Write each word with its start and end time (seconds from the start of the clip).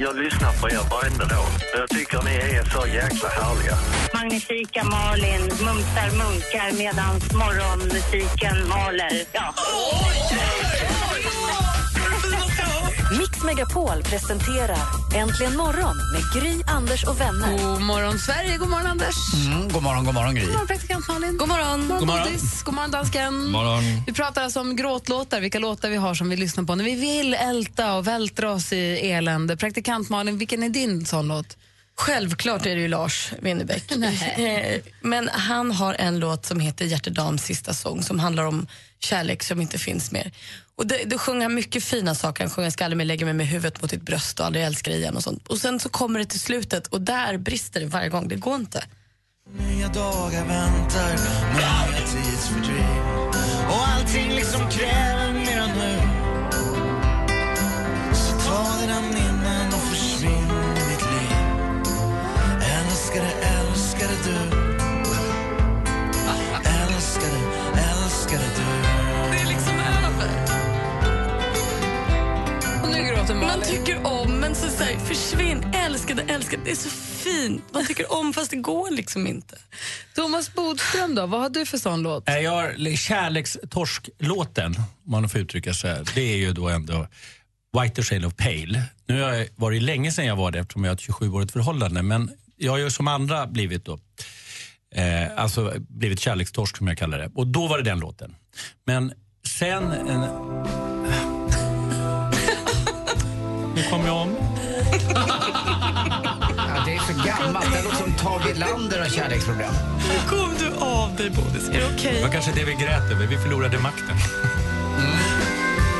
Jag 0.00 0.16
lyssnar 0.16 0.52
på 0.60 0.68
er 0.70 0.90
varenda 0.90 1.24
dag. 1.24 1.48
Jag 1.78 1.88
tycker 1.88 2.22
ni 2.24 2.34
är 2.58 2.64
så 2.64 2.86
jäkla 2.86 3.28
härliga. 3.28 3.76
Magnifika 4.14 4.84
Malin 4.84 5.40
mumsar 5.40 6.10
munkar 6.22 6.78
medan 6.78 7.14
morgonmusiken 7.14 8.68
maler. 8.68 9.12
Ja. 9.32 9.54
Mix 10.32 10.67
Megapol 13.48 14.02
presenterar 14.02 14.78
Äntligen 15.14 15.56
morgon 15.56 15.96
med 16.12 16.42
Gry, 16.42 16.62
Anders 16.66 17.04
och 17.04 17.20
vänner. 17.20 17.58
God 17.58 17.82
morgon, 17.82 18.18
Sverige. 18.18 18.56
God 18.56 18.68
morgon, 18.68 18.86
Anders. 18.86 19.14
Mm, 19.46 19.68
god 19.68 19.82
morgon, 19.82 20.04
god 20.04 20.14
morgon 20.14 20.34
Gry. 20.34 20.44
God 20.44 20.52
morgon, 20.52 20.66
praktikant 20.66 21.08
Malin. 21.08 21.36
God 21.36 21.48
morgon, 21.48 21.88
god 21.88 22.06
morgon. 22.06 22.24
Godis. 22.24 22.62
God 22.62 22.74
morgon, 22.74 22.90
dansken. 22.90 23.50
morgon. 23.50 23.82
Vi 24.06 24.12
pratar 24.12 24.42
alltså 24.42 24.60
om 24.60 24.76
gråtlåtar, 24.76 25.40
vilka 25.40 25.58
låtar 25.58 25.90
vi 25.90 25.96
har 25.96 26.14
som 26.14 26.28
vi 26.28 26.36
lyssnar 26.36 26.64
på 26.64 26.74
när 26.74 26.84
vi 26.84 26.94
vill 26.94 27.34
älta 27.34 27.94
och 27.94 28.06
vältra 28.06 28.52
oss 28.52 28.72
i 28.72 29.10
elände. 29.10 29.56
Praktikant 29.56 30.08
Malin, 30.08 30.38
vilken 30.38 30.62
är 30.62 30.68
din 30.68 31.06
sån 31.06 31.28
låt? 31.28 31.56
Självklart 31.96 32.66
är 32.66 32.74
det 32.74 32.80
ju 32.80 32.88
Lars 32.88 33.32
Winnerbäck. 33.42 33.84
Nej. 33.96 34.34
Eh, 34.74 34.92
Men 35.00 35.28
han 35.28 35.72
har 35.72 35.94
en 35.94 36.18
låt 36.18 36.46
som 36.46 36.60
heter 36.60 36.84
Hjärtedams 36.84 37.44
sista 37.44 37.74
sång 37.74 38.02
som 38.02 38.18
handlar 38.18 38.44
om 38.44 38.66
kärlek 39.00 39.42
som 39.42 39.60
inte 39.60 39.78
finns 39.78 40.12
mer. 40.12 40.32
Och 40.78 40.86
det, 40.86 41.04
det 41.06 41.18
sjunger 41.18 41.42
han 41.42 41.54
mycket 41.54 41.84
fina 41.84 42.14
saker. 42.14 42.44
Han 42.44 42.50
sjunger 42.50 42.66
jag 42.66 42.72
ska 42.72 42.84
aldrig 42.84 42.96
mer 42.96 43.04
lägga 43.04 43.24
mig 43.24 43.34
med 43.34 43.46
huvudet 43.46 43.82
mot 43.82 43.90
ditt 43.90 44.02
bröst 44.02 44.40
och 44.40 44.46
aldrig 44.46 44.64
älska 44.64 44.90
dig 44.90 45.00
igen 45.00 45.16
och 45.16 45.22
sånt. 45.22 45.48
Och 45.48 45.58
sen 45.58 45.80
så 45.80 45.88
kommer 45.88 46.18
det 46.18 46.24
till 46.24 46.40
slutet 46.40 46.86
och 46.86 47.00
där 47.00 47.38
brister 47.38 47.80
det 47.80 47.86
varje 47.86 48.08
gång. 48.08 48.28
Det 48.28 48.36
går 48.36 48.54
inte. 48.54 48.84
Nya 49.56 49.88
dagar 49.88 50.44
väntar, 50.46 51.12
nya 51.54 52.06
tidsfördriv 52.06 53.00
Och 53.68 53.88
allting 53.88 54.28
liksom 54.28 54.70
kräver 54.70 55.32
mer 55.32 55.58
än 55.58 55.78
nu 55.78 55.98
Så 58.14 58.48
ta 58.48 58.80
dina 58.80 59.00
minnen 59.00 59.68
och 59.68 59.80
försvinn 59.80 60.50
i 60.76 60.90
mitt 60.90 61.02
liv 61.02 61.32
Älskar 62.62 63.22
det 63.22 63.57
så 74.78 74.84
säger 74.84 74.98
försvinn, 74.98 75.64
älskade, 75.74 76.22
älskade. 76.22 76.62
Det 76.64 76.70
är 76.70 76.74
så 76.74 76.88
fint. 76.88 77.62
Man 77.72 77.86
tycker 77.86 78.12
om 78.12 78.32
fast 78.32 78.50
det 78.50 78.56
går 78.56 78.90
liksom 78.90 79.26
inte. 79.26 79.58
Thomas 80.14 80.54
Bodström, 80.54 81.14
då, 81.14 81.26
vad 81.26 81.40
har 81.40 81.48
du 81.48 81.66
för 81.66 81.78
sån 81.78 82.02
låt? 82.02 82.28
Eh, 82.28 82.38
Jag 82.38 82.50
har 82.50 82.96
kärlekstorsk-låten, 82.96 84.74
om 85.04 85.10
man 85.12 85.28
får 85.28 85.40
uttrycka 85.40 85.74
sig. 85.74 86.04
Det 86.14 86.20
är 86.20 86.36
ju 86.36 86.52
då 86.52 86.68
ändå 86.68 87.06
White 87.82 88.02
Shade 88.02 88.26
of 88.26 88.34
Pale. 88.36 88.82
Nu 89.08 89.22
har 89.22 89.32
jag 89.32 89.46
varit 89.56 89.82
länge 89.82 90.12
sedan 90.12 90.26
jag 90.26 90.36
var 90.36 90.50
det 90.50 90.58
eftersom 90.58 90.84
jag 90.84 90.90
har 90.90 90.94
ett 90.96 91.00
27-årigt 91.02 91.52
förhållande. 91.52 92.02
Men 92.02 92.30
jag 92.56 92.72
har 92.72 92.78
ju 92.78 92.90
som 92.90 93.08
andra 93.08 93.46
blivit 93.46 93.84
då, 93.84 93.98
eh, 94.94 95.28
alltså 95.36 95.72
blivit 95.78 96.20
kärlekstorsk 96.20 96.76
som 96.76 96.88
jag 96.88 96.98
kallar 96.98 97.18
det. 97.18 97.30
Och 97.34 97.46
då 97.46 97.66
var 97.66 97.78
det 97.78 97.84
den 97.84 97.98
låten. 98.00 98.36
Men 98.86 99.12
sen... 99.58 99.92
En... 99.92 100.20
Nu 103.74 103.84
kom 103.90 104.06
jag 104.06 104.16
om. 104.16 104.57
Ja, 106.56 106.82
det 106.86 106.94
är 106.94 106.98
för 106.98 107.26
gammalt. 107.26 107.72
Det 107.72 107.82
låter 107.82 107.96
som 107.96 108.12
Tage 108.12 108.50
Erlander 108.50 108.98
har 108.98 109.08
kärleksproblem. 109.08 109.72
Kom 110.28 110.50
du 110.58 110.84
av 110.84 111.16
dig, 111.16 111.30
Bodis. 111.30 111.68
Är 111.68 111.72
det 111.80 111.86
okej? 111.96 112.14
Det 112.14 112.22
var 112.22 112.32
kanske 112.32 112.52
det 112.52 112.64
vi 112.64 112.72
grät 112.72 113.10
över. 113.12 113.26
Vi 113.26 113.36
förlorade 113.38 113.78
makten. 113.78 114.16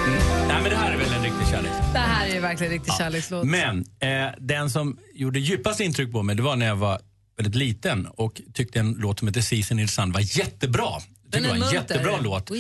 Mm. 0.09 0.19
Nej, 0.49 0.63
men 0.63 0.71
det 0.71 0.77
här 0.77 0.93
är 0.93 0.97
väl 0.99 1.13
en 1.13 1.23
riktig 1.23 1.47
kärlek. 1.51 1.73
Det 1.93 1.99
här 1.99 2.29
är 2.29 2.35
ju 2.35 2.41
verkligen 2.41 2.73
en 2.73 2.79
riktig 2.79 2.95
kärlekslåt. 2.95 3.45
Men 3.47 3.79
eh, 3.79 4.09
den 4.39 4.71
som 4.71 4.99
gjorde 5.15 5.39
djupast 5.41 5.81
intryck 5.81 6.13
på 6.13 6.23
mig 6.23 6.37
det 6.37 6.43
var 6.43 6.57
när 6.57 6.67
jag 6.67 6.77
var 6.77 7.01
väldigt 7.37 7.55
liten 7.55 8.07
och 8.07 8.41
tyckte 8.55 8.81
en 8.81 8.93
låt 8.99 9.19
som 9.19 9.29
heter 9.29 9.41
Season 9.41 9.79
in 9.79 9.87
the 9.87 9.93
Sun 9.93 10.13
var 10.13 10.39
jättebra. 10.39 10.89
Den 11.31 11.43
Det 11.43 11.49
var 11.49 11.55
en 11.55 11.61
munter. 11.61 11.77
jättebra 11.77 12.21
låt. 12.21 12.51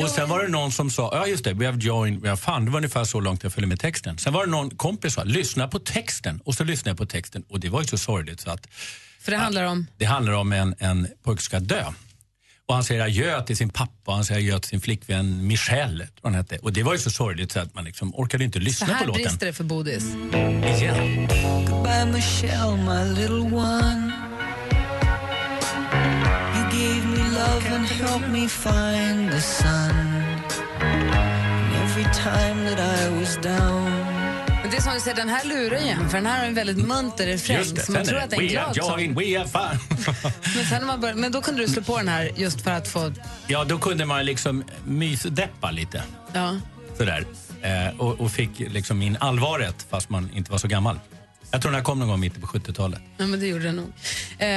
Och 0.00 0.10
sen 0.10 0.28
var 0.28 0.42
det 0.42 0.48
någon 0.48 0.72
som 0.72 0.90
sa, 0.90 1.10
ja 1.16 1.26
just 1.26 1.44
det, 1.44 1.52
we 1.54 1.66
have 1.66 1.78
joined, 1.80 2.20
we 2.20 2.28
have 2.28 2.36
fun. 2.40 2.64
Det 2.64 2.70
var 2.70 2.78
ungefär 2.78 3.04
så 3.04 3.20
långt 3.20 3.42
jag 3.42 3.52
följde 3.52 3.66
med 3.68 3.80
texten. 3.80 4.18
Sen 4.18 4.32
var 4.32 4.44
det 4.44 4.50
någon 4.50 4.70
kompis 4.70 5.14
som 5.14 5.22
sa, 5.24 5.28
lyssna 5.28 5.68
på 5.68 5.78
texten. 5.78 6.40
Och 6.44 6.54
så 6.54 6.64
lyssnade 6.64 6.90
jag 6.90 6.98
på 6.98 7.06
texten 7.06 7.44
och 7.48 7.60
det 7.60 7.68
var 7.68 7.80
ju 7.80 7.86
så 7.86 7.98
sorgligt 7.98 8.40
så 8.40 8.50
att 8.50 8.66
För 9.20 9.30
det 9.32 9.38
handlar 9.38 9.64
om... 9.64 9.86
det 9.96 10.04
handlar 10.04 10.32
om 10.32 10.52
en, 10.52 10.74
en 10.78 11.08
pojke 11.24 11.42
ska 11.42 11.60
dö. 11.60 11.84
Och 12.66 12.74
han 12.74 12.84
säger 12.84 13.02
adjö 13.02 13.42
till 13.42 13.56
sin 13.56 13.68
pappa 13.70 13.92
och 14.04 14.14
han 14.14 14.24
säger 14.24 14.40
adjö 14.40 14.58
till 14.58 14.68
sin 14.68 14.80
flickvän 14.80 15.46
Michelle. 15.46 16.08
han 16.22 16.34
hette. 16.34 16.58
Och 16.58 16.72
det 16.72 16.82
var 16.82 16.92
ju 16.92 16.98
så 16.98 17.10
sorgligt 17.10 17.52
så 17.52 17.60
att 17.60 17.74
man 17.74 17.84
liksom 17.84 18.14
orkade 18.14 18.44
inte 18.44 18.58
Så 18.58 18.62
lyssna 18.64 18.86
på 18.86 18.92
här 18.92 19.06
låten. 19.06 19.22
brister 19.22 19.46
det 19.46 19.52
för 19.52 19.64
Bodis. 19.64 20.04
Igen. 20.76 21.26
Goodbye 21.66 22.06
Michelle, 22.12 22.76
my 22.76 23.20
little 23.20 23.56
one 23.56 24.12
helped 27.98 28.30
me 28.30 28.48
find 28.48 29.30
the 29.30 29.40
sun 29.40 29.96
And 30.80 31.74
every 31.82 32.04
time 32.04 32.64
that 32.66 32.78
I 32.78 33.20
was 33.20 33.36
down 33.36 34.18
Men 34.62 34.70
det 34.70 34.76
är 34.76 34.80
som 34.80 34.94
du 34.94 35.00
säger, 35.00 35.16
den 35.16 35.28
här 35.28 35.44
lurar 35.44 35.78
ju 35.78 35.88
en, 35.88 36.08
för 36.08 36.16
den 36.16 36.26
här 36.26 36.38
har 36.38 36.46
en 36.46 36.54
väldigt 36.54 36.86
munter 36.86 37.26
refräng. 37.26 37.56
Just 37.56 37.76
det, 37.76 37.82
Så 37.82 37.92
man 37.92 38.04
tror 38.04 38.18
att 38.18 38.30
det 38.30 38.36
är 38.36 38.40
en 38.40 38.48
glad 38.48 38.76
joined, 38.76 39.16
we 39.16 39.38
have 39.38 39.48
fun. 39.48 39.96
Men, 40.56 40.66
sen 40.66 40.86
man 40.86 41.00
börjar, 41.00 41.14
men 41.14 41.32
då 41.32 41.40
kunde 41.40 41.62
du 41.62 41.68
slå 41.68 41.82
på 41.82 41.96
den 41.98 42.08
här 42.08 42.30
just 42.36 42.60
för 42.60 42.70
att 42.70 42.88
få... 42.88 43.12
ja, 43.46 43.64
då 43.64 43.78
kunde 43.78 44.06
man 44.06 44.24
liksom 44.24 44.64
mysdeppa 44.84 45.70
lite. 45.70 46.02
Ja. 46.32 46.56
Sådär. 46.98 47.24
Eh, 47.62 48.00
och, 48.00 48.20
och 48.20 48.30
fick 48.30 48.58
liksom 48.58 49.02
in 49.02 49.16
allvaret 49.20 49.86
fast 49.90 50.10
man 50.10 50.30
inte 50.34 50.50
var 50.50 50.58
så 50.58 50.68
gammal. 50.68 50.98
Jag 51.50 51.62
tror 51.62 51.72
den 51.72 51.78
här 51.78 51.84
kom 51.84 51.98
någon 51.98 52.08
gång 52.08 52.20
mitt 52.20 52.40
på 52.40 52.46
70-talet. 52.46 53.00
Ja, 53.16 53.26
men 53.26 53.40
det 53.40 53.46
gjorde 53.46 53.64
det 53.64 53.72
nog. 53.72 53.92
Eh, 54.38 54.48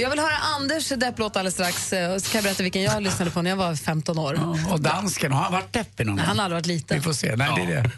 jag 0.00 0.10
vill 0.10 0.18
höra 0.18 0.36
Anders 0.56 0.88
depplåt 0.88 1.36
alldeles 1.36 1.54
strax. 1.54 1.92
Eh, 1.92 2.14
och 2.14 2.22
så 2.22 2.30
kan 2.30 2.38
jag 2.38 2.44
berätta 2.44 2.62
vilken 2.62 2.82
jag 2.82 3.02
lyssnade 3.02 3.30
på 3.30 3.42
när 3.42 3.50
jag 3.50 3.56
var 3.56 3.74
15 3.74 4.18
år. 4.18 4.56
Och 4.70 4.80
dansken, 4.80 5.32
har 5.32 5.42
han 5.42 5.52
varit 5.52 5.72
deppig 5.72 6.06
någon 6.06 6.16
gång? 6.16 6.24
Han 6.24 6.38
har 6.38 6.44
aldrig 6.44 6.56
varit 6.56 6.66
liten. 6.66 6.96
Vi 6.96 7.02
får 7.02 7.12
se. 7.12 7.36
Nej, 7.36 7.50
det 7.56 7.72
är 7.72 7.82
det. 7.82 7.90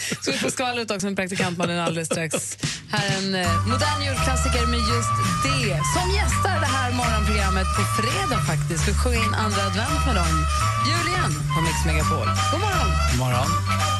Så 0.22 0.30
vi 0.30 0.38
får 0.38 0.50
skvallret 0.50 0.90
också 0.90 1.06
med 1.06 1.16
praktikantmannen 1.16 1.78
alldeles 1.80 2.08
strax. 2.08 2.58
Här 2.90 3.04
är 3.10 3.18
en 3.18 3.34
eh, 3.34 3.66
modern 3.66 4.02
julklassiker 4.06 4.66
med 4.66 4.80
just 4.94 5.14
det. 5.44 5.80
Som 5.94 6.06
gästar 6.18 6.60
det 6.60 6.70
här 6.78 6.92
morgonprogrammet 6.92 7.66
på 7.76 7.82
fredag 7.98 8.40
faktiskt. 8.50 8.88
Vi 8.88 8.94
sjunger 8.94 9.24
in 9.26 9.34
andra 9.34 9.62
advent 9.70 10.06
med 10.06 10.14
dem. 10.16 10.32
Julian 10.88 11.32
på 11.54 11.60
Mix 11.66 11.76
Megapol. 11.86 12.28
God 12.52 12.60
morgon! 12.64 12.88
God 13.10 13.18
morgon. 13.24 13.48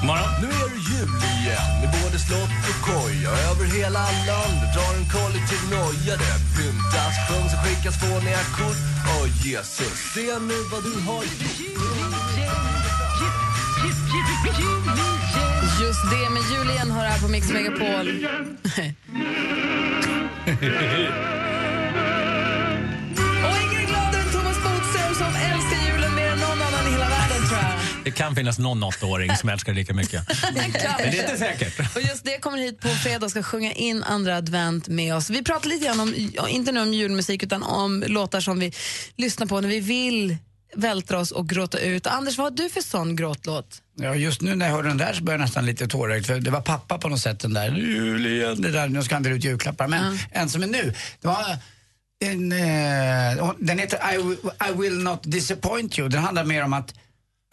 God 0.01 0.07
morgon. 0.11 0.31
Nu 0.43 0.49
är 0.63 0.69
det 0.75 0.81
jul 0.91 1.11
igen 1.39 1.67
med 1.81 1.89
både 2.03 2.19
slott 2.27 2.53
och 2.71 2.79
koja 2.87 3.31
Över 3.51 3.67
hela 3.79 4.05
landet 4.29 4.71
drar 4.75 4.95
en 5.01 5.07
kollektiv 5.17 5.63
noja 5.71 6.15
Det 6.23 6.39
pyntas, 6.57 7.15
sjungs 7.27 7.53
och 7.55 7.61
skickas 7.65 7.97
fåniga 8.01 8.43
kort. 8.59 8.81
Åh 9.15 9.47
Jesus, 9.47 9.95
se 10.15 10.39
nu 10.39 10.59
vad 10.73 10.83
du 10.83 10.95
har 11.09 11.25
Just 15.81 16.03
det 16.11 16.31
med 16.31 16.43
Julian 16.53 16.91
har 16.91 17.05
här 17.05 17.21
på 17.23 17.29
Mix 17.29 17.51
Megapol. 17.51 18.07
Det 28.05 28.11
kan 28.11 28.35
finnas 28.37 28.59
någon 28.59 28.83
åttaåring 28.83 29.37
som 29.37 29.49
älskar 29.49 29.73
det 29.73 29.79
lika 29.79 29.95
mycket. 29.95 30.23
Men 30.55 30.73
det 30.73 31.19
är 31.19 31.23
inte 31.23 31.39
säkert. 31.39 31.97
Och 31.97 32.03
just 32.03 32.25
det 32.25 32.39
kommer 32.39 32.59
hit 32.59 32.81
på 32.81 32.89
fredag 32.89 33.25
och 33.25 33.31
ska 33.31 33.43
sjunga 33.43 33.73
in 33.73 34.03
andra 34.03 34.37
advent 34.37 34.89
med 34.89 35.15
oss. 35.15 35.31
Vi 35.31 35.43
pratar 35.45 35.69
lite 35.69 35.85
grann 35.87 36.01
om, 36.01 36.15
inte 36.49 36.73
nu 36.73 36.81
om 36.81 36.93
julmusik 36.95 37.43
utan 37.43 37.63
om 37.63 38.05
låtar 38.07 38.41
som 38.41 38.59
vi 38.59 38.73
lyssnar 39.17 39.47
på 39.47 39.61
när 39.61 39.69
vi 39.69 39.81
vill 39.81 40.37
vältra 40.77 41.19
oss 41.19 41.31
och 41.31 41.49
gråta 41.49 41.79
ut. 41.79 42.07
Anders, 42.07 42.39
vad 42.39 42.45
har 42.45 42.51
du 42.65 42.69
för 42.71 42.81
sån 42.81 43.17
gråtlåt? 43.17 43.83
Ja, 43.97 44.15
just 44.15 44.41
nu 44.41 44.55
när 44.55 44.67
jag 44.67 44.73
hörde 44.73 44.89
den 44.89 44.99
där 44.99 45.13
så 45.13 45.23
började 45.25 45.43
jag 45.43 45.47
nästan 45.47 45.67
lite 45.67 45.87
tårögd 45.89 46.27
för 46.27 46.41
det 46.41 46.51
var 46.51 46.61
pappa 46.61 46.99
på 46.99 47.09
något 47.09 47.21
sätt 47.21 47.41
den 47.41 47.55
där 47.55 47.71
Julian, 47.77 48.63
det 48.63 48.71
där, 48.71 48.89
nu 48.89 49.03
ska 49.03 49.15
han 49.15 49.23
dela 49.23 49.37
ut 49.37 49.45
julklappar. 49.45 49.89
Men 49.89 50.19
en 50.33 50.49
som 50.49 50.63
är 50.63 50.67
nu, 50.67 50.95
det 51.21 51.29
var 51.29 51.45
en, 52.25 52.53
eh, 52.53 53.53
den 53.59 53.79
heter 53.79 54.15
I, 54.15 54.17
will- 54.19 54.51
I 54.71 54.73
will 54.83 54.99
not 55.03 55.21
disappoint 55.23 55.99
you. 55.99 56.09
Den 56.09 56.23
handlar 56.23 56.45
mer 56.45 56.65
om 56.65 56.73
att 56.73 56.95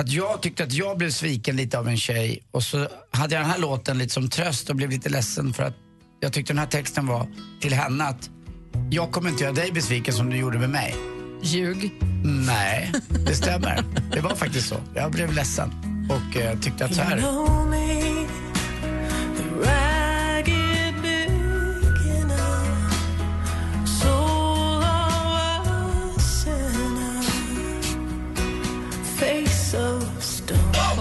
att 0.01 0.11
jag 0.11 0.41
tyckte 0.41 0.63
att 0.63 0.73
jag 0.73 0.97
blev 0.97 1.09
sviken 1.09 1.55
lite 1.55 1.79
av 1.79 1.87
en 1.87 1.97
tjej 1.97 2.43
och 2.51 2.63
så 2.63 2.87
hade 3.11 3.35
jag 3.35 3.43
den 3.43 3.51
här 3.51 3.59
låten 3.59 3.97
lite 3.97 4.13
som 4.13 4.29
tröst 4.29 4.69
och 4.69 4.75
blev 4.75 4.89
lite 4.89 5.09
ledsen 5.09 5.53
för 5.53 5.63
att 5.63 5.73
jag 6.19 6.33
tyckte 6.33 6.53
den 6.53 6.59
här 6.59 6.67
texten 6.67 7.07
var 7.07 7.27
till 7.61 7.73
henne 7.73 8.03
att 8.03 8.29
jag 8.89 9.11
kommer 9.11 9.29
inte 9.29 9.43
göra 9.43 9.53
dig 9.53 9.71
besviken 9.71 10.13
som 10.13 10.29
du 10.29 10.37
gjorde 10.37 10.59
med 10.59 10.69
mig. 10.69 10.95
Ljug. 11.41 11.91
Nej, 12.23 12.91
det 13.27 13.35
stämmer. 13.35 13.83
Det 14.13 14.19
var 14.19 14.35
faktiskt 14.35 14.69
så. 14.69 14.75
Jag 14.95 15.11
blev 15.11 15.33
ledsen 15.33 15.71
och 16.09 16.37
eh, 16.37 16.59
tyckte 16.59 16.85
att 16.85 16.95
så 16.95 17.01
här... 17.01 17.17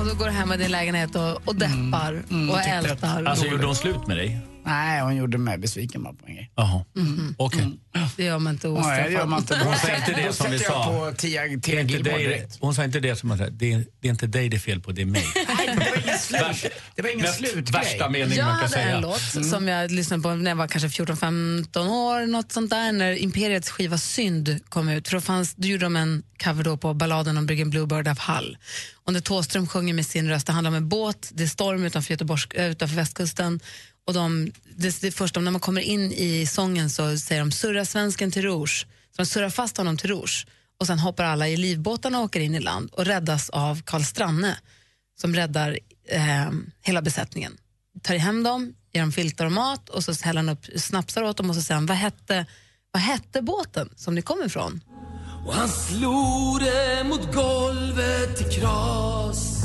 Och 0.00 0.06
då 0.06 0.14
går 0.14 0.24
du 0.24 0.30
hem 0.30 0.52
i 0.52 0.56
din 0.56 0.70
lägenhet 0.70 1.14
och, 1.16 1.48
och 1.48 1.56
deppar 1.56 2.22
Mm, 2.30 2.50
och 2.50 2.60
ältar. 2.60 3.24
Alltså 3.24 3.46
gjorde 3.46 3.66
hon 3.66 3.76
slut 3.76 4.06
med 4.06 4.16
dig? 4.16 4.40
Nej, 4.64 5.00
hon 5.02 5.16
gjorde 5.16 5.38
mig 5.38 5.58
besviken 5.58 6.02
bara 6.02 6.12
på 6.14 6.26
en 6.26 6.34
grej. 6.34 6.50
Jaha, 6.56 6.84
Mhm. 6.96 7.34
okej. 7.38 7.78
Det 8.16 8.24
gör 8.24 8.38
man 8.38 8.52
inte 8.52 8.68
Nej, 8.68 9.02
det 9.04 9.10
gör 9.12 9.26
man 9.26 9.38
ostraffat. 9.38 9.62
inte. 9.62 9.68
Hon 9.68 9.78
sa 9.78 9.96
inte 9.96 10.20
det 10.22 10.26
Då 10.26 10.32
som 10.32 10.50
vi 10.50 10.58
sa. 10.58 10.84
på 10.86 11.12
tia- 11.16 11.42
Det 11.42 11.54
är 11.54 11.58
tia 11.60 11.80
inte 11.80 11.92
Gilmore 11.92 12.16
dig, 12.28 12.48
hon 12.60 12.74
sa 12.74 12.84
inte 12.84 13.00
det 13.00 13.16
som 13.16 13.30
att 13.30 13.38
säga, 13.38 13.50
det 13.50 13.72
är, 13.72 13.84
det 14.00 14.08
är 14.08 14.10
inte 14.12 14.26
dig 14.26 14.48
det 14.48 14.56
är 14.56 14.58
fel 14.60 14.80
på, 14.80 14.92
det 14.92 15.02
är 15.02 15.06
mig. 15.06 15.24
Det 15.78 15.90
var 15.90 15.96
ingen 15.98 16.18
slut. 16.18 16.72
Det 16.94 17.02
var 17.02 17.08
ingen 17.08 17.22
Mest 17.22 17.38
slutgrej. 17.38 17.82
Värsta 17.82 18.08
mening 18.08 18.38
Jag 18.38 18.44
man 18.44 18.52
kan 18.54 18.60
hade 18.60 18.72
säga. 18.72 18.94
en 18.96 19.00
låt 19.02 19.46
som 19.50 19.68
jag 19.68 19.90
lyssnade 19.90 20.22
på 20.22 20.34
när 20.34 20.50
jag 20.50 20.56
var 20.56 20.68
kanske 20.68 21.02
14-15 21.04 21.88
år, 21.88 22.26
något 22.26 22.52
sånt 22.52 22.70
där, 22.70 22.92
när 22.92 23.12
Imperiets 23.12 23.70
skiva 23.70 23.98
Synd 23.98 24.60
kom 24.68 24.88
ut. 24.88 25.08
För 25.08 25.16
då, 25.16 25.20
fanns, 25.20 25.54
då 25.54 25.68
gjorde 25.68 25.84
de 25.84 25.96
en 25.96 26.22
cover 26.44 26.64
då 26.64 26.76
på 26.76 26.94
balladen 26.94 27.36
om 27.38 27.46
bryggen 27.46 27.70
Bluebird 27.70 28.08
av 28.08 28.18
Hall. 28.18 28.58
Och 29.04 29.12
när 29.12 29.20
Thåström 29.20 29.68
sjunger 29.68 29.94
med 29.94 30.06
sin 30.06 30.28
röst, 30.28 30.46
det 30.46 30.52
handlar 30.52 30.70
om 30.70 30.74
en 30.74 30.88
båt, 30.88 31.30
det 31.32 31.42
är 31.42 31.46
storm 31.46 31.84
utanför, 31.84 32.12
Göteborgs, 32.12 32.46
utanför 32.54 32.96
västkusten. 32.96 33.60
Och 34.06 34.14
de, 34.14 34.52
det, 34.76 35.00
det 35.00 35.10
första, 35.10 35.40
när 35.40 35.50
man 35.50 35.60
kommer 35.60 35.80
in 35.80 36.12
i 36.12 36.46
sången 36.46 36.90
så 36.90 37.18
säger 37.18 37.40
de 37.40 37.52
surra 37.52 37.84
svensken 37.84 38.30
till 38.30 38.42
Rouge. 38.42 38.86
Så 39.16 39.22
de 39.22 39.26
surrar 39.26 39.50
fast 39.50 39.76
honom 39.76 39.96
till 39.96 40.10
Rouge. 40.10 40.46
Och 40.80 40.86
sen 40.86 40.98
hoppar 40.98 41.24
alla 41.24 41.48
i 41.48 41.56
livbåtarna 41.56 42.18
och 42.18 42.24
åker 42.24 42.40
in 42.40 42.54
i 42.54 42.60
land 42.60 42.90
och 42.92 43.04
räddas 43.04 43.50
av 43.50 43.82
Karl 43.82 44.02
Stranne 44.02 44.56
som 45.20 45.34
räddar 45.34 45.78
eh, 46.08 46.50
hela 46.82 47.02
besättningen. 47.02 47.56
Tar 48.02 48.14
hem 48.14 48.42
dem, 48.42 48.74
ger 48.92 49.00
dem 49.00 49.12
filtar 49.12 49.46
och 49.46 49.52
mat 49.52 49.88
och 49.88 50.04
så 50.04 50.12
häller 50.24 50.38
han 50.38 50.48
upp 50.48 50.66
snapsar 50.76 51.22
åt 51.22 51.36
dem 51.36 51.50
och 51.50 51.56
så 51.56 51.62
säger 51.62 51.74
han, 51.76 51.86
vad 51.86 51.96
hette, 51.96 52.46
vad 52.92 53.02
hette 53.02 53.42
båten 53.42 53.88
som 53.96 54.14
ni 54.14 54.22
kom 54.22 54.42
ifrån? 54.42 54.80
Och 55.46 55.54
han 55.54 55.68
slog 55.68 56.60
det 56.60 57.04
mot 57.04 57.34
golvet 57.34 58.40
i 58.40 58.60
kras 58.60 59.62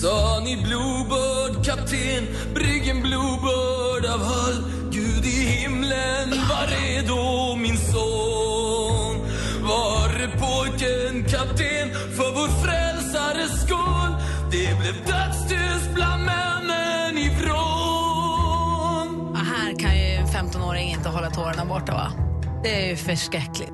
Sa 0.00 0.40
ni 0.44 0.56
Bluebird, 0.56 1.64
kapten, 1.64 2.26
bryggen 2.54 3.02
Bluebird 3.02 4.04
av 4.14 4.20
Hull 4.20 4.64
Gud 4.92 5.24
i 5.24 5.40
himlen, 5.40 6.30
var 6.30 6.66
redo 6.66 7.56
min 7.56 7.76
son 7.76 9.16
Var 9.62 10.08
är 10.08 10.30
pojken, 10.38 11.24
kapten, 11.24 11.90
för 12.16 12.34
vår 12.34 12.64
frälsares 12.64 12.85
blev 14.92 15.04
dödstyst 15.06 15.94
bland 15.94 16.24
männen 16.24 17.18
ifrån 17.18 17.56
Ja, 19.34 19.40
här 19.44 19.78
kan 19.78 19.96
ju 19.98 20.04
en 20.04 20.26
15-åring 20.26 20.90
inte 20.90 21.08
hålla 21.08 21.30
tårarna 21.30 21.64
borta 21.64 21.92
va? 21.92 22.12
Det 22.62 22.84
är 22.84 22.90
ju 22.90 22.96
förskräckligt. 22.96 23.72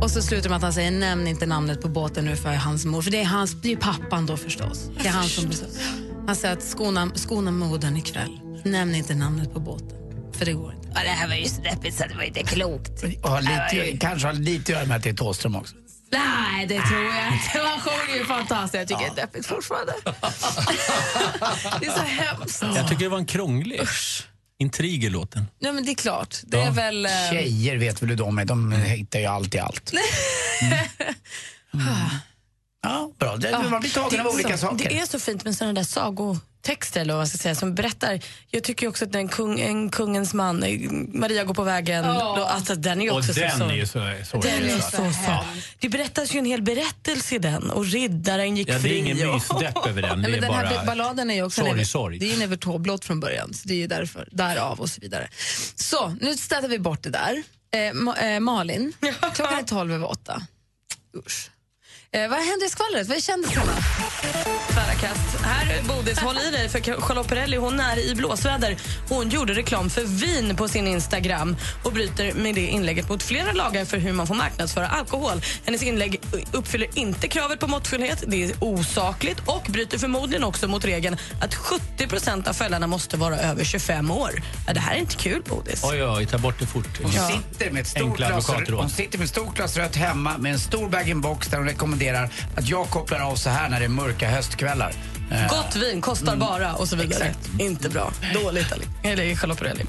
Och 0.00 0.10
så 0.10 0.22
slutar 0.22 0.48
med 0.50 0.56
att 0.56 0.62
han 0.62 0.72
säger 0.72 0.90
nämn 0.90 1.26
inte 1.26 1.46
namnet 1.46 1.82
på 1.82 1.88
båten 1.88 2.24
nu 2.24 2.36
för 2.36 2.48
hans 2.54 2.84
mor. 2.84 3.02
För 3.02 3.10
det 3.10 3.20
är, 3.20 3.24
hans, 3.24 3.52
det 3.62 3.72
är 3.72 3.76
pappan 3.76 4.26
då 4.26 4.36
förstås. 4.36 4.90
Det 5.02 5.08
är 5.08 5.12
han 5.12 5.24
som 5.24 5.50
Han 6.26 6.36
säger 6.36 6.54
att 6.56 6.62
skona, 6.62 7.10
skona 7.14 7.50
modern 7.50 7.96
ikväll. 7.96 8.40
Nämn 8.64 8.94
inte 8.94 9.14
namnet 9.14 9.52
på 9.54 9.60
båten. 9.60 9.98
För 10.32 10.44
det 10.46 10.52
går 10.52 10.74
inte. 10.74 10.88
Ja, 10.94 11.00
det 11.02 11.08
här 11.08 11.28
var 11.28 11.34
ju 11.34 11.44
så 11.44 11.62
deppigt 11.62 11.96
så 11.96 12.04
det 12.08 12.14
var 12.14 12.22
inte 12.22 12.42
klokt. 12.42 13.02
Och 13.02 13.42
lite, 13.42 13.90
ju- 13.92 13.98
kanske 13.98 14.28
har 14.28 14.34
lite 14.34 14.62
att 14.62 14.68
göra 14.68 14.86
med 14.86 14.96
att 14.96 15.02
det 15.02 15.10
är 15.10 15.14
Thåström 15.14 15.56
också. 15.56 15.74
Nej, 16.10 16.66
det 16.66 16.80
tror 16.82 17.04
jag 17.04 17.32
inte. 17.32 17.58
Han 17.68 17.80
sjunger 17.80 18.18
ju 18.18 18.24
fantastiskt. 18.24 18.74
Jag 18.74 18.88
tycker 18.88 19.14
det 19.14 19.20
är 19.20 19.26
deppigt 19.26 19.46
fortfarande. 19.46 19.92
det 21.80 21.86
är 21.86 21.90
så 21.96 22.02
hemskt. 22.02 22.62
Jag 22.62 22.88
tycker 22.88 23.02
det 23.04 23.08
var 23.08 23.18
en 23.18 23.26
krånglig 23.26 23.80
intrig 24.58 25.04
i 25.04 25.08
låten. 25.10 25.46
Nej, 25.58 25.72
men 25.72 25.84
det 25.84 25.90
är 25.90 25.94
klart. 25.94 26.36
Det 26.44 26.58
är 26.60 26.64
Ja. 26.64 26.70
väl... 26.70 27.06
eh, 27.06 27.10
Tjejer 27.30 27.76
vet 27.76 28.02
väl 28.02 28.08
hur 28.08 28.16
de 28.16 28.38
är, 28.38 28.44
de 28.44 28.72
hittar 28.72 29.18
ju 29.18 29.26
allt 29.26 29.54
i 29.54 29.58
allt. 29.58 29.92
Ja, 32.82 33.10
bra. 33.18 33.36
Det, 33.36 33.58
man 33.70 33.80
blir 33.80 33.90
tagen 33.90 34.20
av 34.20 34.26
är 34.26 34.34
olika 34.34 34.58
så- 34.58 34.66
saker. 34.66 34.88
Det 34.88 34.98
är 34.98 35.06
så 35.06 35.18
fint 35.18 35.44
med 35.44 35.54
sådana 35.56 35.72
där 35.72 35.84
sagotexter 36.64 37.00
eller 37.00 37.14
vad 37.14 37.20
man 37.20 37.26
ska 37.26 37.38
säga, 37.38 37.54
som 37.54 37.74
berättar. 37.74 38.20
Jag 38.50 38.64
tycker 38.64 38.88
också 38.88 39.04
att 39.04 39.14
en, 39.14 39.28
kung, 39.28 39.60
en 39.60 39.90
kungens 39.90 40.34
man, 40.34 40.62
eh, 40.62 40.90
Maria 41.12 41.44
går 41.44 41.54
på 41.54 41.62
vägen, 41.62 42.04
Ja. 42.04 42.34
då, 42.38 42.44
alltså, 42.44 42.74
den 42.74 43.00
är 43.00 43.04
ju 43.04 43.10
Och 43.10 43.18
också 43.18 43.32
den 43.32 43.50
så, 43.50 43.58
så, 43.58 43.64
är 43.70 43.84
så, 43.84 44.24
så 44.30 44.36
den 44.40 44.64
är 44.64 44.78
så- 44.80 44.90
så, 44.90 44.96
så. 45.26 45.44
Det 45.78 45.88
berättas 45.88 46.34
ju 46.34 46.38
en 46.38 46.44
hel 46.44 46.62
berättelse 46.62 47.34
i 47.34 47.38
den 47.38 47.70
och 47.70 47.86
riddaren 47.86 48.56
gick 48.56 48.68
Ja, 48.68 48.74
det 48.74 48.80
fri. 48.80 48.94
är 48.94 48.98
ingen 48.98 49.28
och- 49.28 49.34
mysdepp 49.34 49.86
över 49.86 50.02
den. 50.02 50.22
Det 50.22 50.28
Nej, 50.28 50.40
men 50.40 50.40
den 50.40 50.52
här 50.54 50.86
balladen 50.86 51.30
är 51.30 51.34
ju 51.34 51.42
också 51.42 51.60
sorg, 51.60 51.80
en, 51.80 51.86
sorg. 51.86 52.18
Det 52.18 52.30
är 52.30 52.34
en 52.36 52.42
Evert 52.42 52.60
Taube-låt 52.64 53.04
från 53.04 53.20
början, 53.20 53.54
så 53.54 53.68
det 53.68 53.74
är 53.74 53.78
ju 53.78 53.86
därför, 53.86 54.28
därav 54.32 54.80
och 54.80 54.90
så 54.90 55.00
vidare. 55.00 55.28
Så, 55.74 56.16
nu 56.20 56.36
städar 56.36 56.68
vi 56.68 56.78
bort 56.78 57.02
det 57.02 57.10
där. 57.10 57.42
Eh, 57.74 57.78
Ma- 57.78 58.34
eh, 58.34 58.40
Malin, 58.40 58.92
klockan 59.34 59.58
är 59.58 59.62
tolv 59.62 59.92
över 59.92 60.10
åtta. 60.10 60.42
Usch. 61.26 61.50
Eh, 62.14 62.28
vad 62.28 62.38
händer 62.38 62.66
i 62.66 62.68
skvallret? 62.68 63.08
Vad 63.08 63.16
är 63.16 63.20
kändisarna? 63.20 63.72
Tvära 64.68 64.94
kast. 64.94 65.44
Här, 65.44 65.82
Bodis, 65.88 66.18
håll 66.18 66.36
i 66.48 66.50
dig 66.50 66.68
för 66.68 67.00
Charlotte 67.00 67.28
Perrelli 67.28 67.56
hon 67.56 67.80
är 67.80 68.10
i 68.10 68.14
blåsväder. 68.14 68.76
Hon 69.08 69.28
gjorde 69.28 69.54
reklam 69.54 69.90
för 69.90 70.04
vin 70.04 70.56
på 70.56 70.68
sin 70.68 70.86
Instagram 70.86 71.56
och 71.84 71.92
bryter 71.92 72.34
med 72.34 72.54
det 72.54 72.66
inlägget 72.66 73.08
mot 73.08 73.22
flera 73.22 73.52
lagar 73.52 73.84
för 73.84 73.98
hur 73.98 74.12
man 74.12 74.26
får 74.26 74.34
marknadsföra 74.34 74.88
alkohol. 74.88 75.42
Hennes 75.64 75.82
inlägg 75.82 76.20
uppfyller 76.52 76.98
inte 76.98 77.28
kravet 77.28 77.60
på 77.60 77.66
måttfullhet, 77.66 78.24
det 78.26 78.44
är 78.44 78.52
osakligt 78.60 79.40
och 79.46 79.66
bryter 79.68 79.98
förmodligen 79.98 80.44
också 80.44 80.68
mot 80.68 80.84
regeln 80.84 81.16
att 81.40 81.54
70% 81.54 82.48
av 82.48 82.52
följarna 82.52 82.86
måste 82.86 83.16
vara 83.16 83.36
över 83.36 83.64
25 83.64 84.10
år. 84.10 84.42
Ja, 84.66 84.72
det 84.72 84.80
här 84.80 84.94
är 84.94 84.98
inte 84.98 85.16
kul, 85.16 85.42
Bodis. 85.48 85.84
Oj, 85.84 86.04
oj, 86.04 86.26
ta 86.26 86.38
bort 86.38 86.58
det 86.58 86.66
fort. 86.66 87.00
Hon 87.02 87.12
sitter 87.12 87.70
med 87.70 87.80
ett 87.80 87.88
stort 87.88 88.16
glas, 88.16 88.48
hon 88.70 88.90
sitter 88.90 89.18
med 89.18 89.24
ett 89.24 89.30
stort 89.30 89.56
glas 89.56 89.76
rött 89.76 89.96
hemma 89.96 90.38
med 90.38 90.52
en 90.52 90.58
stor 90.58 90.88
bag-in-box 90.88 91.48
där 91.48 91.58
hon 91.58 91.66
rekommenderar 91.66 92.03
att 92.12 92.68
jag 92.68 92.86
kopplar 92.86 93.20
av 93.20 93.36
så 93.36 93.50
här 93.50 93.68
när 93.68 93.78
det 93.78 93.84
är 93.84 93.88
mörka 93.88 94.28
höstkvällar. 94.28 94.92
Eh, 95.30 95.48
Gott 95.48 95.76
vin 95.76 96.00
kostar 96.00 96.36
bara 96.36 96.74
och 96.74 96.88
så 96.88 96.96
vidare. 96.96 97.34
Inte 97.58 97.88
bra. 97.88 98.12
Dåligt, 98.34 98.72
Ali- 98.72 98.88
eller 99.12 99.36
Charlotte 99.36 99.58
Perrelli. 99.58 99.84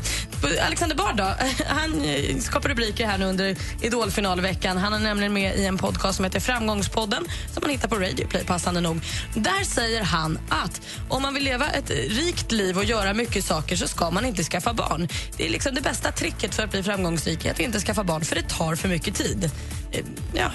Alexander 0.66 0.96
Bard 0.96 1.16
då? 1.18 1.24
Han 1.68 2.02
eh, 2.04 2.38
skapar 2.40 2.70
rubriker 2.70 3.08
här 3.08 3.18
nu 3.18 3.26
under 3.26 3.56
Idolfinalveckan. 3.82 4.78
Han 4.78 4.94
är 4.94 5.00
nämligen 5.00 5.34
med 5.34 5.56
i 5.60 5.66
en 5.66 5.78
podcast 5.78 6.16
som 6.16 6.26
heter 6.26 6.40
Framgångspodden 6.40 7.26
som 7.54 7.62
man 7.62 7.70
hittar 7.72 7.88
på 7.88 7.96
Radio 7.96 8.28
Play, 8.28 8.44
passande 8.44 8.82
nog. 8.82 9.02
Där 9.36 9.64
säger 9.64 10.04
han 10.04 10.40
att 10.50 10.82
om 11.10 11.22
man 11.22 11.34
vill 11.34 11.44
leva 11.44 11.70
ett 11.70 11.90
rikt 11.90 12.52
liv 12.52 12.78
och 12.78 12.86
göra 12.86 13.14
mycket 13.14 13.46
saker 13.46 13.76
så 13.76 13.88
ska 13.88 14.10
man 14.12 14.26
inte 14.26 14.44
skaffa 14.44 14.74
barn. 14.74 15.08
Det 15.38 15.46
är 15.46 15.50
liksom 15.50 15.76
det 15.76 15.82
bästa 15.82 16.12
tricket 16.12 16.56
för 16.56 16.64
att 16.64 16.72
bli 16.72 16.84
framgångsrik, 16.84 17.46
att 17.46 17.60
inte 17.60 17.80
skaffa 17.80 18.04
barn, 18.04 18.26
för 18.26 18.36
det 18.36 18.50
tar 18.50 18.76
för 18.76 18.90
mycket 18.90 19.16
tid. 19.16 19.52
Eh, 19.92 20.00
Ja, 20.34 20.52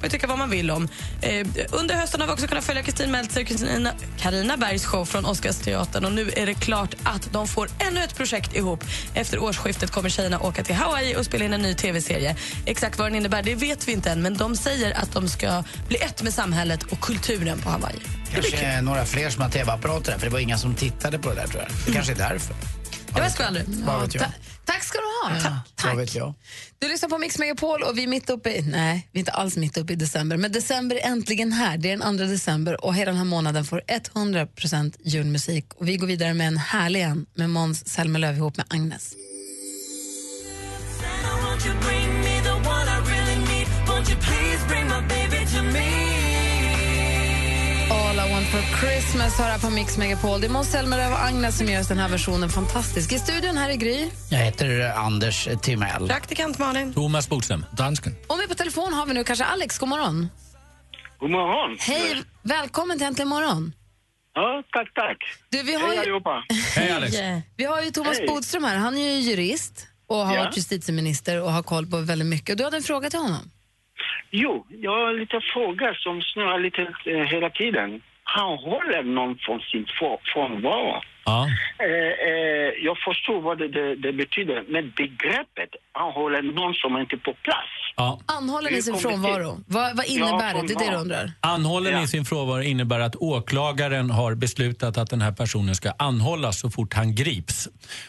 man 0.00 0.10
tycka 0.10 0.26
vad 0.26 0.38
man 0.38 0.50
vill 0.50 0.70
om. 0.70 0.88
Eh, 1.20 1.46
under 1.70 1.94
hösten 1.94 2.20
har 2.20 2.28
vi 2.28 2.34
också 2.34 2.46
kunnat 2.46 2.64
följa 2.64 2.82
Kristin 2.82 3.10
Meltzer 3.10 3.44
Carina 4.22 4.56
Bergs 4.56 4.84
show 4.84 5.04
från 5.04 5.24
Oscarsteatern 5.24 6.04
och 6.04 6.12
nu 6.12 6.30
är 6.36 6.46
det 6.46 6.54
klart 6.54 6.94
att 7.02 7.32
de 7.32 7.48
får 7.48 7.68
ännu 7.78 8.04
ett 8.04 8.14
projekt 8.16 8.56
ihop. 8.56 8.84
Efter 9.14 9.38
årsskiftet 9.42 9.90
kommer 9.90 10.08
tjejerna 10.08 10.40
åka 10.40 10.64
till 10.64 10.74
Hawaii 10.74 11.16
och 11.16 11.24
spela 11.24 11.44
in 11.44 11.52
en 11.52 11.62
ny 11.62 11.74
tv-serie. 11.74 12.36
Exakt 12.66 12.98
vad 12.98 13.06
den 13.06 13.14
innebär 13.16 13.42
det 13.42 13.54
vet 13.54 13.88
vi 13.88 13.92
inte 13.92 14.10
än, 14.10 14.22
men 14.22 14.36
de 14.36 14.56
säger 14.56 14.98
att 14.98 15.12
de 15.12 15.28
ska 15.28 15.64
bli 15.88 15.96
ett 15.96 16.22
med 16.22 16.34
samhället 16.34 16.82
och 16.82 17.00
kulturen 17.00 17.58
på 17.58 17.70
Hawaii. 17.70 17.96
Det 18.26 18.32
Kanske 18.34 18.56
kul. 18.76 18.84
några 18.84 19.04
fler 19.04 19.30
som 19.30 19.42
har 19.42 19.50
tv-apparater 19.50 20.12
för 20.18 20.26
det 20.26 20.32
var 20.32 20.38
inga 20.38 20.58
som 20.58 20.74
tittade 20.74 21.18
på 21.18 21.28
det 21.28 21.34
där 21.34 21.46
tror 21.46 21.62
jag. 21.62 21.70
Det 21.86 21.92
kanske 21.92 22.12
är 22.12 22.16
därför. 22.16 22.54
Vad 23.12 23.22
vet 24.02 24.14
jag? 24.14 24.24
Ta- 24.24 24.30
tack 24.72 24.82
ska 24.84 24.98
du 24.98 25.28
ha. 25.34 25.40
Ta- 25.76 25.88
Vad 25.88 25.96
vet 25.96 26.14
jag? 26.14 26.34
Du 26.78 26.88
lyssnar 26.88 27.08
på 27.08 27.18
Mix 27.18 27.38
Megapol 27.38 27.82
och 27.82 27.98
vi 27.98 28.02
är 28.02 28.06
mitt 28.06 28.30
uppe 28.30 28.50
i, 28.50 28.62
nej, 28.62 29.08
vi 29.12 29.18
är 29.18 29.20
inte 29.20 29.32
alls 29.32 29.56
mitt 29.56 29.76
uppe 29.76 29.92
i 29.92 29.96
december, 29.96 30.36
men 30.36 30.52
december 30.52 30.96
är 30.96 31.06
äntligen 31.06 31.52
här. 31.52 31.78
Det 31.78 31.90
är 31.90 31.96
den 31.96 32.18
2 32.18 32.24
december 32.24 32.84
och 32.84 32.94
hela 32.94 33.10
den 33.10 33.18
här 33.18 33.24
månaden 33.24 33.64
får 33.64 33.82
100% 33.88 34.96
julmusik. 35.04 35.74
Och 35.74 35.88
vi 35.88 35.96
går 35.96 36.06
vidare 36.06 36.34
med 36.34 36.46
en 36.48 36.56
härlig 36.56 37.00
en 37.02 37.26
med 37.34 37.50
Måns 37.50 37.88
Zelmerlöw 37.88 38.36
ihop 38.36 38.56
med 38.56 38.66
Agnes. 38.68 39.14
For 48.70 48.86
Christmas 48.86 49.38
har 49.38 49.44
här 49.46 49.58
på 49.58 49.70
Mix 49.70 49.98
Megapol. 49.98 50.40
Det 50.40 50.46
är 50.46 50.50
Måns 50.50 50.70
Zelmerlöw 50.70 51.12
och 51.12 51.24
Agnes 51.24 51.58
som 51.58 51.66
gör 51.68 51.88
den 51.88 51.98
här 51.98 52.08
versionen 52.08 52.48
fantastisk. 52.48 53.12
I 53.12 53.18
studion 53.18 53.56
här 53.56 53.70
i 53.70 53.76
Gry. 53.76 54.08
Jag 54.30 54.38
heter 54.38 54.80
eh, 54.80 54.98
Anders 54.98 55.48
Timell. 55.62 56.08
Praktikant 56.08 56.58
Malin. 56.58 56.92
Thomas 56.94 57.28
Bodström. 57.28 57.64
Dansken. 57.72 58.12
Och 58.28 58.38
med 58.38 58.48
på 58.48 58.54
telefon 58.54 58.92
har 58.92 59.06
vi 59.06 59.14
nu 59.14 59.24
kanske 59.24 59.44
Alex. 59.44 59.78
God 59.78 59.88
morgon. 59.88 60.28
God 61.18 61.30
morgon. 61.30 61.76
Hej, 61.80 62.22
välkommen 62.42 62.98
till 62.98 63.06
Äntligen 63.06 63.28
morgon. 63.28 63.72
Ja, 64.34 64.62
tack, 64.72 64.94
tack. 64.94 65.18
Du, 65.50 65.62
vi 65.62 65.74
har 65.74 65.80
Hej 65.86 65.94
ju- 65.96 66.00
allihopa. 66.00 66.44
Hej. 66.76 67.42
Vi 67.56 67.64
har 67.64 67.82
ju 67.82 67.90
Thomas 67.90 68.18
Hej. 68.18 68.26
Bodström 68.28 68.64
här. 68.64 68.76
Han 68.76 68.96
är 68.96 69.00
ju 69.12 69.18
jurist 69.20 69.86
och 70.06 70.16
har 70.16 70.34
Ja. 70.36 70.44
varit 70.44 70.56
justitieminister 70.56 71.42
och 71.42 71.52
har 71.52 71.62
koll 71.62 71.86
på 71.86 71.96
väldigt 71.96 72.28
mycket. 72.28 72.58
Du 72.58 72.64
hade 72.64 72.76
en 72.76 72.82
fråga 72.82 73.10
till 73.10 73.18
honom. 73.18 73.50
Jo, 74.30 74.66
jag 74.68 74.90
har 74.90 75.20
lite 75.20 75.40
frågor 75.54 75.94
som 75.94 76.22
snurrar 76.22 76.58
lite 76.60 76.82
eh, 76.82 77.26
hela 77.34 77.50
tiden. 77.50 78.02
Han 78.24 78.58
håller 78.58 79.02
någon 79.02 79.38
från 79.38 79.60
sin 79.60 79.86
frånvaro. 80.32 81.00
Ja. 81.24 81.48
Eh, 81.78 82.28
eh, 82.28 82.72
jag 82.84 82.98
förstår 82.98 83.40
vad 83.40 83.58
det, 83.58 83.68
det, 83.68 83.94
det 83.94 84.12
betyder, 84.12 84.64
men 84.68 84.92
begreppet 84.96 85.70
han 85.94 86.12
håller 86.12 86.42
någon 86.42 86.74
som 86.74 86.96
inte 87.00 87.16
är 87.16 87.18
på 87.18 87.34
plats. 87.42 87.68
Ja. 87.96 88.20
Anhållen 88.26 88.74
i 88.74 88.82
sin 88.82 88.96
frånvaro. 88.96 89.60
Vad, 89.66 89.96
vad 89.96 90.06
innebär 90.06 90.54
Ja, 90.54 90.62
det? 90.62 90.66
Det 90.68 90.74
är 90.74 90.78
det 90.78 90.90
du 90.90 90.96
undrar. 90.96 91.32
Anhållen 91.40 92.02
i 92.02 92.08
sin 92.08 92.24
frånvaro 92.24 92.62
innebär 92.62 93.00
att 93.00 93.16
åklagaren 93.16 94.10
har 94.10 94.34
beslutat 94.34 94.98
att 94.98 95.10
den 95.10 95.20
här 95.22 95.32
personen 95.32 95.74
ska 95.74 95.92
anhållas 95.98 96.58
så 96.60 96.70
fort 96.70 96.94
han 96.94 97.14
grips. 97.14 97.68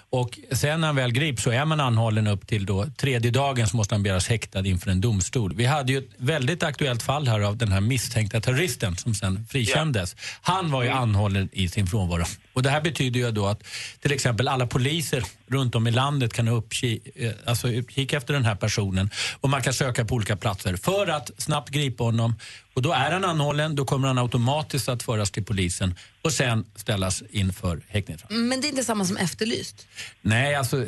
Och 0.10 0.40
sen 0.52 0.82
när 0.82 0.88
han 0.88 0.96
väl 0.96 1.12
grips 1.12 1.44
så 1.44 1.52
är 1.52 1.66
man 1.66 1.80
anhållen 1.80 2.28
upp 2.28 2.48
till 2.48 2.66
då 2.66 2.86
tredje 2.98 3.32
dagen 3.32 3.68
så 3.68 3.78
måste 3.78 3.96
han 3.96 4.04
begäras 4.04 4.28
häktad 4.30 4.66
inför 4.68 4.92
en 4.92 5.02
domstol. 5.02 5.54
Vi 5.56 5.66
hade 5.66 5.92
ju 5.92 5.98
ett 5.98 6.10
väldigt 6.18 6.64
aktuellt 6.64 7.04
fall 7.04 7.28
här 7.28 7.40
av 7.40 7.58
den 7.58 7.72
här 7.72 7.82
misstänkta 7.82 8.42
terroristen 8.42 8.98
som 8.98 9.14
sen 9.14 9.46
frikändes. 9.50 10.16
Han 10.42 10.72
var 10.72 10.84
ju 10.84 10.90
anhållen 10.90 11.50
i 11.52 11.68
sin 11.70 11.88
frånvaro. 11.88 12.24
Och 12.54 12.64
det 12.64 12.70
här 12.70 12.82
betyder 12.82 13.20
ju 13.20 13.32
då 13.32 13.46
att 13.46 13.64
till 14.02 14.12
exempel 14.12 14.48
alla 14.48 14.68
poliser 14.68 15.24
runt 15.48 15.76
om 15.76 15.88
i 15.88 15.92
landet 15.92 16.34
kan 16.34 16.48
ha 16.48 16.56
uppki- 16.56 17.00
eh, 17.16 17.32
alltså 17.46 17.73
uppkik 17.80 18.14
efter 18.14 18.34
den 18.34 18.46
här 18.46 18.56
personen 18.56 19.10
och 19.42 19.50
man 19.50 19.62
kan 19.62 19.74
söka 19.74 20.06
på 20.06 20.16
olika 20.16 20.36
platser 20.36 20.76
för 20.76 21.08
att 21.08 21.32
snabbt 21.38 21.70
gripa 21.70 22.04
honom. 22.04 22.36
Och 22.74 22.82
då 22.82 22.92
är 22.92 23.12
han 23.12 23.26
anhållen, 23.26 23.76
då 23.76 23.86
kommer 23.86 24.08
han 24.08 24.18
automatiskt 24.18 24.90
att 24.90 25.04
föras 25.04 25.32
till 25.32 25.44
polisen 25.46 25.96
och 26.22 26.32
sen 26.34 26.66
ställas 26.76 27.24
inför 27.30 27.82
häktningsförhandling. 27.88 28.50
Men 28.50 28.62
det 28.62 28.68
är 28.68 28.70
inte 28.70 28.84
samma 28.84 29.06
som 29.06 29.18
efterlyst. 29.18 29.88
Nej, 30.22 30.56
alltså 30.56 30.86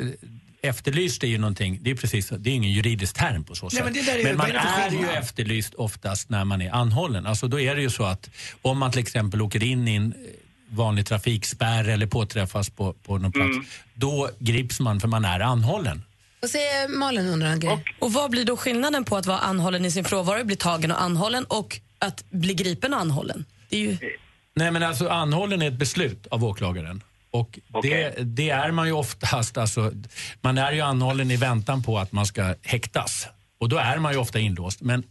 efterlyst 0.62 1.22
är 1.22 1.26
ju 1.26 1.38
någonting, 1.38 1.78
det 1.82 1.90
är 1.90 1.94
precis 1.94 2.28
det 2.28 2.50
är 2.50 2.54
ingen 2.54 2.72
juridisk 2.72 3.16
term 3.16 3.44
på 3.44 3.54
så 3.54 3.66
Nej, 3.66 3.70
sätt. 3.70 3.84
men 3.84 3.92
det 3.92 4.02
där 4.02 4.18
är 4.18 4.24
men 4.24 4.36
man 4.36 4.50
är 4.50 4.86
är 4.86 4.90
ju 4.90 5.10
efterlyst 5.10 5.74
oftast 5.74 6.28
när 6.28 6.44
man 6.44 6.62
är 6.62 6.70
anhållen. 6.70 7.26
Alltså 7.26 7.48
då 7.48 7.60
är 7.60 7.74
det 7.74 7.82
ju 7.82 7.90
så 7.90 8.04
att 8.04 8.30
om 8.62 8.78
man 8.78 8.90
till 8.90 9.00
exempel 9.00 9.42
åker 9.42 9.62
in 9.62 9.88
i 9.88 9.94
en 9.94 10.12
eh, 10.12 10.18
vanlig 10.68 11.06
trafikspärr 11.06 11.88
eller 11.88 12.06
påträffas 12.06 12.70
på, 12.70 12.92
på 12.92 13.18
någon 13.18 13.32
plats, 13.32 13.56
då 13.94 14.30
grips 14.38 14.80
man 14.80 15.00
för 15.00 15.08
man 15.08 15.24
är 15.24 15.40
anhållen. 15.40 16.02
Vad 16.46 16.50
säger 16.50 16.88
Malin 16.88 17.26
undrar 17.28 17.48
en 17.48 17.60
grej? 17.60 17.84
Och 17.98 18.12
vad 18.12 18.30
blir 18.30 18.44
då 18.44 18.56
skillnaden 18.56 19.04
på 19.04 19.16
att 19.16 19.26
vara 19.26 19.38
anhållen 19.38 19.84
i 19.84 19.90
sin 19.90 20.04
frånvaro, 20.04 20.44
bli 20.44 20.56
tagen 20.56 20.90
och 20.92 21.02
anhållen 21.02 21.44
och 21.44 21.78
att 21.98 22.24
bli 22.30 22.54
gripen 22.54 22.94
och 22.94 23.00
anhållen? 23.00 23.44
Det 23.68 23.76
är 23.76 23.80
ju... 23.80 23.98
Nej 24.54 24.70
men 24.70 24.82
alltså 24.82 25.08
anhållen 25.08 25.62
är 25.62 25.68
ett 25.68 25.78
beslut 25.78 26.26
av 26.26 26.44
åklagaren. 26.44 27.02
Och 27.30 27.58
det, 27.82 28.14
det 28.18 28.50
är 28.50 28.70
man 28.70 28.86
ju 28.86 28.92
oftast, 28.92 29.58
alltså, 29.58 29.92
man 30.40 30.58
är 30.58 30.72
ju 30.72 30.80
anhållen 30.80 31.30
i 31.30 31.36
väntan 31.36 31.82
på 31.82 31.98
att 31.98 32.12
man 32.12 32.26
ska 32.26 32.54
häktas. 32.62 33.28
Och 33.58 33.68
då 33.68 33.76
är 33.76 33.98
man 33.98 34.12
ju 34.12 34.18
ofta 34.18 34.38
inlåst. 34.38 34.80
Men 34.82 35.02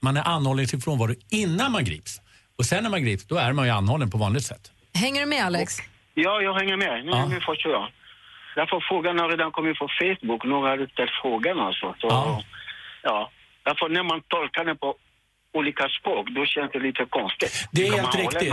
man 0.00 0.16
är 0.16 0.22
anhållen 0.22 0.64
i 0.64 0.68
sin 0.68 0.80
frånvaro 0.80 1.14
innan 1.28 1.72
man 1.72 1.84
grips. 1.84 2.20
Och 2.58 2.64
sen 2.66 2.82
när 2.82 2.90
man 2.90 3.02
grips, 3.04 3.24
då 3.24 3.36
är 3.36 3.52
man 3.52 3.66
ju 3.66 3.72
anhållen 3.72 4.10
på 4.10 4.18
vanligt 4.18 4.46
sätt. 4.46 4.70
Hänger 4.94 5.20
du 5.20 5.26
med 5.26 5.44
Alex? 5.44 5.76
Ja, 6.14 6.40
jag 6.40 6.54
hänger 6.54 6.76
med. 6.76 7.04
Nu, 7.04 7.10
Ja. 7.10 7.26
nu 7.26 7.34
förstår 7.34 7.72
jag. 7.72 7.88
Därför 8.54 8.80
frågan 8.88 9.18
har 9.18 9.28
redan 9.28 9.50
kommit 9.52 9.78
på 9.78 9.88
Facebook. 10.00 10.44
Några 10.44 10.70
hade 10.70 10.88
ställt 10.88 11.10
frågan 11.22 11.58
alltså. 11.60 11.94
Så, 12.00 12.06
Ja. 12.10 12.42
ja. 13.02 13.30
Därför 13.64 13.88
när 13.88 14.02
man 14.02 14.20
tolkar 14.28 14.64
det 14.64 14.74
på 14.74 14.94
olika 15.52 15.88
språk, 16.00 16.26
då 16.36 16.46
känns 16.46 16.72
det 16.72 16.78
lite 16.78 17.04
konstigt. 17.10 17.68
Det 17.72 17.86
är 17.86 17.92
helt 17.92 18.14
riktigt. 18.14 18.52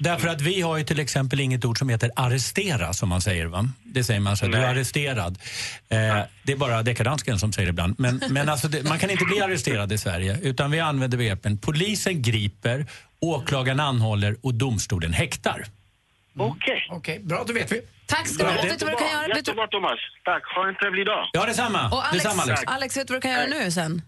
Därför 0.00 0.28
att 0.28 0.40
vi 0.40 0.60
har 0.60 0.76
ju 0.78 0.84
till 0.84 1.00
exempel 1.00 1.40
inget 1.40 1.64
ord 1.64 1.78
som 1.78 1.88
heter 1.88 2.10
arrestera 2.16 2.92
som 2.92 3.08
man 3.08 3.20
säger. 3.20 3.46
Va? 3.46 3.64
Det 3.84 4.04
säger 4.04 4.20
man 4.20 4.36
så 4.36 4.44
här, 4.44 4.52
du 4.52 4.58
är 4.58 4.70
arresterad. 4.70 5.38
Eh, 5.88 5.98
det 6.42 6.52
är 6.52 6.56
bara 6.56 6.82
dekadansken 6.82 7.38
som 7.38 7.52
säger 7.52 7.66
det 7.66 7.70
ibland. 7.70 7.94
Men, 7.98 8.20
men 8.30 8.48
alltså 8.48 8.68
det, 8.68 8.88
man 8.88 8.98
kan 8.98 9.10
inte 9.10 9.24
bli 9.24 9.40
arresterad 9.40 9.92
i 9.92 9.98
Sverige 9.98 10.38
utan 10.42 10.70
vi 10.70 10.80
använder 10.80 11.18
begreppen 11.18 11.58
polisen 11.58 12.22
griper, 12.22 12.86
åklagaren 13.20 13.80
anhåller 13.80 14.36
och 14.42 14.54
domstolen 14.54 15.12
häktar. 15.12 15.64
Okej. 16.36 16.86
Okej, 16.90 17.18
bra 17.22 17.44
då 17.46 17.52
vet 17.52 17.72
vi. 17.72 17.80
Tack 18.08 18.28
ska 18.28 18.42
du 18.44 18.50
ha. 18.50 18.62
Vet 18.62 18.78
du 18.78 18.84
vad 18.84 18.94
du 18.94 18.98
kan 18.98 19.10
göra? 19.10 19.28
Du... 19.28 19.36
Jättebra 19.36 19.66
Thomas. 19.66 19.98
Tack. 20.24 20.42
Ha 20.54 20.68
en 20.68 20.74
trevlig 20.74 21.06
dag. 21.06 21.22
Ja, 21.32 21.46
detsamma. 21.46 21.90
Och 21.90 22.06
Alex, 22.06 22.24
detsamma 22.24 22.42
Alex. 22.42 22.62
Alex, 22.66 22.96
vet 22.96 23.06
du 23.06 23.12
vad 23.14 23.22
du 23.22 23.28
kan 23.28 23.32
göra 23.36 23.46
nu 23.46 23.70
sen? 23.70 24.02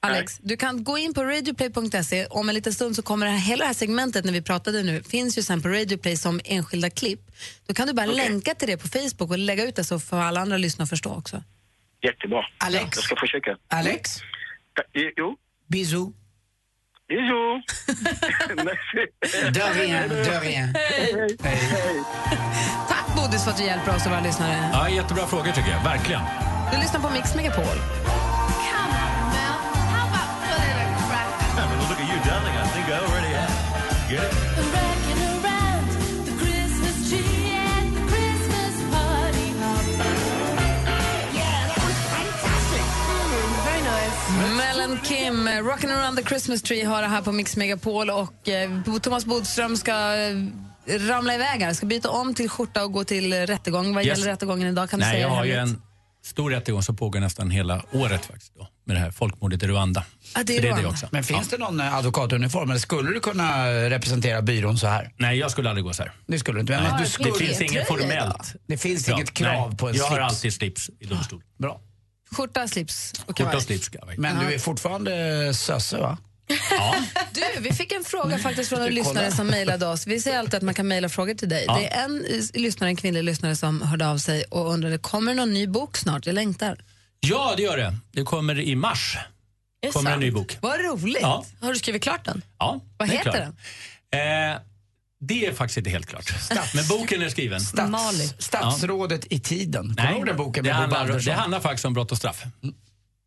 Alex, 0.00 0.38
du 0.42 0.56
kan 0.56 0.84
gå 0.84 0.98
in 0.98 1.14
på 1.14 1.24
radioplay.se. 1.24 2.26
Om 2.26 2.48
en 2.48 2.54
liten 2.54 2.72
stund 2.72 2.96
så 2.96 3.02
kommer 3.02 3.26
det 3.26 3.32
här, 3.32 3.38
hela 3.38 3.60
det 3.60 3.66
här 3.66 3.74
segmentet 3.74 4.24
när 4.24 4.32
vi 4.32 4.42
pratade 4.42 4.82
nu 4.82 5.02
finns 5.02 5.38
ju 5.38 5.42
sen 5.42 5.62
på 5.62 5.68
Radioplay 5.68 6.16
som 6.16 6.40
enskilda 6.44 6.90
klipp. 6.90 7.20
Då 7.66 7.74
kan 7.74 7.86
du 7.86 7.92
bara 7.92 8.06
länka 8.06 8.54
till 8.54 8.68
det 8.68 8.76
på 8.76 8.88
Facebook 8.88 9.30
och 9.30 9.38
lägga 9.38 9.64
ut 9.64 9.76
det 9.76 9.84
så 9.84 10.00
får 10.00 10.16
alla 10.16 10.40
andra 10.40 10.56
lyssna 10.56 10.82
och 10.82 10.88
förstå 10.88 11.10
också. 11.14 11.42
Jättebra. 12.02 12.44
Alex. 12.58 12.96
Jag 12.96 13.04
ska 13.04 13.16
försöka. 13.16 13.56
Alex, 13.68 14.10
Jo. 15.16 15.36
bisous. 15.66 16.08
Bisous. 17.08 17.64
De 19.52 19.60
rien, 19.80 20.08
de 20.08 20.40
rien. 20.40 20.74
Tack 22.88 23.16
Bodis 23.16 23.44
för 23.44 23.50
att 23.50 23.56
du 23.56 23.64
hjälper 23.64 23.94
oss 23.96 24.06
och 24.06 24.10
våra 24.12 24.20
lyssnare. 24.20 24.70
Ja, 24.72 24.88
jättebra 24.88 25.26
frågor 25.26 25.52
tycker 25.52 25.70
jag, 25.70 25.84
verkligen. 25.84 26.20
Du 26.72 26.78
lyssnar 26.78 27.00
på 27.00 27.10
Mix 27.10 27.34
Megapol. 27.34 27.64
Look 31.88 32.00
at 32.00 32.08
you, 32.10 32.18
darling. 32.30 32.54
I 32.54 32.66
think 32.74 32.88
I 32.88 32.92
already 32.92 33.32
have. 33.34 33.52
Get 34.10 34.22
it? 34.24 34.57
Mellan 44.88 45.04
Kim, 45.04 45.48
eh, 45.48 45.52
Rockin' 45.52 45.90
around 45.90 46.16
the 46.18 46.24
Christmas 46.24 46.62
tree 46.62 46.84
har 46.84 47.02
det 47.02 47.08
här 47.08 47.22
på 47.22 47.32
Mix 47.32 47.56
Megapol 47.56 48.10
och 48.10 48.48
eh, 48.48 48.70
Thomas 49.02 49.24
Bodström 49.24 49.76
ska 49.76 49.92
eh, 50.16 50.98
ramla 50.98 51.34
iväg 51.34 51.60
här, 51.62 51.72
ska 51.74 51.86
byta 51.86 52.10
om 52.10 52.34
till 52.34 52.48
skjorta 52.48 52.84
och 52.84 52.92
gå 52.92 53.04
till 53.04 53.32
rättegång. 53.46 53.94
Vad 53.94 54.04
Yes. 54.06 54.18
gäller 54.18 54.30
rättegången 54.32 54.68
idag? 54.68 54.90
Kan 54.90 54.98
du 55.00 55.04
Nej, 55.06 55.14
säga 55.14 55.26
jag 55.28 55.34
har 55.34 55.44
ju 55.44 55.54
en 55.54 55.82
stor 56.24 56.50
rättegång 56.50 56.82
som 56.82 56.96
pågår 56.96 57.20
nästan 57.20 57.50
hela 57.50 57.82
året 57.92 58.24
faktiskt 58.26 58.54
då, 58.54 58.68
med 58.86 58.96
det 58.96 59.00
här 59.00 59.10
folkmordet 59.10 59.62
i 59.62 59.66
Rwanda. 59.66 60.04
Ja, 60.34 60.42
det 60.44 60.56
är 60.56 60.62
det 60.62 60.68
är 60.68 60.76
det 60.82 60.86
också. 60.86 61.08
Men 61.12 61.24
finns 61.24 61.48
det 61.48 61.58
någon 61.58 61.80
eh, 61.80 61.94
advokatuniform 61.94 62.70
eller 62.70 62.80
skulle 62.80 63.10
du 63.10 63.20
kunna 63.20 63.66
representera 63.90 64.42
byrån 64.42 64.78
så 64.78 64.86
här? 64.86 65.12
Nej, 65.16 65.38
jag 65.38 65.50
skulle 65.50 65.68
aldrig 65.68 65.84
gå 65.84 65.92
så 65.92 66.02
här. 66.02 66.12
Det 66.26 66.38
skulle 66.38 66.56
du 66.56 66.60
inte. 66.60 66.72
Men 66.72 66.82
Nej. 66.82 66.92
du 66.98 67.04
det 67.04 67.10
skulle... 67.10 67.32
finns 67.32 67.60
inget 67.60 67.86
formellt 67.88 68.54
Det 68.66 68.76
finns 68.76 69.04
krav. 69.06 69.16
inget 69.18 69.34
krav 69.34 69.68
Nej, 69.68 69.78
på 69.78 69.88
en 69.88 69.94
Jag 69.96 70.04
har 70.04 70.16
slips. 70.16 70.28
alltid 70.34 70.52
slips 70.54 70.90
i 71.00 71.06
domstol. 71.06 71.42
Bra. 71.58 71.80
Skjorta, 72.30 72.68
slips 72.68 73.12
och 73.12 73.18
Skjorta 73.26 73.34
kavaj. 73.42 73.56
och 73.56 73.62
slips 73.62 73.90
ha. 74.00 74.12
Men 74.16 74.38
du 74.38 74.54
är 74.54 74.58
fortfarande 74.58 75.54
sösse 75.54 75.96
va? 75.96 76.18
Ja. 76.70 76.94
Du, 77.32 77.60
vi 77.60 77.72
fick 77.72 77.92
en 77.92 78.04
fråga 78.04 78.38
faktiskt 78.38 78.68
från 78.68 78.82
en 78.82 78.94
lyssnare 78.94 79.32
som 79.32 79.46
mejlade 79.46 79.86
oss. 79.86 80.06
Vi 80.06 80.20
säger 80.20 80.38
alltid 80.38 80.54
att 80.54 80.62
man 80.62 80.74
kan 80.74 80.88
mejla 80.88 81.08
frågor 81.08 81.34
till 81.34 81.48
dig. 81.48 81.64
Ja. 81.66 81.78
Det 81.78 81.86
är 81.86 82.04
en 82.04 82.24
lyssnare, 82.54 82.90
en 82.90 82.96
kvinnlig 82.96 83.24
lyssnare 83.24 83.56
som 83.56 83.82
hörde 83.82 84.08
av 84.08 84.18
sig 84.18 84.44
och 84.44 84.72
undrade, 84.72 84.98
kommer 84.98 85.32
det 85.32 85.36
någon 85.36 85.52
ny 85.54 85.66
bok 85.66 85.96
snart? 85.96 86.26
Jag 86.26 86.34
längtar. 86.34 86.84
ja, 87.20 87.54
det 87.56 87.62
gör 87.62 87.76
det. 87.76 87.94
Det 88.12 88.22
kommer 88.22 88.60
i 88.60 88.74
mars. 88.74 89.18
Det 89.82 89.90
kommer 89.92 90.10
en 90.10 90.20
ny 90.20 90.30
bok. 90.30 90.58
Vad 90.60 90.80
roligt. 90.80 91.18
Ja. 91.22 91.44
Har 91.60 91.72
du 91.72 91.78
skrivit 91.78 92.02
klart 92.02 92.24
den? 92.24 92.42
Ja, 92.58 92.80
Vad 92.96 93.08
heter 93.10 93.32
den? 94.10 94.52
Eh, 94.52 94.58
det 95.20 95.46
är 95.46 95.52
faktiskt 95.52 95.78
inte 95.78 95.90
helt 95.90 96.06
klart. 96.06 96.32
Men 96.74 96.86
boken 96.88 97.22
är 97.22 97.28
skriven. 97.28 97.60
Stats, 97.60 98.34
statsrådet 98.38 99.26
i 99.30 99.40
tiden. 99.40 99.96
Kommer 99.96 100.08
du 100.10 100.16
ihåg 100.16 100.26
den 100.26 100.36
boken 100.36 100.64
det 100.64 100.72
handlar, 100.72 101.20
det 101.20 101.32
handlar 101.32 101.60
faktiskt 101.60 101.84
om 101.84 101.94
brott 101.94 102.12
och 102.12 102.18
straff. 102.18 102.42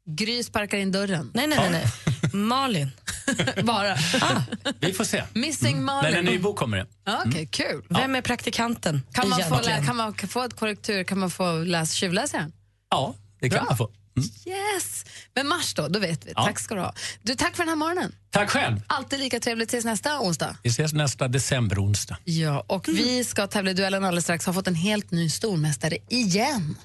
Gry 0.10 0.44
sparkar 0.44 0.78
in 0.78 0.92
dörren. 0.92 1.32
Nej, 1.34 1.48
nej, 1.48 1.58
nej. 1.60 1.72
nej. 1.72 1.86
Malin. 2.34 2.92
Bara. 3.64 3.94
Ah, 4.22 4.42
Vi 4.80 4.94
får 4.94 5.04
se. 5.04 5.24
missing 5.34 5.84
Malin. 5.84 6.12
Men 6.12 6.20
en 6.20 6.34
ny 6.34 6.40
bok 6.40 6.58
kommer 6.58 6.78
det. 6.78 6.88
Ja, 7.06 7.24
Okej, 7.26 7.48
kul. 7.52 7.84
Vem 7.90 8.16
är 8.16 8.22
praktikanten? 8.22 9.02
Kan 9.14 9.30
man, 9.30 9.44
få 9.44 9.60
kan 9.86 9.96
man 9.96 10.14
få 10.14 10.44
ett 10.44 10.56
korrektur? 10.56 11.04
Kan 11.04 11.20
man 11.20 11.32
få 11.32 11.58
läsa, 11.58 11.94
tjuvläsa 11.94 12.38
den? 12.38 12.54
Ja, 12.90 13.16
det 13.40 13.50
kan 13.50 13.58
Bra. 13.58 13.66
man 13.70 13.78
få. 13.78 13.90
Mm. 14.18 14.30
Yes! 14.46 15.06
Men 15.36 15.48
mars 15.48 15.74
då, 15.74 15.88
då 15.88 16.00
vet 16.00 16.26
vi. 16.26 16.34
Ja. 16.36 16.46
Tack 16.46 16.60
ska 16.60 16.76
du 16.76 16.82
ha. 16.82 16.94
Du, 17.22 17.36
tack 17.36 17.56
för 17.56 17.64
den 17.64 17.70
här 17.70 17.76
morgonen. 17.76 18.16
Tack 18.30 18.50
själv. 18.50 18.82
Alltid 18.88 19.20
lika 19.20 19.40
trevligt 19.40 19.70
tills 19.70 19.86
nästa 19.86 20.20
onsdag. 20.20 20.56
Vi 20.64 20.70
ses 20.70 20.94
nästa 20.94 21.28
decemberonsdag. 21.28 22.18
Ja, 22.24 22.64
och 22.68 22.88
vi 22.88 23.24
ska 23.24 23.48
tävla 23.48 23.72
i 23.72 23.74
duellen 23.74 24.04
alldeles 24.04 24.24
strax. 24.24 24.46
Har 24.46 24.54
fått 24.54 24.68
en 24.68 24.76
helt 24.76 25.12
ny 25.12 25.30
stormästare 25.30 25.98
igen. 26.10 26.76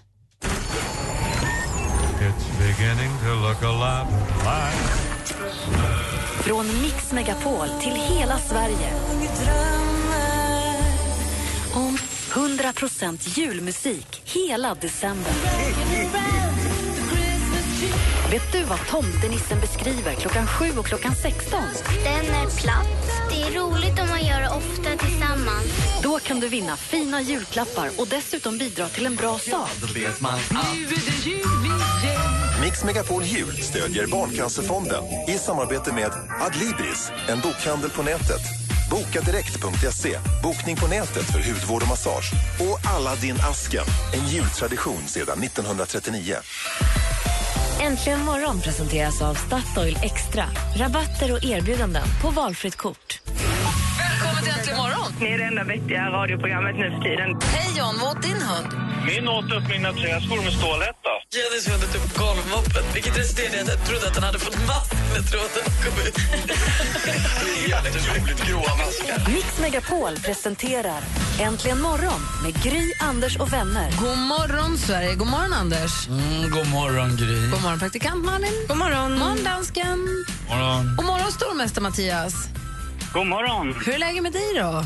It's 2.20 2.58
beginning 2.58 3.10
to 3.18 3.34
look 3.34 3.62
a 3.62 3.72
lot 3.72 4.08
like 4.38 4.96
Från 6.42 6.82
Mix 6.82 7.12
Megapol 7.12 7.68
till 7.80 7.92
hela 7.92 8.38
Sverige. 8.38 8.92
100% 12.36 13.38
julmusik 13.38 14.22
hela 14.24 14.74
december. 14.74 15.32
Vet 18.30 18.52
du 18.52 18.62
vad 18.62 18.78
tomtenissen 18.86 19.60
beskriver 19.60 20.14
klockan 20.14 20.46
7 20.46 20.78
och 20.78 20.86
klockan 20.86 21.14
16? 21.14 21.62
Den 22.04 22.34
är 22.34 22.60
platt. 22.60 23.10
Det 23.30 23.42
är 23.42 23.60
roligt 23.60 24.00
om 24.00 24.08
man 24.08 24.24
gör 24.24 24.40
det 24.40 24.48
ofta 24.48 25.06
tillsammans. 25.06 25.66
Då 26.02 26.18
kan 26.18 26.40
du 26.40 26.48
vinna 26.48 26.76
fina 26.76 27.20
julklappar 27.20 27.90
och 27.98 28.08
dessutom 28.08 28.58
bidra 28.58 28.88
till 28.88 29.06
en 29.06 29.16
bra 29.16 29.38
sak. 29.38 29.70
Mix 32.60 32.84
Megapol 32.84 33.22
Jul 33.22 33.56
stödjer 33.62 34.06
Barncancerfonden 34.06 35.04
i 35.28 35.38
samarbete 35.38 35.92
med 35.92 36.10
Adlibris, 36.40 37.10
en 37.28 37.40
bokhandel 37.40 37.90
på 37.90 38.02
nätet. 38.02 38.40
Bokadirekt.se, 38.90 40.18
bokning 40.42 40.76
på 40.76 40.86
nätet 40.86 41.24
för 41.32 41.38
hudvård 41.38 41.82
och 41.82 41.88
massage. 41.88 42.32
Och 42.60 42.90
Aladdin-asken, 42.90 43.84
en 44.14 44.28
jultradition 44.28 45.02
sedan 45.06 45.42
1939. 45.42 46.36
Äntligen 47.80 48.24
morgon 48.24 48.60
presenteras 48.60 49.22
av 49.22 49.34
Statoil 49.34 49.98
Extra. 50.02 50.44
Rabatter 50.76 51.32
och 51.32 51.44
erbjudanden 51.44 52.02
på 52.22 52.30
valfritt 52.30 52.76
kort. 52.76 53.20
Välkommen 54.16 54.44
till 54.44 54.52
Äntligen 54.52 54.76
morgon! 54.76 55.12
Ni 55.20 55.26
är 55.34 55.38
det 55.38 55.44
enda 55.44 55.64
vettiga 55.64 56.10
radioprogrammet 56.10 56.76
nu 56.76 56.90
för 56.90 57.00
tiden. 57.08 57.28
Hej 57.56 57.68
John, 57.78 57.94
vad 58.00 58.16
åt 58.16 58.22
din 58.22 58.40
hund? 58.50 58.68
Min 59.06 59.28
åt 59.28 59.52
upp 59.56 59.66
mina 59.74 59.92
träskor 59.92 60.40
med 60.46 60.52
stålhätta. 60.60 61.12
Jennys 61.36 61.64
hund 61.70 61.82
är 61.86 61.90
typ 61.94 62.06
golvmoppen, 62.22 62.84
vilket 62.94 63.18
resulterade 63.18 63.56
i 63.56 63.60
att 63.60 63.68
jag 63.68 63.80
trodde 63.88 64.06
att 64.08 64.14
den 64.14 64.22
hade 64.22 64.38
fått 64.38 64.58
mask 64.72 64.92
när 65.14 65.22
tråden 65.30 65.64
kom 65.84 65.94
ut. 66.06 66.16
Jätteroligt 67.72 68.40
gråa 68.48 68.72
maskar. 68.82 69.18
Mix 69.34 69.48
Megapol 69.60 70.14
presenterar 70.26 71.00
Äntligen 71.40 71.80
morgon 71.80 72.20
med 72.44 72.62
Gry, 72.62 72.92
Anders 73.00 73.36
och 73.36 73.52
vänner. 73.52 73.88
God 74.00 74.18
morgon, 74.18 74.78
Sverige. 74.78 75.14
God 75.14 75.28
morgon, 75.28 75.52
Anders. 75.52 76.08
Mm, 76.08 76.50
god 76.50 76.68
morgon, 76.68 77.16
Gry. 77.16 77.50
God 77.50 77.62
morgon, 77.62 77.78
praktikant 77.78 78.24
Malin. 78.24 78.52
God 78.68 78.76
morgon. 78.76 79.18
morgon, 79.18 79.44
dansken. 79.44 79.98
morgon. 80.48 80.94
Och 80.98 81.04
morgon, 81.04 81.32
stormästare 81.32 81.82
Mattias. 81.82 82.55
God 83.16 83.26
morgon. 83.26 83.74
Hur 83.86 83.94
är 83.94 83.98
läget 83.98 84.22
med 84.22 84.32
dig 84.32 84.54
då? 84.54 84.84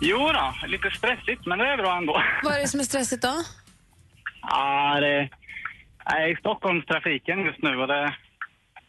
Jo 0.00 0.18
då, 0.18 0.54
lite 0.66 0.90
stressigt, 0.98 1.46
men 1.46 1.58
det 1.58 1.64
är 1.64 1.76
bra 1.76 1.96
ändå. 1.96 2.22
Vad 2.42 2.54
är 2.54 2.60
det 2.60 2.68
som 2.68 2.80
är 2.80 2.84
stressigt 2.84 3.22
då? 3.22 3.34
Ja, 4.42 5.00
det 5.00 5.28
jag 6.04 6.22
är 6.22 6.32
i 6.32 6.36
Stockholmstrafiken 6.36 7.38
just 7.38 7.62
nu 7.62 7.76
och 7.76 7.88
det, 7.88 8.14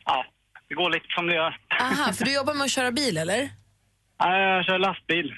ja, 0.05 0.25
det 0.69 0.75
går 0.75 0.89
lite 0.89 1.05
som 1.15 1.27
det 1.27 1.35
gör. 1.35 1.57
Aha, 1.81 2.13
för 2.13 2.25
du 2.25 2.33
jobbar 2.33 2.53
med 2.53 2.65
att 2.65 2.71
köra 2.71 2.91
bil, 2.91 3.17
eller? 3.17 3.49
Ja, 4.17 4.37
jag 4.37 4.65
kör 4.65 4.79
lastbil. 4.79 5.33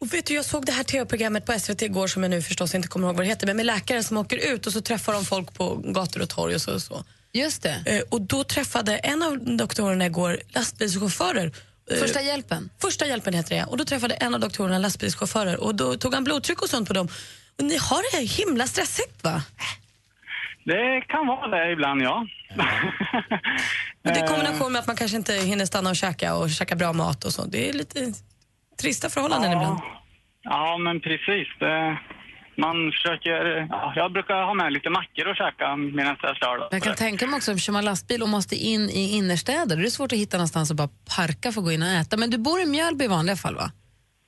Och 0.00 0.14
vet 0.14 0.26
du, 0.26 0.34
jag 0.34 0.44
såg 0.44 0.66
det 0.66 0.72
här 0.72 0.84
tv-programmet 0.84 1.46
på 1.46 1.52
SVT 1.52 1.82
igår 1.82 2.06
som 2.06 2.22
jag 2.22 2.30
nu 2.30 2.42
förstås 2.42 2.74
inte 2.74 2.88
kommer 2.88 3.06
ihåg 3.06 3.16
vad 3.16 3.24
det 3.24 3.28
heter, 3.28 3.46
men 3.46 3.56
med 3.56 3.66
läkare 3.66 4.02
som 4.02 4.16
åker 4.16 4.54
ut 4.54 4.66
och 4.66 4.72
så 4.72 4.80
träffar 4.80 5.12
de 5.12 5.24
folk 5.24 5.54
på 5.54 5.74
gator 5.74 6.22
och 6.22 6.28
torg 6.28 6.54
och 6.54 6.60
så. 6.60 6.74
Och, 6.74 6.82
så. 6.82 7.04
Just 7.32 7.62
det. 7.62 7.82
Eh, 7.86 8.02
och 8.10 8.20
då 8.20 8.44
träffade 8.44 8.96
en 8.96 9.22
av 9.22 9.56
doktorerna 9.56 10.06
igår 10.06 10.38
lastbilschaufförer. 10.48 11.52
Eh, 11.90 11.96
Första 11.96 12.22
hjälpen? 12.22 12.70
Första 12.80 13.06
hjälpen 13.06 13.34
heter 13.34 13.56
det, 13.56 13.64
och 13.64 13.76
då 13.76 13.84
träffade 13.84 14.14
en 14.14 14.34
av 14.34 14.40
doktorerna 14.40 14.78
lastbilschaufförer 14.78 15.60
och 15.60 15.74
då 15.74 15.94
tog 15.94 16.14
han 16.14 16.24
blodtryck 16.24 16.62
och 16.62 16.68
sånt 16.68 16.88
på 16.88 16.94
dem. 16.94 17.08
Och 17.58 17.64
ni 17.64 17.76
har 17.76 18.18
det 18.20 18.26
himla 18.26 18.66
stressigt 18.66 19.24
va? 19.24 19.42
Det 20.64 21.00
kan 21.08 21.26
vara 21.26 21.48
det 21.48 21.72
ibland, 21.72 22.02
ja. 22.02 22.26
Och 24.04 24.10
det 24.10 24.20
är 24.20 24.26
kombination 24.26 24.72
med 24.72 24.80
att 24.80 24.86
man 24.86 24.96
kanske 24.96 25.16
inte 25.16 25.32
hinner 25.34 25.66
stanna 25.66 25.90
och 25.90 25.96
käka 25.96 26.34
och 26.34 26.50
käka 26.50 26.76
bra 26.76 26.92
mat 26.92 27.24
och 27.24 27.32
så. 27.32 27.44
Det 27.44 27.68
är 27.68 27.72
lite 27.72 28.12
trista 28.80 29.08
förhållanden 29.10 29.50
ja. 29.50 29.56
ibland. 29.56 29.80
Ja, 30.42 30.78
men 30.78 31.00
precis. 31.00 31.48
Det, 31.58 31.98
man 32.56 32.92
försöker... 32.92 33.66
Ja, 33.70 33.92
jag 33.96 34.12
brukar 34.12 34.42
ha 34.42 34.54
med 34.54 34.72
lite 34.72 34.90
mackor 34.90 35.28
och 35.28 35.36
käka 35.36 35.76
medan 35.76 36.16
jag 36.22 36.36
kör. 36.36 36.68
Jag 36.70 36.82
kan 36.82 36.94
tänka 36.94 37.26
mig 37.26 37.36
också, 37.36 37.52
om 37.52 37.58
kör 37.58 37.72
man 37.72 37.84
lastbil 37.84 38.22
och 38.22 38.28
måste 38.28 38.56
in 38.56 38.90
i 38.90 39.16
innerstäder, 39.16 39.76
då 39.76 39.80
är 39.80 39.84
det 39.84 39.90
svårt 39.90 40.12
att 40.12 40.18
hitta 40.18 40.36
någonstans 40.36 40.70
att 40.70 40.76
bara 40.76 40.88
parka 41.16 41.52
för 41.52 41.60
att 41.60 41.64
gå 41.64 41.72
in 41.72 41.82
och 41.82 41.88
äta. 41.88 42.16
Men 42.16 42.30
du 42.30 42.38
bor 42.38 42.60
i 42.60 42.66
Mjölby 42.66 43.04
i 43.04 43.08
vanliga 43.08 43.36
fall, 43.36 43.54
va? 43.54 43.70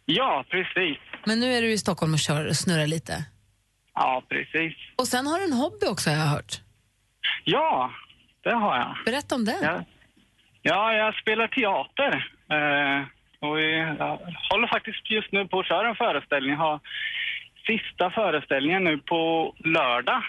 Ja, 0.04 0.44
precis. 0.50 0.98
Men 1.24 1.40
nu 1.40 1.52
är 1.52 1.62
du 1.62 1.72
i 1.72 1.78
Stockholm 1.78 2.12
och 2.12 2.18
kör 2.18 2.48
och 2.48 2.56
snurrar 2.56 2.86
lite. 2.86 3.24
Ja, 3.94 4.22
precis. 4.28 4.74
Och 4.96 5.08
sen 5.08 5.26
har 5.26 5.38
du 5.38 5.44
en 5.44 5.52
hobby 5.52 5.86
också, 5.86 6.10
har 6.10 6.16
jag 6.16 6.26
hört. 6.26 6.60
Ja, 7.44 7.90
det 8.42 8.54
har 8.54 8.76
jag. 8.76 8.96
Berätta 9.04 9.34
om 9.34 9.44
den. 9.44 9.62
Ja, 9.62 9.84
ja 10.62 10.92
jag 10.92 11.14
spelar 11.14 11.48
teater. 11.48 12.12
Eh, 12.50 13.06
och 13.40 13.60
jag 13.60 14.18
håller 14.50 14.68
faktiskt 14.68 15.10
just 15.10 15.32
nu 15.32 15.48
på 15.48 15.60
att 15.60 15.66
köra 15.66 15.88
en 15.88 15.96
föreställning. 15.96 16.56
Har 16.56 16.80
sista 17.66 18.10
föreställningen 18.10 18.84
nu 18.84 18.98
på 18.98 19.54
lördag 19.64 20.22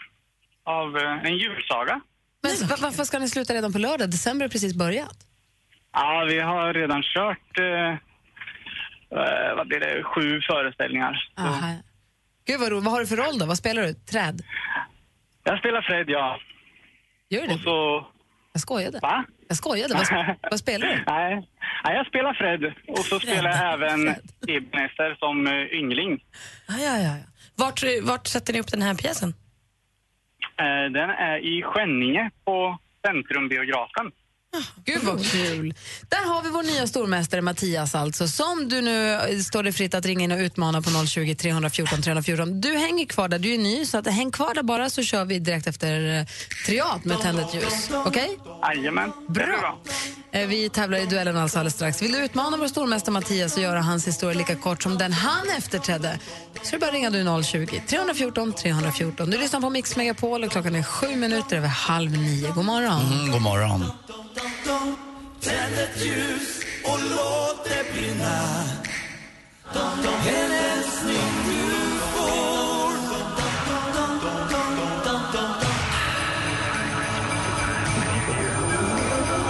av 0.64 0.98
eh, 0.98 1.26
en 1.26 1.38
julsaga. 1.38 2.02
Men 2.44 2.68
va- 2.70 2.76
varför 2.82 3.04
ska 3.04 3.20
ni 3.20 3.30
sluta 3.30 3.54
redan 3.54 3.74
på 3.74 3.80
lördag? 3.80 4.10
December 4.12 4.44
har 4.46 4.50
precis 4.50 4.74
börjat. 4.76 5.18
Ja, 5.94 6.26
vi 6.30 6.40
har 6.40 6.74
redan 6.74 7.04
kört, 7.04 7.60
eh, 7.60 7.90
eh, 9.20 9.56
vad 9.58 9.68
blir 9.68 9.80
det, 9.80 10.04
sju 10.04 10.42
föreställningar. 10.42 11.30
Så 11.36 11.42
Aha. 11.42 11.74
Gud 12.46 12.60
vad 12.60 12.72
roligt. 12.72 12.84
Vad 12.84 12.94
har 12.94 13.00
du 13.00 13.08
för 13.08 13.16
roll 13.18 13.40
då? 13.40 13.46
Vad 13.46 13.58
spelar 13.58 13.82
du? 13.82 13.94
Träd? 13.94 14.42
Jag 15.44 15.60
spelar 15.60 15.82
Fred, 15.82 16.10
ja. 16.10 16.40
Gör 17.30 17.42
du 17.42 17.48
det? 17.48 17.54
Och 17.54 17.60
så... 17.60 18.08
Jag 18.54 18.62
skojade. 18.62 19.00
Va? 19.02 19.26
Jag 19.48 19.58
skojade. 19.58 19.94
Vad, 19.94 20.36
vad 20.52 20.60
spelar 20.60 20.88
du? 20.88 21.04
Nej, 21.08 21.48
Nej, 21.84 21.96
jag 21.96 22.08
spelar 22.08 22.34
Fred. 22.34 22.74
Och 22.88 22.98
så 23.06 23.20
spelar 23.20 23.50
jag 23.50 23.74
även 23.74 24.16
Ebenezer 24.48 25.16
som 25.20 25.48
eh, 25.48 25.54
yngling. 25.80 26.24
Ja, 26.68 26.76
ja, 26.80 26.98
ja. 26.98 27.16
Vart, 27.56 27.84
vart 28.04 28.28
sätter 28.28 28.54
ni 28.54 28.60
upp 28.60 28.72
den 28.72 28.82
här 28.82 28.96
pjäsen? 28.96 29.30
Eh, 30.60 30.92
Den 30.92 31.10
är 31.10 31.38
i 31.38 31.62
Skänninge 31.64 32.32
på 32.46 32.78
Centrumbiografen. 33.08 34.12
Gud 34.86 35.04
vad 35.04 35.26
kul. 35.32 35.74
Där 36.10 36.28
har 36.28 36.42
vi 36.44 36.50
vår 36.50 36.64
nya 36.64 36.88
stormästare 36.88 37.42
Mattias 37.42 37.96
alltså, 37.96 38.28
som 38.28 38.70
du 38.70 38.82
nu 38.82 39.14
eh, 39.14 39.40
står 39.40 39.64
dig 39.64 39.74
fritt 39.74 39.94
att 39.94 40.06
ringa 40.06 40.24
in 40.24 40.32
och 40.32 40.38
utmana 40.40 40.82
på 40.82 41.06
020 41.08 41.36
314 41.36 42.02
314. 42.02 42.62
Du 42.62 42.78
hänger 42.78 43.06
kvar 43.06 43.28
där, 43.28 43.40
du 43.40 43.54
är 43.54 43.58
ny, 43.58 43.86
så 43.86 43.98
att 43.98 44.08
häng 44.08 44.32
kvar 44.32 44.54
där 44.54 44.64
bara 44.64 44.90
så 44.90 45.04
kör 45.04 45.26
vi 45.26 45.40
direkt 45.40 45.68
efter 45.68 46.20
eh, 46.20 46.26
Triat 46.66 47.06
med 47.06 47.20
Tändet 47.22 47.54
ljus. 47.56 47.90
Okej? 48.06 48.40
Jajamän, 48.62 49.12
det 49.28 49.34
blir 49.34 49.46
bra. 49.46 49.80
Eh, 50.32 50.48
Vi 50.48 50.70
tävlar 50.70 50.98
i 50.98 51.06
duellen 51.06 51.38
alltså 51.38 51.60
alldeles 51.60 51.74
strax. 51.74 52.02
Vill 52.02 52.12
du 52.12 52.18
utmana 52.26 52.58
vår 52.58 52.68
stormästare 52.68 53.14
Mattias 53.14 53.56
och 53.58 53.64
göra 53.64 53.82
hans 53.82 54.08
historia 54.08 54.38
lika 54.38 54.56
kort 54.56 54.84
som 54.84 54.98
den 54.98 55.14
han 55.14 55.50
efterträdde 55.58 56.20
så 56.64 56.68
är 56.76 56.80
det 56.80 56.86
bara 56.86 56.92
ringa 56.92 57.10
du 57.10 57.44
020 57.44 57.82
314 57.88 58.54
314. 58.54 59.30
Du 59.30 59.38
lyssnar 59.38 59.60
på 59.62 59.70
Mix 59.70 59.96
Megapol 59.96 60.44
och 60.44 60.52
klockan 60.52 60.76
är 60.76 60.84
sju 60.84 61.16
minuter 61.16 61.58
över 61.58 61.68
halv 61.68 62.12
nio. 62.12 62.52
God 62.52 62.66
morgon. 62.66 63.14
Mm, 63.14 63.32
god 63.32 63.42
morgon. 63.42 63.86
Tänd 65.42 65.74
ett 65.74 66.06
ljus 66.06 66.60
och 66.84 67.00
låt 67.12 67.66
det 67.66 67.94
brinna 67.94 68.64
En 70.28 70.52
älskling 70.52 71.32
du 71.46 72.00
får 72.00 72.92